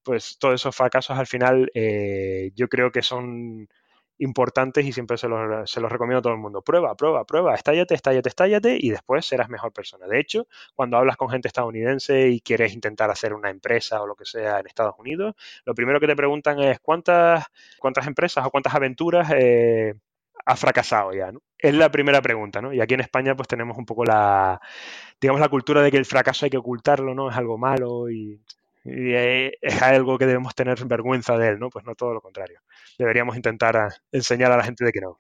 pues 0.04 0.38
todos 0.38 0.56
esos 0.56 0.76
fracasos 0.76 1.18
al 1.18 1.28
final 1.28 1.72
eh, 1.74 2.52
yo 2.56 2.68
creo 2.68 2.92
que 2.92 3.02
son 3.02 3.68
importantes 4.20 4.86
y 4.86 4.94
siempre 4.94 5.18
se 5.18 5.28
los, 5.28 5.70
se 5.70 5.82
los, 5.82 5.92
recomiendo 5.92 6.20
a 6.20 6.22
todo 6.22 6.34
el 6.34 6.40
mundo. 6.40 6.62
Prueba, 6.62 6.96
prueba, 6.96 7.26
prueba, 7.26 7.56
estállate, 7.56 7.96
estállate, 7.96 8.30
estállate 8.30 8.78
y 8.80 8.90
después 8.90 9.26
serás 9.26 9.50
mejor 9.50 9.72
persona. 9.74 10.08
De 10.08 10.20
hecho, 10.20 10.48
cuando 10.76 10.98
hablas 10.98 11.18
con 11.18 11.30
gente 11.30 11.48
estadounidense 11.48 12.30
y 12.30 12.42
quieres 12.42 12.74
intentar 12.74 13.10
hacer 13.10 13.34
una 13.34 13.50
empresa 13.50 14.02
o 14.02 14.08
lo 14.08 14.16
que 14.16 14.26
sea 14.26 14.60
en 14.60 14.68
Estados 14.68 14.96
Unidos, 14.98 15.36
lo 15.66 15.74
primero 15.76 16.00
que 16.00 16.08
te 16.08 16.16
preguntan 16.16 16.60
es 16.60 16.80
cuántas, 16.80 17.46
cuántas 17.80 18.08
empresas 18.08 18.46
o 18.46 18.52
cuántas 18.52 18.76
aventuras 18.76 19.32
eh, 19.36 19.96
has 20.46 20.60
fracasado 20.60 21.14
ya. 21.14 21.32
Es 21.58 21.74
la 21.74 21.90
primera 21.92 22.22
pregunta, 22.22 22.62
¿no? 22.62 22.74
Y 22.74 22.82
aquí 22.82 22.94
en 22.94 23.00
España 23.02 23.36
pues 23.36 23.48
tenemos 23.48 23.78
un 23.78 23.86
poco 23.86 24.04
la, 24.06 24.60
digamos, 25.20 25.40
la 25.40 25.50
cultura 25.50 25.82
de 25.82 25.92
que 25.92 25.98
el 25.98 26.06
fracaso 26.06 26.46
hay 26.46 26.50
que 26.52 26.58
ocultarlo, 26.58 27.14
¿no? 27.16 27.30
Es 27.30 27.38
algo 27.38 27.58
malo 27.58 28.10
y 28.10 28.42
y 28.84 29.14
es 29.62 29.82
algo 29.82 30.18
que 30.18 30.26
debemos 30.26 30.56
tener 30.56 30.84
vergüenza 30.86 31.38
de 31.38 31.50
él, 31.50 31.60
¿no? 31.60 31.70
Pues 31.70 31.86
no 31.86 31.96
todo 31.96 32.14
lo 32.14 32.22
contrario. 32.22 32.60
Deberíamos 32.98 33.36
intentar 33.36 33.90
enseñar 34.12 34.52
a 34.52 34.58
la 34.58 34.64
gente 34.64 34.86
de 34.86 34.92
que 34.92 35.02
no. 35.02 35.20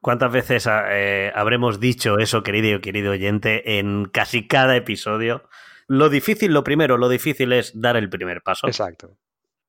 ¿Cuántas 0.00 0.32
veces 0.32 0.66
ah, 0.66 0.86
eh, 0.88 1.30
habremos 1.34 1.78
dicho 1.78 2.18
eso, 2.18 2.42
querido 2.42 2.76
y 2.76 2.80
querido 2.80 3.12
oyente, 3.12 3.78
en 3.78 4.06
casi 4.06 4.46
cada 4.46 4.74
episodio? 4.74 5.48
Lo 5.88 6.08
difícil, 6.08 6.54
lo 6.54 6.64
primero, 6.64 6.96
lo 6.96 7.08
difícil 7.08 7.52
es 7.52 7.78
dar 7.78 7.96
el 7.96 8.08
primer 8.08 8.42
paso. 8.42 8.66
Exacto. 8.66 9.18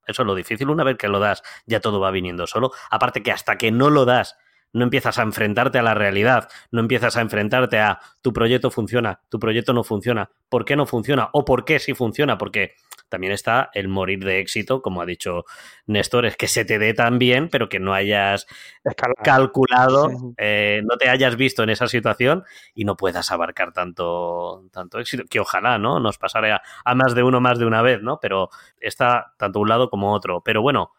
Eso 0.08 0.22
es 0.22 0.26
lo 0.26 0.36
difícil. 0.36 0.70
Una 0.70 0.84
vez 0.86 0.98
que 0.98 1.10
lo 1.10 1.20
das, 1.20 1.44
ya 1.66 1.82
todo 1.82 2.00
va 2.00 2.12
viniendo 2.12 2.48
solo. 2.48 2.72
Aparte 2.90 3.24
que 3.24 3.32
hasta 3.32 3.58
que 3.58 3.72
no 3.72 3.90
lo 3.90 4.06
das, 4.06 4.38
no 4.74 4.84
empiezas 4.84 5.20
a 5.20 5.24
enfrentarte 5.24 5.80
a 5.80 5.84
la 5.84 5.94
realidad, 5.94 6.50
no 6.72 6.80
empiezas 6.80 7.18
a 7.18 7.22
enfrentarte 7.22 7.80
a 7.80 8.00
tu 8.22 8.32
proyecto 8.34 8.72
funciona, 8.72 9.22
tu 9.30 9.40
proyecto 9.40 9.74
no 9.74 9.84
funciona, 9.84 10.30
¿por 10.50 10.66
qué 10.66 10.76
no 10.76 10.86
funciona? 10.86 11.30
O 11.34 11.44
por 11.44 11.66
qué 11.66 11.80
sí 11.80 11.94
funciona, 11.94 12.38
porque 12.38 12.76
también 13.12 13.34
está 13.34 13.70
el 13.74 13.90
morir 13.90 14.24
de 14.24 14.40
éxito, 14.40 14.82
como 14.82 15.02
ha 15.02 15.06
dicho 15.06 15.44
Néstor, 15.86 16.26
es 16.26 16.38
que 16.38 16.48
se 16.48 16.64
te 16.64 16.80
dé 16.80 16.94
tan 16.94 17.20
bien, 17.20 17.50
pero 17.50 17.68
que 17.68 17.78
no 17.80 17.94
hayas 17.94 18.48
calculado, 19.22 20.10
eh, 20.38 20.82
no 20.90 20.98
te 20.98 21.10
hayas 21.10 21.36
visto 21.36 21.62
en 21.62 21.70
esa 21.70 21.88
situación 21.88 22.46
y 22.74 22.86
no 22.86 22.96
puedas 22.96 23.30
abarcar 23.30 23.74
tanto, 23.74 24.64
tanto 24.72 24.98
éxito, 25.00 25.26
que 25.30 25.42
ojalá, 25.42 25.78
¿no? 25.78 26.00
Nos 26.00 26.18
pasara 26.18 26.64
a, 26.86 26.96
más 26.96 27.14
de 27.14 27.24
uno 27.24 27.42
más 27.42 27.60
de 27.60 27.66
una 27.66 27.82
vez, 27.82 28.02
¿no? 28.02 28.20
Pero 28.22 28.50
está 28.80 29.34
tanto 29.38 29.60
un 29.60 29.68
lado 29.68 29.90
como 29.90 30.14
otro. 30.14 30.42
Pero 30.42 30.62
bueno, 30.62 30.94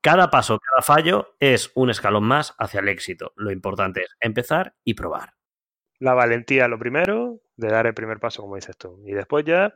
cada 0.00 0.30
paso, 0.30 0.58
cada 0.58 0.82
fallo 0.82 1.36
es 1.40 1.70
un 1.74 1.90
escalón 1.90 2.24
más 2.24 2.54
hacia 2.58 2.80
el 2.80 2.88
éxito. 2.88 3.34
Lo 3.36 3.50
importante 3.52 4.00
es 4.00 4.16
empezar 4.20 4.74
y 4.82 4.94
probar. 4.94 5.37
La 5.98 6.14
valentía 6.14 6.68
lo 6.68 6.78
primero, 6.78 7.40
de 7.56 7.68
dar 7.68 7.86
el 7.86 7.94
primer 7.94 8.20
paso, 8.20 8.42
como 8.42 8.56
dices 8.56 8.76
tú. 8.76 9.02
Y 9.06 9.12
después 9.12 9.44
ya, 9.44 9.74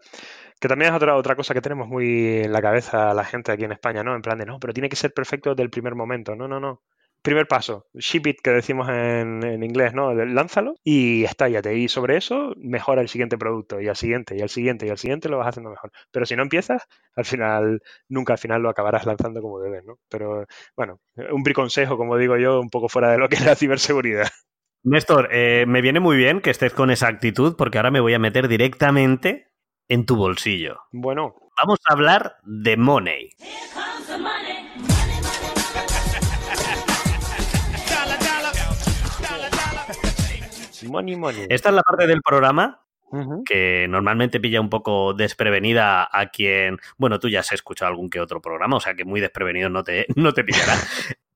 que 0.61 0.69
también 0.69 0.93
es 0.93 0.97
otra, 0.97 1.17
otra 1.17 1.37
cosa 1.37 1.55
que 1.55 1.61
tenemos 1.61 1.89
muy 1.89 2.41
en 2.45 2.53
la 2.53 2.63
cabeza 2.63 3.15
la 3.15 3.25
gente 3.25 3.53
aquí 3.53 3.65
en 3.65 3.73
España, 3.73 4.03
¿no? 4.05 4.15
En 4.15 4.23
plan 4.23 4.39
de, 4.39 4.47
no, 4.47 4.59
pero 4.61 4.73
tiene 4.73 4.89
que 4.89 4.97
ser 4.97 5.13
perfecto 5.13 5.51
desde 5.51 5.65
el 5.65 5.71
primer 5.71 5.95
momento. 5.95 6.37
No, 6.37 6.49
no, 6.49 6.61
no 6.61 6.83
primer 7.23 7.47
paso, 7.47 7.87
ship 7.95 8.27
it 8.27 8.41
que 8.43 8.51
decimos 8.51 8.89
en, 8.89 9.63
inglés, 9.63 9.95
¿no? 9.95 10.13
Lánzalo 10.13 10.75
y 10.85 11.25
estállate. 11.25 11.77
Y 11.79 11.89
sobre 11.89 12.17
eso 12.17 12.53
mejora 12.57 13.01
el 13.01 13.09
siguiente 13.09 13.39
producto 13.39 13.81
y 13.81 13.89
al 13.89 13.97
siguiente 13.97 14.37
y 14.37 14.43
al 14.43 14.49
siguiente 14.49 14.87
y 14.87 14.91
al 14.91 14.99
siguiente 14.99 15.29
lo 15.29 15.39
vas 15.39 15.49
haciendo 15.49 15.71
mejor. 15.71 15.93
Pero 16.11 16.27
si 16.27 16.37
no 16.37 16.43
empiezas, 16.43 16.87
al 17.17 17.25
final, 17.25 17.83
nunca 18.09 18.35
al 18.35 18.39
final 18.39 18.63
lo 18.63 18.71
acabarás 18.71 19.07
lanzando 19.07 19.41
como 19.41 19.61
debes, 19.61 19.85
¿no? 19.85 19.99
Pero 20.09 20.47
bueno, 20.77 21.01
un 21.33 21.43
briconsejo, 21.43 21.97
como 21.97 22.17
digo 22.19 22.37
yo, 22.37 22.61
un 22.61 22.71
poco 22.71 22.89
fuera 22.89 23.13
de 23.13 23.19
lo 23.19 23.29
que 23.29 23.37
es 23.37 23.45
la 23.47 23.55
ciberseguridad. 23.57 24.29
Néstor, 24.85 25.29
eh, 25.31 25.65
me 25.69 25.81
viene 25.81 26.01
muy 26.01 26.17
bien 26.17 26.41
que 26.41 26.51
estés 26.51 26.73
con 26.73 26.91
esa 26.91 27.07
actitud 27.07 27.55
porque 27.57 27.79
ahora 27.79 27.93
me 27.93 28.01
voy 28.01 28.15
a 28.15 28.19
meter 28.19 28.49
directamente 28.49 29.53
en 29.89 30.07
tu 30.07 30.17
bolsillo. 30.17 30.81
Bueno. 30.91 31.37
Vamos 31.63 31.79
a 31.89 31.93
hablar 31.93 32.39
de 32.43 32.77
money. 32.77 33.31
Money, 40.89 41.15
money. 41.15 41.47
Esta 41.49 41.69
es 41.69 41.75
la 41.77 41.83
parte 41.83 42.09
del 42.09 42.21
programa 42.21 42.81
que 43.45 43.87
normalmente 43.89 44.41
pilla 44.41 44.61
un 44.61 44.71
poco 44.71 45.13
desprevenida 45.13 46.09
a 46.11 46.31
quien, 46.31 46.79
bueno, 46.97 47.21
tú 47.21 47.29
ya 47.29 47.41
has 47.41 47.53
escuchado 47.53 47.91
algún 47.91 48.09
que 48.09 48.21
otro 48.21 48.41
programa, 48.41 48.77
o 48.79 48.81
sea 48.81 48.95
que 48.95 49.05
muy 49.05 49.21
desprevenido 49.21 49.69
no 49.69 49.85
te, 49.85 50.07
no 50.17 50.33
te 50.33 50.43
pillará. 50.43 50.75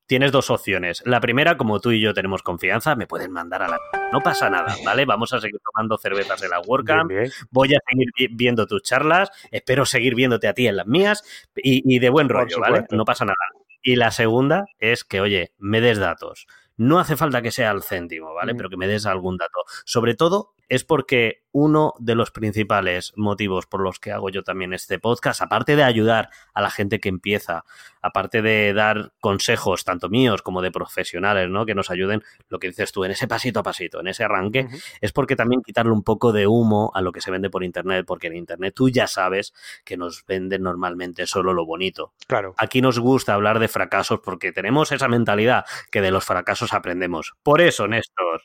Tienes 0.06 0.30
dos 0.30 0.50
opciones. 0.50 1.02
La 1.04 1.20
primera, 1.20 1.56
como 1.56 1.80
tú 1.80 1.90
y 1.90 2.00
yo 2.00 2.14
tenemos 2.14 2.42
confianza, 2.42 2.94
me 2.94 3.08
pueden 3.08 3.32
mandar 3.32 3.62
a 3.62 3.68
la... 3.68 3.80
No 4.12 4.20
pasa 4.20 4.48
nada, 4.48 4.76
¿vale? 4.84 5.04
Vamos 5.04 5.32
a 5.32 5.40
seguir 5.40 5.60
tomando 5.64 5.98
cervezas 5.98 6.40
de 6.40 6.48
la 6.48 6.60
WordCamp. 6.60 7.10
Voy 7.50 7.74
a 7.74 7.78
seguir 7.90 8.30
viendo 8.32 8.66
tus 8.66 8.82
charlas. 8.82 9.30
Espero 9.50 9.84
seguir 9.84 10.14
viéndote 10.14 10.46
a 10.46 10.54
ti 10.54 10.68
en 10.68 10.76
las 10.76 10.86
mías. 10.86 11.24
Y, 11.56 11.98
de 11.98 12.08
buen 12.08 12.28
rollo, 12.28 12.60
¿vale? 12.60 12.86
No 12.90 13.04
pasa 13.04 13.24
nada. 13.24 13.36
Y 13.82 13.96
la 13.96 14.12
segunda 14.12 14.66
es 14.78 15.02
que, 15.04 15.20
oye, 15.20 15.52
me 15.58 15.80
des 15.80 15.98
datos. 15.98 16.46
No 16.76 17.00
hace 17.00 17.16
falta 17.16 17.42
que 17.42 17.50
sea 17.50 17.70
al 17.70 17.82
céntimo, 17.82 18.32
¿vale? 18.34 18.54
Pero 18.54 18.68
que 18.68 18.76
me 18.76 18.86
des 18.86 19.06
algún 19.06 19.38
dato. 19.38 19.60
Sobre 19.84 20.14
todo 20.14 20.54
es 20.68 20.84
porque 20.84 21.44
uno 21.52 21.94
de 21.98 22.14
los 22.14 22.30
principales 22.30 23.12
motivos 23.16 23.66
por 23.66 23.80
los 23.80 23.98
que 23.98 24.12
hago 24.12 24.28
yo 24.28 24.42
también 24.42 24.74
este 24.74 24.98
podcast, 24.98 25.40
aparte 25.40 25.74
de 25.74 25.84
ayudar 25.84 26.28
a 26.52 26.60
la 26.60 26.70
gente 26.70 27.00
que 27.00 27.08
empieza, 27.08 27.64
aparte 28.02 28.42
de 28.42 28.74
dar 28.74 29.12
consejos 29.20 29.84
tanto 29.84 30.10
míos 30.10 30.42
como 30.42 30.60
de 30.60 30.70
profesionales, 30.70 31.48
¿no? 31.48 31.64
Que 31.64 31.74
nos 31.74 31.90
ayuden, 31.90 32.22
lo 32.48 32.58
que 32.58 32.68
dices 32.68 32.92
tú, 32.92 33.04
en 33.04 33.12
ese 33.12 33.26
pasito 33.26 33.60
a 33.60 33.62
pasito, 33.62 34.00
en 34.00 34.08
ese 34.08 34.24
arranque, 34.24 34.68
es 35.00 35.12
porque 35.12 35.34
también 35.34 35.62
quitarle 35.62 35.92
un 35.92 36.02
poco 36.02 36.32
de 36.32 36.46
humo 36.46 36.90
a 36.94 37.00
lo 37.00 37.10
que 37.10 37.22
se 37.22 37.30
vende 37.30 37.48
por 37.48 37.64
internet, 37.64 38.04
porque 38.06 38.26
en 38.26 38.36
internet 38.36 38.74
tú 38.76 38.90
ya 38.90 39.06
sabes 39.06 39.54
que 39.84 39.96
nos 39.96 40.26
venden 40.26 40.62
normalmente 40.62 41.26
solo 41.26 41.54
lo 41.54 41.64
bonito. 41.64 42.12
Claro. 42.26 42.54
Aquí 42.58 42.82
nos 42.82 42.98
gusta 42.98 43.32
hablar 43.32 43.60
de 43.60 43.68
fracasos 43.68 44.20
porque 44.20 44.52
tenemos 44.52 44.92
esa 44.92 45.08
mentalidad 45.08 45.64
que 45.90 46.02
de 46.02 46.10
los 46.10 46.24
fracasos 46.24 46.74
aprendemos. 46.74 47.32
Por 47.42 47.62
eso, 47.62 47.88
Néstor, 47.88 48.42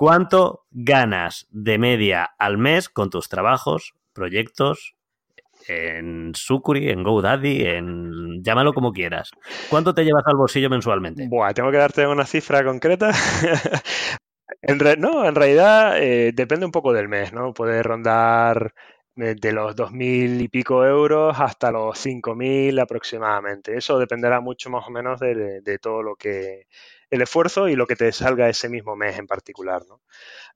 ¿Cuánto 0.00 0.64
ganas 0.70 1.46
de 1.50 1.76
media 1.76 2.24
al 2.38 2.56
mes 2.56 2.88
con 2.88 3.10
tus 3.10 3.28
trabajos, 3.28 3.92
proyectos 4.14 4.96
en 5.68 6.32
Sucuri, 6.34 6.88
en 6.88 7.02
GoDaddy, 7.02 7.66
en 7.66 8.42
llámalo 8.42 8.72
como 8.72 8.92
quieras? 8.92 9.30
¿Cuánto 9.68 9.92
te 9.92 10.02
llevas 10.02 10.22
al 10.24 10.38
bolsillo 10.38 10.70
mensualmente? 10.70 11.28
Buah, 11.28 11.52
tengo 11.52 11.70
que 11.70 11.76
darte 11.76 12.06
una 12.06 12.24
cifra 12.24 12.64
concreta. 12.64 13.10
no, 14.96 15.26
en 15.26 15.34
realidad 15.34 16.02
eh, 16.02 16.32
depende 16.34 16.64
un 16.64 16.72
poco 16.72 16.94
del 16.94 17.10
mes, 17.10 17.34
¿no? 17.34 17.52
Puede 17.52 17.82
rondar 17.82 18.72
eh, 19.16 19.34
de 19.38 19.52
los 19.52 19.76
2.000 19.76 20.40
y 20.40 20.48
pico 20.48 20.82
euros 20.82 21.38
hasta 21.38 21.70
los 21.70 21.98
5.000 21.98 22.80
aproximadamente. 22.80 23.76
Eso 23.76 23.98
dependerá 23.98 24.40
mucho 24.40 24.70
más 24.70 24.86
o 24.88 24.90
menos 24.90 25.20
de 25.20 25.78
todo 25.78 26.02
lo 26.02 26.16
que 26.16 26.68
el 27.10 27.22
esfuerzo 27.22 27.68
y 27.68 27.76
lo 27.76 27.86
que 27.86 27.96
te 27.96 28.12
salga 28.12 28.48
ese 28.48 28.68
mismo 28.68 28.96
mes 28.96 29.18
en 29.18 29.26
particular. 29.26 29.82
¿no? 29.88 30.00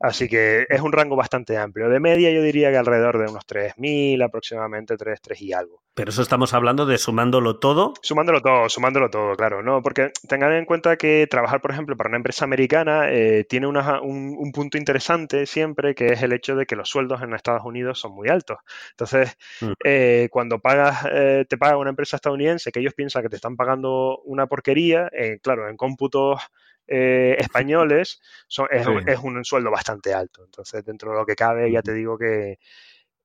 Así 0.00 0.28
que 0.28 0.66
es 0.70 0.82
un 0.82 0.92
rango 0.92 1.16
bastante 1.16 1.58
amplio. 1.58 1.90
De 1.90 2.00
media 2.00 2.32
yo 2.32 2.42
diría 2.42 2.72
que 2.72 2.78
alrededor 2.78 3.18
de 3.18 3.30
unos 3.30 3.46
3.000 3.46 4.22
aproximadamente, 4.24 4.96
3, 4.98 5.22
3 5.22 5.42
y 5.42 5.54
algo. 5.54 5.83
Pero 5.94 6.10
eso 6.10 6.22
estamos 6.22 6.52
hablando 6.54 6.86
de 6.86 6.98
sumándolo 6.98 7.60
todo. 7.60 7.94
Sumándolo 8.02 8.40
todo, 8.42 8.68
sumándolo 8.68 9.10
todo, 9.10 9.36
claro. 9.36 9.62
No, 9.62 9.80
porque 9.80 10.10
tengan 10.28 10.52
en 10.52 10.64
cuenta 10.64 10.96
que 10.96 11.28
trabajar, 11.30 11.60
por 11.60 11.70
ejemplo, 11.70 11.96
para 11.96 12.08
una 12.08 12.16
empresa 12.16 12.44
americana 12.44 13.12
eh, 13.12 13.44
tiene 13.48 13.68
un, 13.68 14.52
punto 14.52 14.76
interesante 14.76 15.46
siempre, 15.46 15.94
que 15.94 16.06
es 16.06 16.22
el 16.22 16.32
hecho 16.32 16.56
de 16.56 16.66
que 16.66 16.74
los 16.74 16.88
sueldos 16.88 17.22
en 17.22 17.32
Estados 17.32 17.62
Unidos 17.64 18.00
son 18.00 18.12
muy 18.12 18.28
altos. 18.28 18.58
Entonces, 18.90 19.36
mm. 19.60 19.72
eh, 19.84 20.28
cuando 20.32 20.58
pagas, 20.58 21.06
eh, 21.12 21.44
te 21.48 21.56
paga 21.56 21.76
una 21.76 21.90
empresa 21.90 22.16
estadounidense 22.16 22.72
que 22.72 22.80
ellos 22.80 22.94
piensan 22.94 23.22
que 23.22 23.28
te 23.28 23.36
están 23.36 23.54
pagando 23.54 24.18
una 24.24 24.48
porquería, 24.48 25.08
claro, 25.42 25.68
en 25.68 25.76
cómputos 25.76 26.40
españoles 26.86 28.20
son, 28.46 28.66
es, 28.70 28.86
es, 29.06 29.18
un 29.20 29.44
sueldo 29.44 29.70
bastante 29.70 30.12
alto. 30.12 30.44
Entonces, 30.44 30.84
dentro 30.84 31.12
de 31.12 31.18
lo 31.18 31.24
que 31.24 31.36
cabe, 31.36 31.70
ya 31.70 31.82
te 31.82 31.94
digo 31.94 32.18
que, 32.18 32.58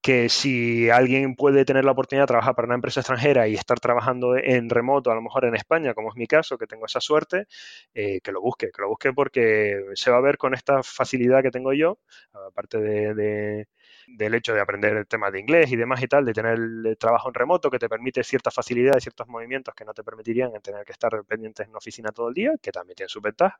que 0.01 0.29
si 0.29 0.89
alguien 0.89 1.35
puede 1.35 1.65
tener 1.65 1.83
la 1.83 1.91
oportunidad 1.91 2.23
de 2.23 2.27
trabajar 2.27 2.55
para 2.55 2.65
una 2.67 2.75
empresa 2.75 3.01
extranjera 3.01 3.47
y 3.47 3.55
estar 3.55 3.79
trabajando 3.79 4.37
en 4.37 4.69
remoto, 4.69 5.11
a 5.11 5.15
lo 5.15 5.21
mejor 5.21 5.45
en 5.45 5.55
España, 5.55 5.93
como 5.93 6.09
es 6.09 6.15
mi 6.15 6.25
caso, 6.27 6.57
que 6.57 6.67
tengo 6.67 6.85
esa 6.85 7.01
suerte, 7.01 7.47
eh, 7.93 8.21
que 8.21 8.31
lo 8.31 8.41
busque, 8.41 8.71
que 8.71 8.81
lo 8.81 8.89
busque 8.89 9.11
porque 9.13 9.81
se 9.95 10.11
va 10.11 10.17
a 10.17 10.21
ver 10.21 10.37
con 10.37 10.53
esta 10.53 10.83
facilidad 10.83 11.41
que 11.43 11.51
tengo 11.51 11.73
yo, 11.73 11.99
aparte 12.33 12.79
de, 12.79 13.67
del 14.07 14.35
hecho 14.35 14.53
de 14.53 14.61
aprender 14.61 14.95
el 14.95 15.07
tema 15.07 15.31
de 15.31 15.39
inglés 15.39 15.71
y 15.71 15.75
demás 15.75 16.01
y 16.01 16.07
tal, 16.07 16.25
de 16.25 16.33
tener 16.33 16.53
el 16.53 16.97
trabajo 16.97 17.29
en 17.29 17.33
remoto 17.33 17.69
que 17.69 17.79
te 17.79 17.89
permite 17.89 18.23
cierta 18.23 18.51
facilidad 18.51 18.95
y 18.97 19.01
ciertos 19.01 19.27
movimientos 19.27 19.73
que 19.75 19.85
no 19.85 19.93
te 19.93 20.03
permitirían 20.03 20.55
en 20.55 20.61
tener 20.61 20.85
que 20.85 20.93
estar 20.93 21.23
pendientes 21.25 21.65
en 21.65 21.71
una 21.71 21.77
oficina 21.79 22.11
todo 22.11 22.29
el 22.29 22.33
día, 22.33 22.53
que 22.61 22.71
también 22.71 22.95
tiene 22.95 23.09
su 23.09 23.21
ventaja 23.21 23.59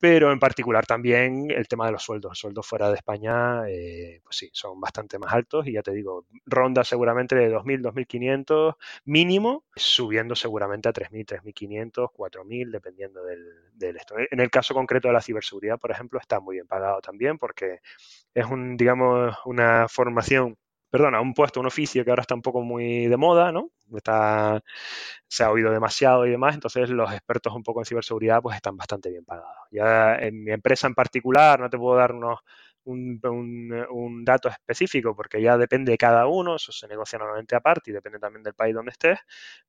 pero 0.00 0.32
en 0.32 0.38
particular 0.38 0.86
también 0.86 1.50
el 1.50 1.68
tema 1.68 1.86
de 1.86 1.92
los 1.92 2.02
sueldos. 2.02 2.38
Sueldos 2.38 2.66
fuera 2.66 2.88
de 2.88 2.96
España, 2.96 3.68
eh, 3.68 4.20
pues 4.24 4.36
sí, 4.38 4.50
son 4.52 4.80
bastante 4.80 5.18
más 5.18 5.32
altos 5.32 5.66
y 5.66 5.72
ya 5.72 5.82
te 5.82 5.92
digo, 5.92 6.26
ronda 6.46 6.82
seguramente 6.84 7.36
de 7.36 7.50
2.000, 7.50 7.82
2.500 7.82 8.76
mínimo, 9.04 9.64
subiendo 9.76 10.34
seguramente 10.34 10.88
a 10.88 10.92
3.000, 10.92 11.26
3.500, 11.26 12.10
4.000, 12.12 12.70
dependiendo 12.70 13.22
del, 13.24 13.44
del 13.74 13.96
esto. 13.96 14.14
En 14.18 14.40
el 14.40 14.50
caso 14.50 14.74
concreto 14.74 15.08
de 15.08 15.14
la 15.14 15.20
ciberseguridad, 15.20 15.78
por 15.78 15.90
ejemplo, 15.90 16.18
está 16.18 16.40
muy 16.40 16.56
bien 16.56 16.66
pagado 16.66 17.00
también 17.02 17.38
porque 17.38 17.80
es 18.34 18.46
un, 18.46 18.76
digamos, 18.76 19.36
una 19.44 19.86
formación 19.88 20.56
perdona, 20.90 21.20
un 21.20 21.34
puesto, 21.34 21.60
un 21.60 21.66
oficio 21.66 22.04
que 22.04 22.10
ahora 22.10 22.22
está 22.22 22.34
un 22.34 22.42
poco 22.42 22.62
muy 22.62 23.06
de 23.06 23.16
moda, 23.16 23.52
¿no? 23.52 23.70
Está, 23.94 24.62
se 25.28 25.44
ha 25.44 25.50
oído 25.50 25.70
demasiado 25.72 26.26
y 26.26 26.30
demás, 26.30 26.54
entonces 26.54 26.90
los 26.90 27.12
expertos 27.12 27.54
un 27.54 27.62
poco 27.62 27.80
en 27.80 27.86
ciberseguridad 27.86 28.42
pues 28.42 28.56
están 28.56 28.76
bastante 28.76 29.10
bien 29.10 29.24
pagados. 29.24 29.68
Ya 29.70 30.16
en 30.16 30.44
mi 30.44 30.52
empresa 30.52 30.86
en 30.86 30.94
particular 30.94 31.60
no 31.60 31.70
te 31.70 31.78
puedo 31.78 31.96
dar 31.96 32.12
unos 32.12 32.40
un, 32.90 34.24
dato 34.24 34.48
específico, 34.48 35.14
porque 35.16 35.40
ya 35.42 35.56
depende 35.56 35.92
de 35.92 35.98
cada 35.98 36.26
uno, 36.26 36.56
eso 36.56 36.72
se 36.72 36.88
negocia 36.88 37.18
normalmente 37.18 37.56
aparte 37.56 37.90
y 37.90 37.94
depende 37.94 38.18
también 38.18 38.42
del 38.42 38.54
país 38.54 38.74
donde 38.74 38.92
estés, 38.92 39.18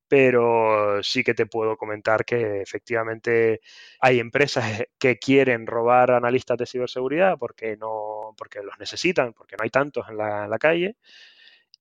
pero 0.07 1.01
sí 1.03 1.24
que 1.24 1.34
te 1.34 1.45
puedo 1.45 1.78
comentar 1.78 2.26
que 2.26 2.61
efectivamente 2.61 3.61
hay 3.99 4.19
empresas 4.19 4.63
que 4.99 5.17
quieren 5.19 5.67
robar 5.67 6.11
analistas 6.11 6.57
de 6.57 6.65
ciberseguridad 6.65 7.38
porque, 7.38 7.78
no, 7.78 8.34
porque 8.38 8.61
los 8.63 8.78
necesitan, 8.80 9.34
porque 9.34 9.55
no 9.57 9.63
hay 9.63 9.69
tantos 9.69 10.07
en 10.09 10.17
la, 10.17 10.45
en 10.45 10.49
la 10.49 10.59
calle, 10.59 10.97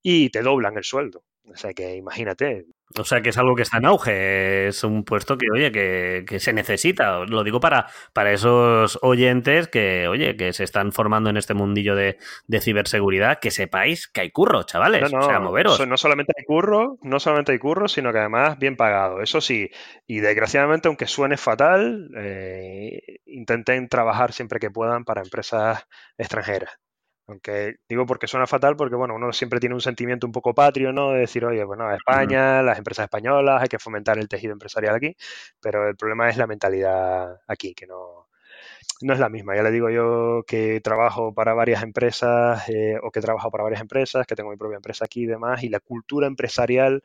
y 0.02 0.30
te 0.30 0.42
doblan 0.42 0.76
el 0.76 0.84
sueldo. 0.84 1.24
O 1.44 1.56
sea 1.56 1.72
que 1.72 1.96
imagínate, 1.96 2.66
o 2.98 3.04
sea 3.04 3.20
que 3.20 3.28
es 3.30 3.38
algo 3.38 3.54
que 3.54 3.62
está 3.62 3.78
en 3.78 3.86
auge, 3.86 4.68
es 4.68 4.82
un 4.82 5.04
puesto 5.04 5.38
que, 5.38 5.46
oye, 5.52 5.70
que, 5.70 6.40
se 6.40 6.52
necesita. 6.52 7.24
Lo 7.24 7.44
digo 7.44 7.60
para, 7.60 7.86
para 8.12 8.32
esos 8.32 8.98
oyentes 9.02 9.68
que, 9.68 10.08
oye, 10.08 10.36
que 10.36 10.52
se 10.52 10.64
están 10.64 10.92
formando 10.92 11.30
en 11.30 11.36
este 11.36 11.54
mundillo 11.54 11.94
de, 11.94 12.18
ciberseguridad, 12.60 13.38
que 13.38 13.50
sepáis 13.50 14.08
que 14.08 14.22
hay 14.22 14.30
curro, 14.30 14.64
chavales. 14.64 15.12
o 15.12 15.22
sea, 15.22 15.38
moveros. 15.38 15.86
No 15.86 15.96
solamente 15.96 16.32
hay 16.36 16.44
curro, 16.44 16.98
no 17.02 17.20
solamente 17.20 17.52
hay 17.52 17.58
curro, 17.58 17.88
sino 17.88 18.12
que 18.12 18.18
además 18.18 18.58
bien 18.58 18.76
pagado. 18.76 19.20
Eso 19.20 19.40
sí, 19.40 19.70
y 20.06 20.20
desgraciadamente, 20.20 20.88
aunque 20.88 21.06
suene 21.06 21.36
fatal, 21.36 22.10
eh, 22.16 23.20
intenten 23.26 23.88
trabajar 23.88 24.32
siempre 24.32 24.58
que 24.58 24.70
puedan 24.70 25.04
para 25.04 25.22
empresas 25.22 25.86
extranjeras. 26.18 26.70
Aunque 27.30 27.76
digo 27.88 28.06
porque 28.06 28.26
suena 28.26 28.46
fatal, 28.46 28.76
porque 28.76 28.96
bueno, 28.96 29.14
uno 29.14 29.32
siempre 29.32 29.60
tiene 29.60 29.74
un 29.74 29.80
sentimiento 29.80 30.26
un 30.26 30.32
poco 30.32 30.54
patrio, 30.54 30.92
¿no? 30.92 31.12
De 31.12 31.20
decir, 31.20 31.44
oye, 31.44 31.62
bueno, 31.64 31.92
España, 31.94 32.62
las 32.62 32.78
empresas 32.78 33.04
españolas, 33.04 33.62
hay 33.62 33.68
que 33.68 33.78
fomentar 33.78 34.18
el 34.18 34.28
tejido 34.28 34.52
empresarial 34.52 34.94
aquí, 34.96 35.16
pero 35.60 35.88
el 35.88 35.96
problema 35.96 36.28
es 36.28 36.36
la 36.36 36.46
mentalidad 36.46 37.40
aquí, 37.46 37.74
que 37.74 37.86
no, 37.86 38.28
no 39.02 39.12
es 39.12 39.18
la 39.20 39.28
misma. 39.28 39.54
Ya 39.56 39.62
le 39.62 39.70
digo 39.70 39.90
yo 39.90 40.42
que 40.46 40.80
trabajo 40.80 41.32
para 41.32 41.54
varias 41.54 41.82
empresas 41.82 42.68
eh, 42.68 42.98
o 43.02 43.10
que 43.10 43.20
trabajo 43.20 43.50
para 43.50 43.64
varias 43.64 43.80
empresas, 43.80 44.26
que 44.26 44.34
tengo 44.34 44.50
mi 44.50 44.56
propia 44.56 44.76
empresa 44.76 45.04
aquí 45.04 45.22
y 45.22 45.26
demás, 45.26 45.62
y 45.62 45.68
la 45.68 45.80
cultura 45.80 46.26
empresarial 46.26 47.02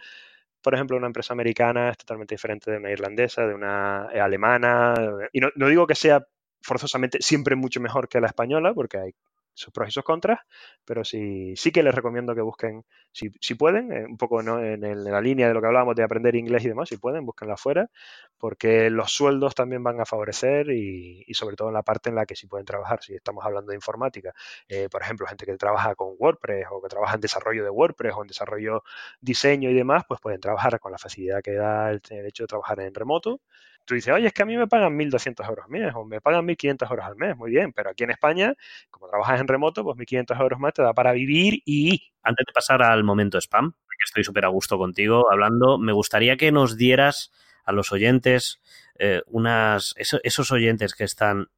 por 0.62 0.74
ejemplo, 0.74 0.98
una 0.98 1.06
empresa 1.06 1.32
americana 1.32 1.92
es 1.92 1.98
totalmente 1.98 2.34
diferente 2.34 2.72
de 2.72 2.78
una 2.78 2.90
irlandesa, 2.90 3.46
de 3.46 3.54
una 3.54 4.10
eh, 4.12 4.20
alemana. 4.20 4.96
Y 5.32 5.40
no, 5.40 5.50
no 5.56 5.68
digo 5.68 5.86
que 5.86 5.94
sea 5.94 6.26
forzosamente 6.60 7.20
siempre 7.22 7.56
mucho 7.56 7.80
mejor 7.80 8.10
que 8.10 8.20
la 8.20 8.26
española, 8.28 8.74
porque 8.74 8.98
hay 8.98 9.16
sus 9.56 9.74
pros 9.74 9.88
y 9.90 9.92
sus 9.92 10.04
contras, 10.04 10.40
pero 10.86 11.04
sí, 11.04 11.56
sí 11.56 11.72
que 11.72 11.82
les 11.82 11.96
recomiendo 11.96 12.36
que 12.36 12.42
busquen, 12.42 12.86
si, 13.12 13.32
si 13.42 13.56
pueden, 13.56 13.92
eh, 13.92 14.06
un 14.06 14.18
poco 14.18 14.42
en, 14.42 15.04
la 15.04 15.22
línea 15.22 15.48
de 15.48 15.54
lo 15.54 15.62
que 15.62 15.68
hablábamos 15.68 15.96
de 15.96 16.04
aprender 16.04 16.36
inglés 16.36 16.66
y 16.66 16.68
demás, 16.68 16.90
si 16.90 16.98
pueden, 16.98 17.26
búsquenla 17.26 17.56
afuera, 17.56 17.90
porque 18.38 18.90
los 18.90 19.12
sueldos 19.12 19.56
también 19.56 19.84
van 19.84 20.00
a 20.02 20.06
favorecer 20.06 20.70
y, 20.70 21.26
sobre 21.34 21.56
todo 21.56 21.70
en 21.70 21.74
la 21.74 21.84
parte 21.84 22.10
en 22.10 22.16
la 22.16 22.26
que 22.26 22.36
sí 22.36 22.48
pueden 22.48 22.66
trabajar, 22.66 23.02
si 23.02 23.16
estamos 23.16 23.46
hablando 23.46 23.72
de 23.72 23.76
informática, 23.78 24.34
eh, 24.68 24.90
por 24.90 25.02
ejemplo, 25.02 25.26
gente 25.28 25.46
que 25.46 25.58
trabaja 25.58 25.96
con 25.96 26.16
WordPress 26.20 26.68
o 26.72 26.82
que 26.82 26.90
trabaja 26.90 27.16
en 27.16 27.22
desarrollo 27.22 27.64
de 27.64 27.70
WordPress 27.70 28.14
o 28.16 28.22
en 28.22 28.28
desarrollo 28.28 28.84
diseño 29.22 29.70
y 29.70 29.74
demás, 29.74 30.04
pues 30.08 30.20
pueden 30.22 30.42
trabajar 30.42 30.80
con 30.80 30.92
la 30.92 30.98
facilidad 30.98 31.42
que 31.42 31.54
da 31.54 31.92
el 31.92 32.02
hecho 32.28 32.44
de 32.44 32.48
trabajar 32.48 32.80
en 32.82 32.94
remoto 32.94 33.42
tú 33.86 33.96
dices, 33.96 34.14
oye, 34.14 34.28
es 34.28 34.34
que 34.34 34.44
a 34.44 34.46
mí 34.46 34.58
me 34.58 34.68
pagan 34.68 34.98
1.200 34.98 35.48
euros 35.48 35.66
al 35.66 35.72
mes 35.72 35.94
o 35.96 36.04
me 36.06 36.22
pagan 36.22 36.46
1.500 36.46 36.90
euros 36.90 37.06
al 37.06 37.16
mes, 37.16 37.38
muy 37.38 37.52
bien, 37.52 37.72
pero 37.72 37.92
aquí 37.92 38.04
en 38.04 38.12
España, 38.12 38.54
como 38.90 39.08
trabajas 39.08 39.40
en 39.40 39.48
remoto, 39.48 39.84
pues 39.84 39.98
1.500 39.98 40.42
euros 40.42 40.60
más 40.60 40.74
te 40.74 40.82
da 40.82 40.94
para 40.94 41.14
vivir 41.14 41.62
y... 41.66 42.12
Antes 42.24 42.46
de 42.48 42.54
pasar 42.54 42.82
al 42.82 43.04
momento 43.04 43.38
spam, 43.40 43.72
que 43.72 44.06
estoy 44.06 44.24
súper 44.24 44.46
a 44.46 44.50
gusto 44.50 44.78
contigo 44.78 45.32
hablando, 45.32 45.78
me 45.78 45.94
gustaría 45.94 46.38
que 46.38 46.52
nos 46.52 46.78
dieras 46.78 47.32
a 47.64 47.72
los 47.72 47.92
oyentes, 47.92 48.62
eh, 49.00 49.22
unas, 49.28 49.96
esos, 49.98 50.52
oyentes 50.52 50.94
que 50.94 51.04
están 51.04 51.50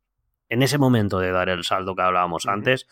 en 0.49 0.63
ese 0.63 0.77
momento 0.77 1.19
de 1.19 1.31
dar 1.31 1.49
el 1.49 1.63
saldo 1.63 1.95
que 1.95 2.01
hablábamos 2.01 2.45
antes, 2.45 2.87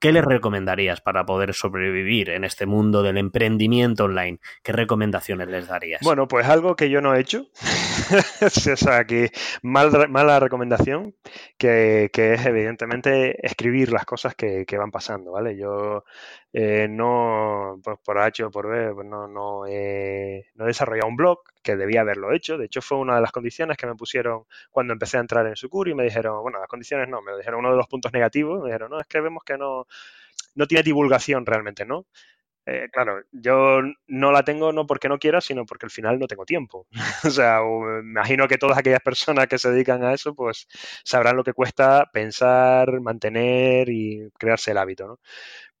¿Qué 0.00 0.12
les 0.12 0.24
recomendarías 0.24 1.00
para 1.00 1.26
poder 1.26 1.54
sobrevivir 1.54 2.30
en 2.30 2.44
este 2.44 2.66
mundo 2.66 3.02
del 3.02 3.18
emprendimiento 3.18 4.04
online? 4.04 4.38
¿Qué 4.62 4.70
recomendaciones 4.70 5.48
les 5.48 5.66
darías? 5.66 6.00
Bueno, 6.04 6.28
pues 6.28 6.46
algo 6.46 6.76
que 6.76 6.88
yo 6.88 7.00
no 7.00 7.14
he 7.14 7.20
hecho, 7.20 7.46
o 8.42 8.76
sea, 8.76 9.04
que 9.04 9.32
mala 9.62 10.38
recomendación, 10.38 11.16
que, 11.56 12.10
es 12.14 12.46
evidentemente 12.46 13.44
escribir 13.44 13.90
las 13.90 14.04
cosas 14.04 14.36
que, 14.36 14.64
van 14.78 14.92
pasando, 14.92 15.32
¿vale? 15.32 15.56
Yo 15.56 16.04
eh, 16.52 16.86
no, 16.88 17.78
pues 17.82 17.98
por 18.04 18.18
H 18.18 18.44
o 18.44 18.50
por 18.50 18.68
B, 18.68 18.94
pues 18.94 19.06
no, 19.06 19.28
no, 19.28 19.64
no 19.64 19.66
he 19.66 20.44
desarrollado 20.54 21.08
un 21.08 21.16
blog, 21.16 21.40
que 21.62 21.76
debía 21.76 22.00
haberlo 22.00 22.32
hecho. 22.32 22.56
De 22.56 22.66
hecho, 22.66 22.80
fue 22.82 22.98
una 22.98 23.16
de 23.16 23.20
las 23.22 23.32
condiciones 23.32 23.76
que 23.76 23.86
me 23.86 23.94
pusieron 23.94 24.44
cuando 24.70 24.92
empecé 24.94 25.18
a 25.18 25.20
entrar 25.20 25.46
en 25.46 25.56
Sucuri 25.56 25.92
y 25.92 25.94
me 25.94 26.04
dijeron, 26.04 26.42
bueno, 26.42 26.58
las 26.58 26.68
condiciones 26.68 27.08
no, 27.08 27.20
me 27.22 27.36
dijeron 27.36 27.60
uno 27.60 27.70
de 27.70 27.76
los 27.76 27.86
puntos 27.88 28.12
negativos, 28.12 28.60
me 28.60 28.68
dijeron, 28.68 28.90
no, 28.90 29.00
es 29.00 29.06
que 29.06 29.20
vemos 29.20 29.42
que 29.44 29.58
no, 29.58 29.86
no 30.54 30.66
tiene 30.66 30.82
divulgación 30.82 31.46
realmente, 31.46 31.84
¿no? 31.86 32.06
Eh, 32.70 32.88
claro, 32.92 33.22
yo 33.32 33.80
no 34.08 34.30
la 34.30 34.42
tengo 34.42 34.72
no 34.72 34.86
porque 34.86 35.08
no 35.08 35.18
quiera, 35.18 35.40
sino 35.40 35.64
porque 35.64 35.86
al 35.86 35.90
final 35.90 36.18
no 36.18 36.26
tengo 36.26 36.44
tiempo. 36.44 36.86
o 37.24 37.30
sea, 37.30 37.60
me 37.62 38.00
imagino 38.00 38.46
que 38.46 38.58
todas 38.58 38.76
aquellas 38.78 39.00
personas 39.00 39.46
que 39.46 39.58
se 39.58 39.70
dedican 39.70 40.04
a 40.04 40.12
eso, 40.12 40.34
pues 40.34 40.66
sabrán 41.02 41.36
lo 41.36 41.44
que 41.44 41.54
cuesta 41.54 42.10
pensar, 42.12 43.00
mantener 43.00 43.88
y 43.88 44.28
crearse 44.38 44.72
el 44.72 44.78
hábito, 44.78 45.06
¿no? 45.06 45.18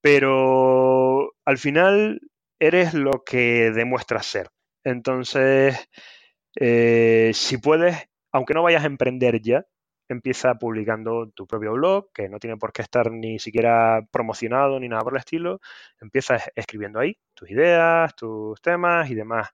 Pero 0.00 1.32
al 1.44 1.58
final 1.58 2.20
eres 2.58 2.94
lo 2.94 3.24
que 3.24 3.70
demuestras 3.70 4.26
ser. 4.26 4.48
Entonces, 4.84 5.88
eh, 6.60 7.30
si 7.34 7.58
puedes, 7.58 7.96
aunque 8.32 8.54
no 8.54 8.62
vayas 8.62 8.84
a 8.84 8.86
emprender 8.86 9.40
ya, 9.40 9.66
empieza 10.08 10.54
publicando 10.54 11.30
tu 11.30 11.46
propio 11.46 11.72
blog, 11.72 12.10
que 12.12 12.28
no 12.28 12.38
tiene 12.38 12.56
por 12.56 12.72
qué 12.72 12.82
estar 12.82 13.10
ni 13.10 13.38
siquiera 13.38 14.00
promocionado 14.10 14.80
ni 14.80 14.88
nada 14.88 15.02
por 15.02 15.14
el 15.14 15.18
estilo. 15.18 15.60
Empieza 16.00 16.38
escribiendo 16.54 16.98
ahí 16.98 17.16
tus 17.34 17.50
ideas, 17.50 18.14
tus 18.16 18.60
temas 18.62 19.10
y 19.10 19.14
demás. 19.14 19.50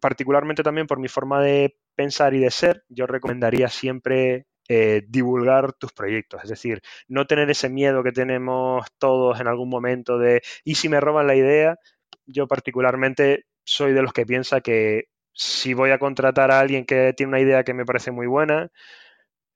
Particularmente 0.00 0.62
también 0.62 0.86
por 0.86 0.98
mi 0.98 1.08
forma 1.08 1.42
de 1.42 1.76
pensar 1.94 2.34
y 2.34 2.40
de 2.40 2.50
ser, 2.50 2.84
yo 2.88 3.06
recomendaría 3.06 3.68
siempre 3.68 4.46
eh, 4.68 5.04
divulgar 5.08 5.72
tus 5.74 5.92
proyectos. 5.92 6.42
Es 6.44 6.50
decir, 6.50 6.82
no 7.08 7.26
tener 7.26 7.50
ese 7.50 7.68
miedo 7.68 8.02
que 8.02 8.12
tenemos 8.12 8.86
todos 8.98 9.40
en 9.40 9.48
algún 9.48 9.68
momento 9.68 10.18
de, 10.18 10.42
¿y 10.64 10.76
si 10.76 10.88
me 10.88 11.00
roban 11.00 11.26
la 11.26 11.36
idea? 11.36 11.76
Yo 12.26 12.46
particularmente 12.48 13.46
soy 13.64 13.92
de 13.92 14.02
los 14.02 14.12
que 14.12 14.26
piensa 14.26 14.60
que 14.60 15.08
si 15.32 15.74
voy 15.74 15.90
a 15.90 15.98
contratar 15.98 16.50
a 16.50 16.60
alguien 16.60 16.86
que 16.86 17.12
tiene 17.16 17.28
una 17.30 17.40
idea 17.40 17.64
que 17.64 17.74
me 17.74 17.84
parece 17.84 18.10
muy 18.10 18.26
buena, 18.26 18.70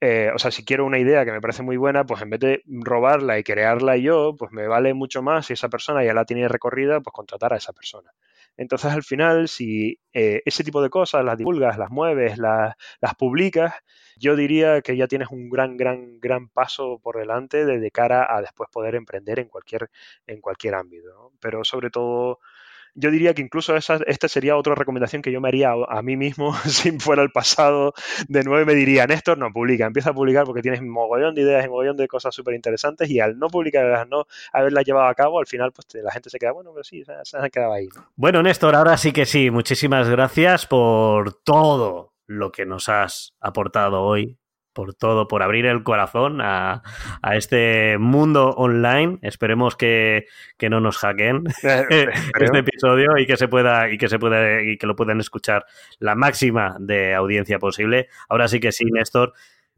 eh, 0.01 0.31
o 0.35 0.39
sea, 0.39 0.51
si 0.51 0.65
quiero 0.65 0.87
una 0.87 0.99
idea 0.99 1.25
que 1.25 1.33
me 1.33 1.41
parece 1.41 1.63
muy 1.63 1.77
buena, 1.77 2.07
pues 2.07 2.23
en 2.23 2.31
vez 2.31 2.41
de 2.41 2.63
robarla 2.67 3.39
y 3.39 3.45
crearla 3.45 3.97
yo, 3.99 4.35
pues 4.39 4.51
me 4.53 4.67
vale 4.67 4.95
mucho 4.95 5.23
más 5.23 5.47
si 5.47 5.53
esa 5.55 5.69
persona 5.69 6.05
ya 6.05 6.15
la 6.15 6.25
tiene 6.25 6.49
recorrida, 6.49 7.01
pues 7.01 7.13
contratar 7.13 7.53
a 7.53 7.57
esa 7.57 7.73
persona. 7.73 8.13
Entonces, 8.61 8.93
al 8.93 9.03
final, 9.03 9.49
si 9.49 9.99
eh, 10.13 10.43
ese 10.45 10.63
tipo 10.63 10.83
de 10.83 10.91
cosas 10.91 11.25
las 11.25 11.39
divulgas, 11.39 11.79
las 11.79 11.91
mueves, 11.91 12.37
las, 12.37 12.75
las 13.01 13.15
publicas, 13.15 13.73
yo 14.19 14.37
diría 14.37 14.83
que 14.83 14.99
ya 14.99 15.07
tienes 15.09 15.29
un 15.31 15.49
gran, 15.49 15.79
gran, 15.79 16.21
gran 16.21 16.51
paso 16.51 17.01
por 17.03 17.17
delante 17.17 17.65
de, 17.65 17.91
cara 17.91 18.27
a 18.29 18.43
después 18.43 18.69
poder 18.71 18.97
emprender 18.97 19.39
en 19.39 19.49
cualquier, 19.49 19.91
en 20.27 20.43
cualquier 20.43 20.75
ámbito. 20.75 21.33
Pero 21.41 21.65
sobre 21.65 21.89
todo 21.89 22.41
yo 22.95 23.11
diría 23.11 23.35
que 23.35 23.43
incluso 23.43 23.77
esa, 23.77 23.99
esta 24.07 24.29
sería 24.29 24.57
otra 24.57 24.75
recomendación 24.75 25.23
que 25.23 25.33
yo 25.33 25.41
me 25.41 25.49
haría 25.49 25.73
a, 25.89 26.03
mí 26.03 26.17
mismo 26.17 26.55
si 26.67 26.99
fuera 26.99 27.23
el 27.23 27.31
pasado 27.31 27.95
de 28.29 28.45
nuevo 28.45 28.65
me 28.65 28.75
diría, 28.75 29.07
Néstor, 29.07 29.39
no 29.39 29.53
publica, 29.53 29.87
empieza 29.87 30.11
a 30.11 30.15
publicar 30.15 30.45
porque 30.45 30.63
tienes 30.63 30.83
mogollón 30.83 31.35
de 31.35 31.43
ideas 31.43 31.65
y 31.65 31.69
mogollón 31.69 31.97
de 31.97 32.09
cosas 32.09 32.35
súper 32.35 32.55
interesantes 32.55 33.09
y 33.11 33.21
al 33.21 33.39
no 33.39 33.49
publicar, 33.49 33.85
al 33.87 34.09
no 34.09 34.27
haberlas 34.53 34.85
llevado 34.85 35.09
a 35.09 35.15
cabo, 35.15 35.39
al 35.39 35.47
final 35.47 35.73
pues 35.73 35.87
la 36.03 36.11
gente 36.13 36.31
se 36.31 36.39
queda, 36.39 36.53
bueno, 36.53 36.71
pero 36.73 36.85
sí, 36.85 37.05
se, 37.05 37.37
han 37.37 37.51
quedado 37.51 37.73
ahí. 37.73 37.89
Bueno, 38.17 38.43
Néstor, 38.43 38.75
ahora 38.75 38.97
sí 38.97 39.13
que 39.13 39.27
sí, 39.27 39.51
muchísimas 39.51 40.09
gracias 40.09 40.67
por 40.67 41.35
todo 41.43 42.13
lo 42.27 42.53
que 42.53 42.65
nos 42.65 42.89
has 42.89 43.35
aportado 43.41 44.03
hoy 44.03 44.39
por 44.73 44.95
todo, 44.95 45.29
por 45.29 45.43
abrir 45.43 45.67
el 45.67 45.83
corazón 45.83 46.41
a, 46.41 46.83
este 47.33 47.99
mundo 47.99 48.51
online. 48.51 49.19
Esperemos 49.23 49.77
que, 49.77 50.27
no 50.71 50.81
nos 50.81 50.99
hackeen 50.99 51.45
este 51.63 52.59
episodio 52.59 53.19
y 53.19 53.27
que 53.27 53.37
se 53.37 53.49
pueda 53.49 53.91
y 53.91 53.99
que 53.99 54.09
se 54.09 54.19
pueda 54.19 54.63
y 54.63 54.79
que 54.79 54.87
lo 54.87 54.97
puedan 54.97 55.21
escuchar 55.21 55.67
la 55.99 56.15
máxima 56.15 56.77
de 56.79 57.15
audiencia 57.15 57.59
posible. 57.59 58.09
Ahora 58.29 58.49
sí 58.49 58.61
que 58.61 58.73
sí, 58.73 58.85
Néstor. 58.91 59.33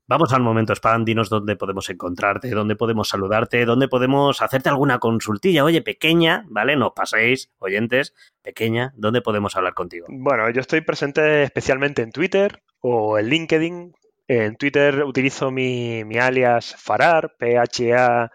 Vamos 0.09 0.32
al 0.32 0.43
momento 0.43 0.74
spam, 0.74 1.05
dinos 1.05 1.30
dónde 1.30 1.57
podemos 1.57 1.88
encontrarte, 1.88 2.51
dónde 2.51 2.74
podemos 2.74 3.09
saludarte, 3.09 3.64
dónde 3.64 3.86
podemos 3.88 4.43
hacerte 4.43 4.68
alguna 4.68 4.99
consultilla, 4.99 5.64
oye, 5.64 5.80
pequeña, 5.80 6.45
¿vale? 6.49 6.76
No 6.76 6.93
paséis, 6.93 7.51
oyentes, 7.59 8.12
pequeña, 8.43 8.93
¿dónde 8.97 9.22
podemos 9.22 9.57
hablar 9.57 9.74
contigo? 9.74 10.07
Bueno, 10.11 10.51
yo 10.51 10.61
estoy 10.61 10.80
presente 10.80 11.45
especialmente 11.45 12.03
en 12.03 12.11
Twitter 12.11 12.62
o 12.80 13.16
en 13.18 13.28
LinkedIn 13.28 13.95
en 14.32 14.56
Twitter 14.56 15.04
utilizo 15.04 15.50
mi, 15.50 16.02
alias 16.18 16.74
Farar, 16.78 17.34
P-H-A-R-A-R. 17.38 18.30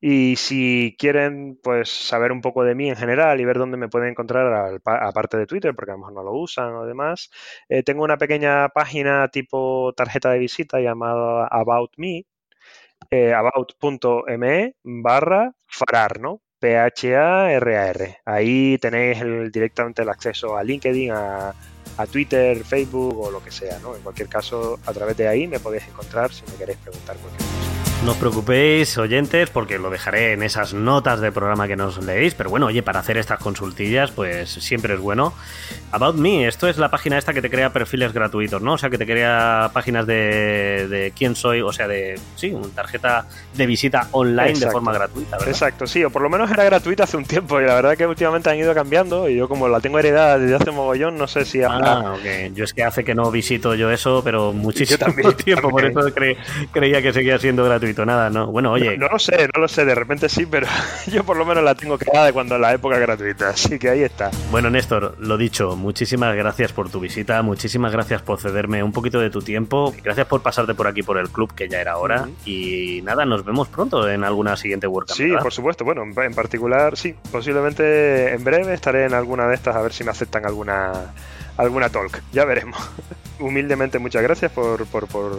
Y 0.00 0.36
si 0.36 0.96
quieren 0.98 1.58
pues 1.62 1.88
saber 1.90 2.30
un 2.32 2.42
poco 2.42 2.62
de 2.64 2.74
mí 2.74 2.90
en 2.90 2.96
general 2.96 3.40
y 3.40 3.44
ver 3.46 3.58
dónde 3.58 3.78
me 3.78 3.88
pueden 3.88 4.10
encontrar 4.10 4.80
aparte 4.84 5.38
de 5.38 5.46
Twitter, 5.46 5.74
porque 5.74 5.92
a 5.92 5.94
lo 5.94 6.00
mejor 6.00 6.14
no 6.14 6.22
lo 6.22 6.32
usan 6.32 6.74
o 6.74 6.84
demás, 6.84 7.30
eh, 7.68 7.82
tengo 7.82 8.04
una 8.04 8.18
pequeña 8.18 8.68
página 8.68 9.28
tipo 9.28 9.92
tarjeta 9.96 10.30
de 10.30 10.38
visita 10.40 10.80
llamada 10.80 11.46
About 11.46 11.92
Me, 11.96 12.26
eh, 13.10 13.34
about.me 13.34 14.76
barra 14.82 15.52
Farar, 15.66 16.20
¿no? 16.20 16.42
P-H-A-R-A-R. 16.58 18.18
Ahí 18.24 18.78
tenéis 18.78 19.20
directamente 19.52 20.02
el 20.02 20.08
acceso 20.08 20.56
a 20.56 20.64
LinkedIn, 20.64 21.12
a 21.12 21.54
a 21.96 22.06
Twitter, 22.06 22.64
Facebook 22.64 23.18
o 23.18 23.30
lo 23.30 23.42
que 23.42 23.50
sea, 23.50 23.78
¿no? 23.80 23.94
En 23.94 24.02
cualquier 24.02 24.28
caso, 24.28 24.78
a 24.84 24.92
través 24.92 25.16
de 25.16 25.28
ahí 25.28 25.46
me 25.46 25.60
podéis 25.60 25.86
encontrar 25.88 26.32
si 26.32 26.42
me 26.50 26.56
queréis 26.56 26.78
preguntar 26.78 27.16
cualquier 27.16 27.48
cosa. 27.48 27.63
No 28.04 28.10
os 28.10 28.18
preocupéis, 28.18 28.98
oyentes, 28.98 29.48
porque 29.48 29.78
lo 29.78 29.88
dejaré 29.88 30.34
en 30.34 30.42
esas 30.42 30.74
notas 30.74 31.22
de 31.22 31.32
programa 31.32 31.66
que 31.66 31.74
nos 31.74 32.04
leéis. 32.04 32.34
Pero 32.34 32.50
bueno, 32.50 32.66
oye, 32.66 32.82
para 32.82 33.00
hacer 33.00 33.16
estas 33.16 33.38
consultillas, 33.38 34.10
pues 34.10 34.50
siempre 34.50 34.92
es 34.92 35.00
bueno. 35.00 35.32
About 35.90 36.16
Me, 36.16 36.46
esto 36.46 36.68
es 36.68 36.76
la 36.76 36.90
página 36.90 37.16
esta 37.16 37.32
que 37.32 37.40
te 37.40 37.48
crea 37.48 37.72
perfiles 37.72 38.12
gratuitos, 38.12 38.60
¿no? 38.60 38.74
O 38.74 38.78
sea, 38.78 38.90
que 38.90 38.98
te 38.98 39.06
crea 39.06 39.70
páginas 39.72 40.06
de, 40.06 41.14
quién 41.16 41.34
soy, 41.34 41.62
o 41.62 41.72
sea, 41.72 41.88
de, 41.88 42.20
sí, 42.36 42.50
una 42.50 42.68
tarjeta 42.68 43.26
de 43.54 43.66
visita 43.66 44.08
online 44.10 44.58
de 44.58 44.70
forma 44.70 44.92
gratuita, 44.92 45.38
¿verdad? 45.38 45.48
Exacto, 45.48 45.86
sí, 45.86 46.04
o 46.04 46.10
por 46.10 46.20
lo 46.20 46.28
menos 46.28 46.50
era 46.50 46.64
gratuita 46.64 47.04
hace 47.04 47.16
un 47.16 47.24
tiempo 47.24 47.58
y 47.58 47.64
la 47.64 47.76
verdad 47.76 47.96
que 47.96 48.06
últimamente 48.06 48.50
han 48.50 48.58
ido 48.58 48.74
cambiando 48.74 49.30
y 49.30 49.36
yo 49.36 49.48
como 49.48 49.66
la 49.68 49.80
tengo 49.80 49.98
heredada 49.98 50.38
desde 50.38 50.56
hace 50.56 50.72
mogollón, 50.72 51.16
no 51.16 51.26
sé 51.26 51.46
si... 51.46 51.62
Ah, 51.62 52.12
ok. 52.12 52.52
Yo 52.54 52.64
es 52.64 52.74
que 52.74 52.82
hace 52.82 53.02
que 53.02 53.14
no 53.14 53.30
visito 53.30 53.74
yo 53.74 53.90
eso, 53.90 54.20
pero 54.22 54.52
muchísimo 54.52 55.32
tiempo, 55.44 55.70
por 55.70 55.86
eso 55.86 56.00
creía 56.70 57.00
que 57.00 57.12
seguía 57.12 57.38
siendo 57.38 57.64
gratuita 57.64 57.93
escrito 57.94 58.04
nada, 58.04 58.28
¿no? 58.28 58.48
Bueno, 58.48 58.72
oye. 58.72 58.98
No, 58.98 59.08
lo 59.08 59.18
sé, 59.18 59.48
no 59.54 59.60
lo 59.60 59.68
sé, 59.68 59.84
de 59.84 59.94
repente 59.94 60.28
sí, 60.28 60.46
pero 60.46 60.66
yo 61.06 61.22
por 61.24 61.36
lo 61.36 61.44
menos 61.44 61.62
la 61.62 61.74
tengo 61.74 61.96
creada 61.96 62.26
de 62.26 62.32
cuando 62.32 62.58
la 62.58 62.74
época 62.74 62.98
gratuita, 62.98 63.50
así 63.50 63.78
que 63.78 63.88
ahí 63.88 64.02
está. 64.02 64.30
Bueno, 64.50 64.68
Néstor, 64.68 65.16
lo 65.20 65.36
dicho, 65.36 65.76
muchísimas 65.76 66.34
gracias 66.34 66.72
por 66.72 66.90
tu 66.90 66.98
visita, 66.98 67.40
muchísimas 67.42 67.92
gracias 67.92 68.22
por 68.22 68.40
cederme 68.40 68.82
un 68.82 68.92
poquito 68.92 69.20
de 69.20 69.30
tu 69.30 69.40
tiempo, 69.40 69.94
gracias 70.02 70.26
por 70.26 70.42
pasarte 70.42 70.74
por 70.74 70.88
aquí 70.88 71.02
por 71.02 71.18
el 71.18 71.28
club, 71.30 71.54
que 71.54 71.68
ya 71.68 71.80
era 71.80 71.96
hora, 71.96 72.28
y 72.44 73.00
nada, 73.02 73.24
nos 73.24 73.44
vemos 73.44 73.68
pronto 73.68 74.08
en 74.08 74.24
alguna 74.24 74.56
siguiente 74.56 74.86
WordCamp. 74.86 75.16
Sí, 75.16 75.32
por 75.40 75.52
supuesto, 75.52 75.84
bueno, 75.84 76.02
en 76.02 76.34
particular, 76.34 76.96
sí, 76.96 77.14
posiblemente 77.30 78.34
en 78.34 78.42
breve 78.42 78.74
estaré 78.74 79.04
en 79.04 79.14
alguna 79.14 79.46
de 79.46 79.54
estas 79.54 79.76
a 79.76 79.82
ver 79.82 79.92
si 79.92 80.02
me 80.02 80.10
aceptan 80.10 80.44
alguna 80.44 81.12
alguna 81.56 81.88
talk. 81.88 82.22
Ya 82.32 82.44
veremos. 82.44 82.78
Humildemente 83.40 83.98
muchas 83.98 84.22
gracias 84.22 84.52
por, 84.52 84.86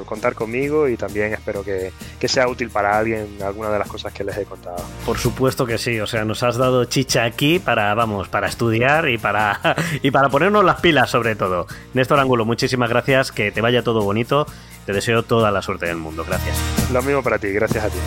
contar 0.06 0.36
conmigo 0.36 0.90
y 0.90 0.98
también 0.98 1.34
espero 1.34 1.64
que, 1.64 1.92
sea 2.28 2.48
útil 2.48 2.70
para 2.70 2.98
alguien 2.98 3.38
alguna 3.42 3.70
de 3.70 3.80
las 3.80 3.88
cosas 3.88 4.12
que 4.12 4.24
les 4.24 4.38
he 4.38 4.44
contado. 4.44 4.84
Por 5.06 5.18
supuesto 5.18 5.66
que 5.66 5.78
sí, 5.78 6.00
o 6.02 6.08
sea, 6.08 6.26
nos 6.26 6.44
has 6.44 6.58
dado 6.58 6.84
chicha 6.86 7.24
aquí 7.24 7.60
para, 7.60 7.94
vamos, 7.94 8.28
para 8.28 8.48
estudiar 8.48 9.08
y 9.08 9.18
para, 9.18 9.60
y 10.02 10.12
para 10.12 10.30
ponernos 10.30 10.66
las 10.66 10.82
pilas 10.82 11.10
sobre 11.10 11.36
todo. 11.36 11.68
Néstor 11.94 12.20
Ángulo, 12.20 12.44
muchísimas 12.44 12.90
gracias, 12.90 13.32
que 13.32 13.52
te 13.52 13.62
vaya 13.62 13.82
todo 13.82 14.04
bonito, 14.04 14.46
te 14.86 14.92
deseo 14.92 15.24
toda 15.24 15.50
la 15.52 15.62
suerte 15.62 15.86
del 15.86 15.98
mundo, 15.98 16.26
gracias. 16.28 16.58
Lo 16.92 17.02
mismo 17.02 17.24
para 17.24 17.40
ti, 17.40 17.48
gracias 17.50 17.86
a 17.86 17.90
ti. 17.90 17.98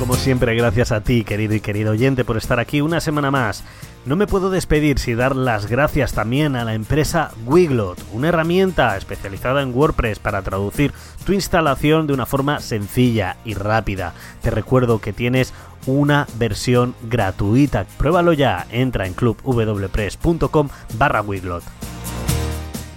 Como 0.00 0.14
siempre, 0.14 0.54
gracias 0.54 0.92
a 0.92 1.02
ti, 1.02 1.24
querido 1.24 1.54
y 1.54 1.60
querido 1.60 1.92
oyente, 1.92 2.24
por 2.24 2.38
estar 2.38 2.58
aquí 2.58 2.80
una 2.80 3.00
semana 3.00 3.30
más. 3.30 3.62
No 4.06 4.16
me 4.16 4.26
puedo 4.26 4.48
despedir 4.48 4.98
sin 4.98 5.18
dar 5.18 5.36
las 5.36 5.66
gracias 5.66 6.14
también 6.14 6.56
a 6.56 6.64
la 6.64 6.72
empresa 6.72 7.32
Wiglot, 7.44 8.02
una 8.14 8.28
herramienta 8.28 8.96
especializada 8.96 9.60
en 9.60 9.74
WordPress 9.74 10.18
para 10.18 10.40
traducir 10.40 10.94
tu 11.26 11.34
instalación 11.34 12.06
de 12.06 12.14
una 12.14 12.24
forma 12.24 12.60
sencilla 12.60 13.36
y 13.44 13.52
rápida. 13.52 14.14
Te 14.40 14.50
recuerdo 14.50 15.02
que 15.02 15.12
tienes 15.12 15.52
una 15.86 16.26
versión 16.38 16.94
gratuita. 17.02 17.84
Pruébalo 17.98 18.32
ya, 18.32 18.66
entra 18.70 19.06
en 19.06 19.12
clubwpress.com 19.12 20.70
barra 20.96 21.20
Wiglot. 21.20 21.62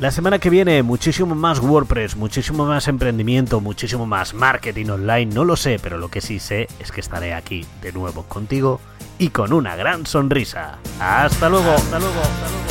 La 0.04 0.12
semana 0.12 0.38
que 0.38 0.50
viene, 0.50 0.84
muchísimo 0.84 1.34
más 1.34 1.62
WordPress, 1.62 2.18
muchísimo 2.18 2.66
más 2.66 2.90
emprendimiento, 2.90 3.62
muchísimo 3.62 4.06
más 4.06 4.34
marketing 4.34 4.88
online, 4.88 5.34
no 5.34 5.46
lo 5.46 5.56
sé, 5.56 5.80
pero 5.82 5.98
lo 5.98 6.10
que 6.10 6.20
sí 6.20 6.40
sé 6.40 6.68
es 6.82 6.92
que 6.92 7.00
estaré 7.00 7.34
aquí 7.34 7.66
de 7.82 7.94
nuevo 7.94 8.24
contigo 8.24 8.82
y 9.18 9.30
con 9.30 9.54
una 9.54 9.78
gran 9.78 10.06
sonrisa. 10.06 10.78
Hasta 11.00 11.48
luego, 11.48 11.72
hasta 11.72 12.00
luego, 12.00 12.20
hasta 12.20 12.50
luego. 12.50 12.64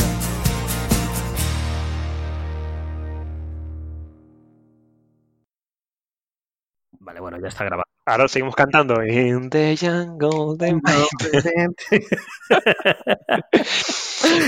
Vale, 7.00 7.20
bueno, 7.20 7.40
ya 7.40 7.48
está 7.48 7.64
grabado. 7.64 7.91
Ahora 8.04 8.26
seguimos 8.26 8.56
cantando. 8.56 9.00
In 9.04 9.48
the 9.48 9.76
jungle 9.76 10.56
de 10.56 10.72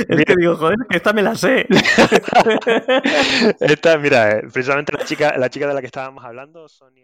Es 0.09 0.25
que 0.25 0.37
digo, 0.37 0.57
joder, 0.57 0.77
que 0.89 0.97
esta 0.97 1.13
me 1.13 1.23
la 1.23 1.35
sé. 1.35 1.67
esta, 3.61 3.99
mira, 3.99 4.39
eh, 4.39 4.43
precisamente 4.53 4.93
la 4.97 5.05
chica, 5.05 5.37
la 5.37 5.51
chica 5.51 5.67
de 5.69 5.75
la 5.75 5.81
que 5.81 5.87
estábamos 5.87 6.25
hablando, 6.25 6.69
Sonia. 6.69 7.04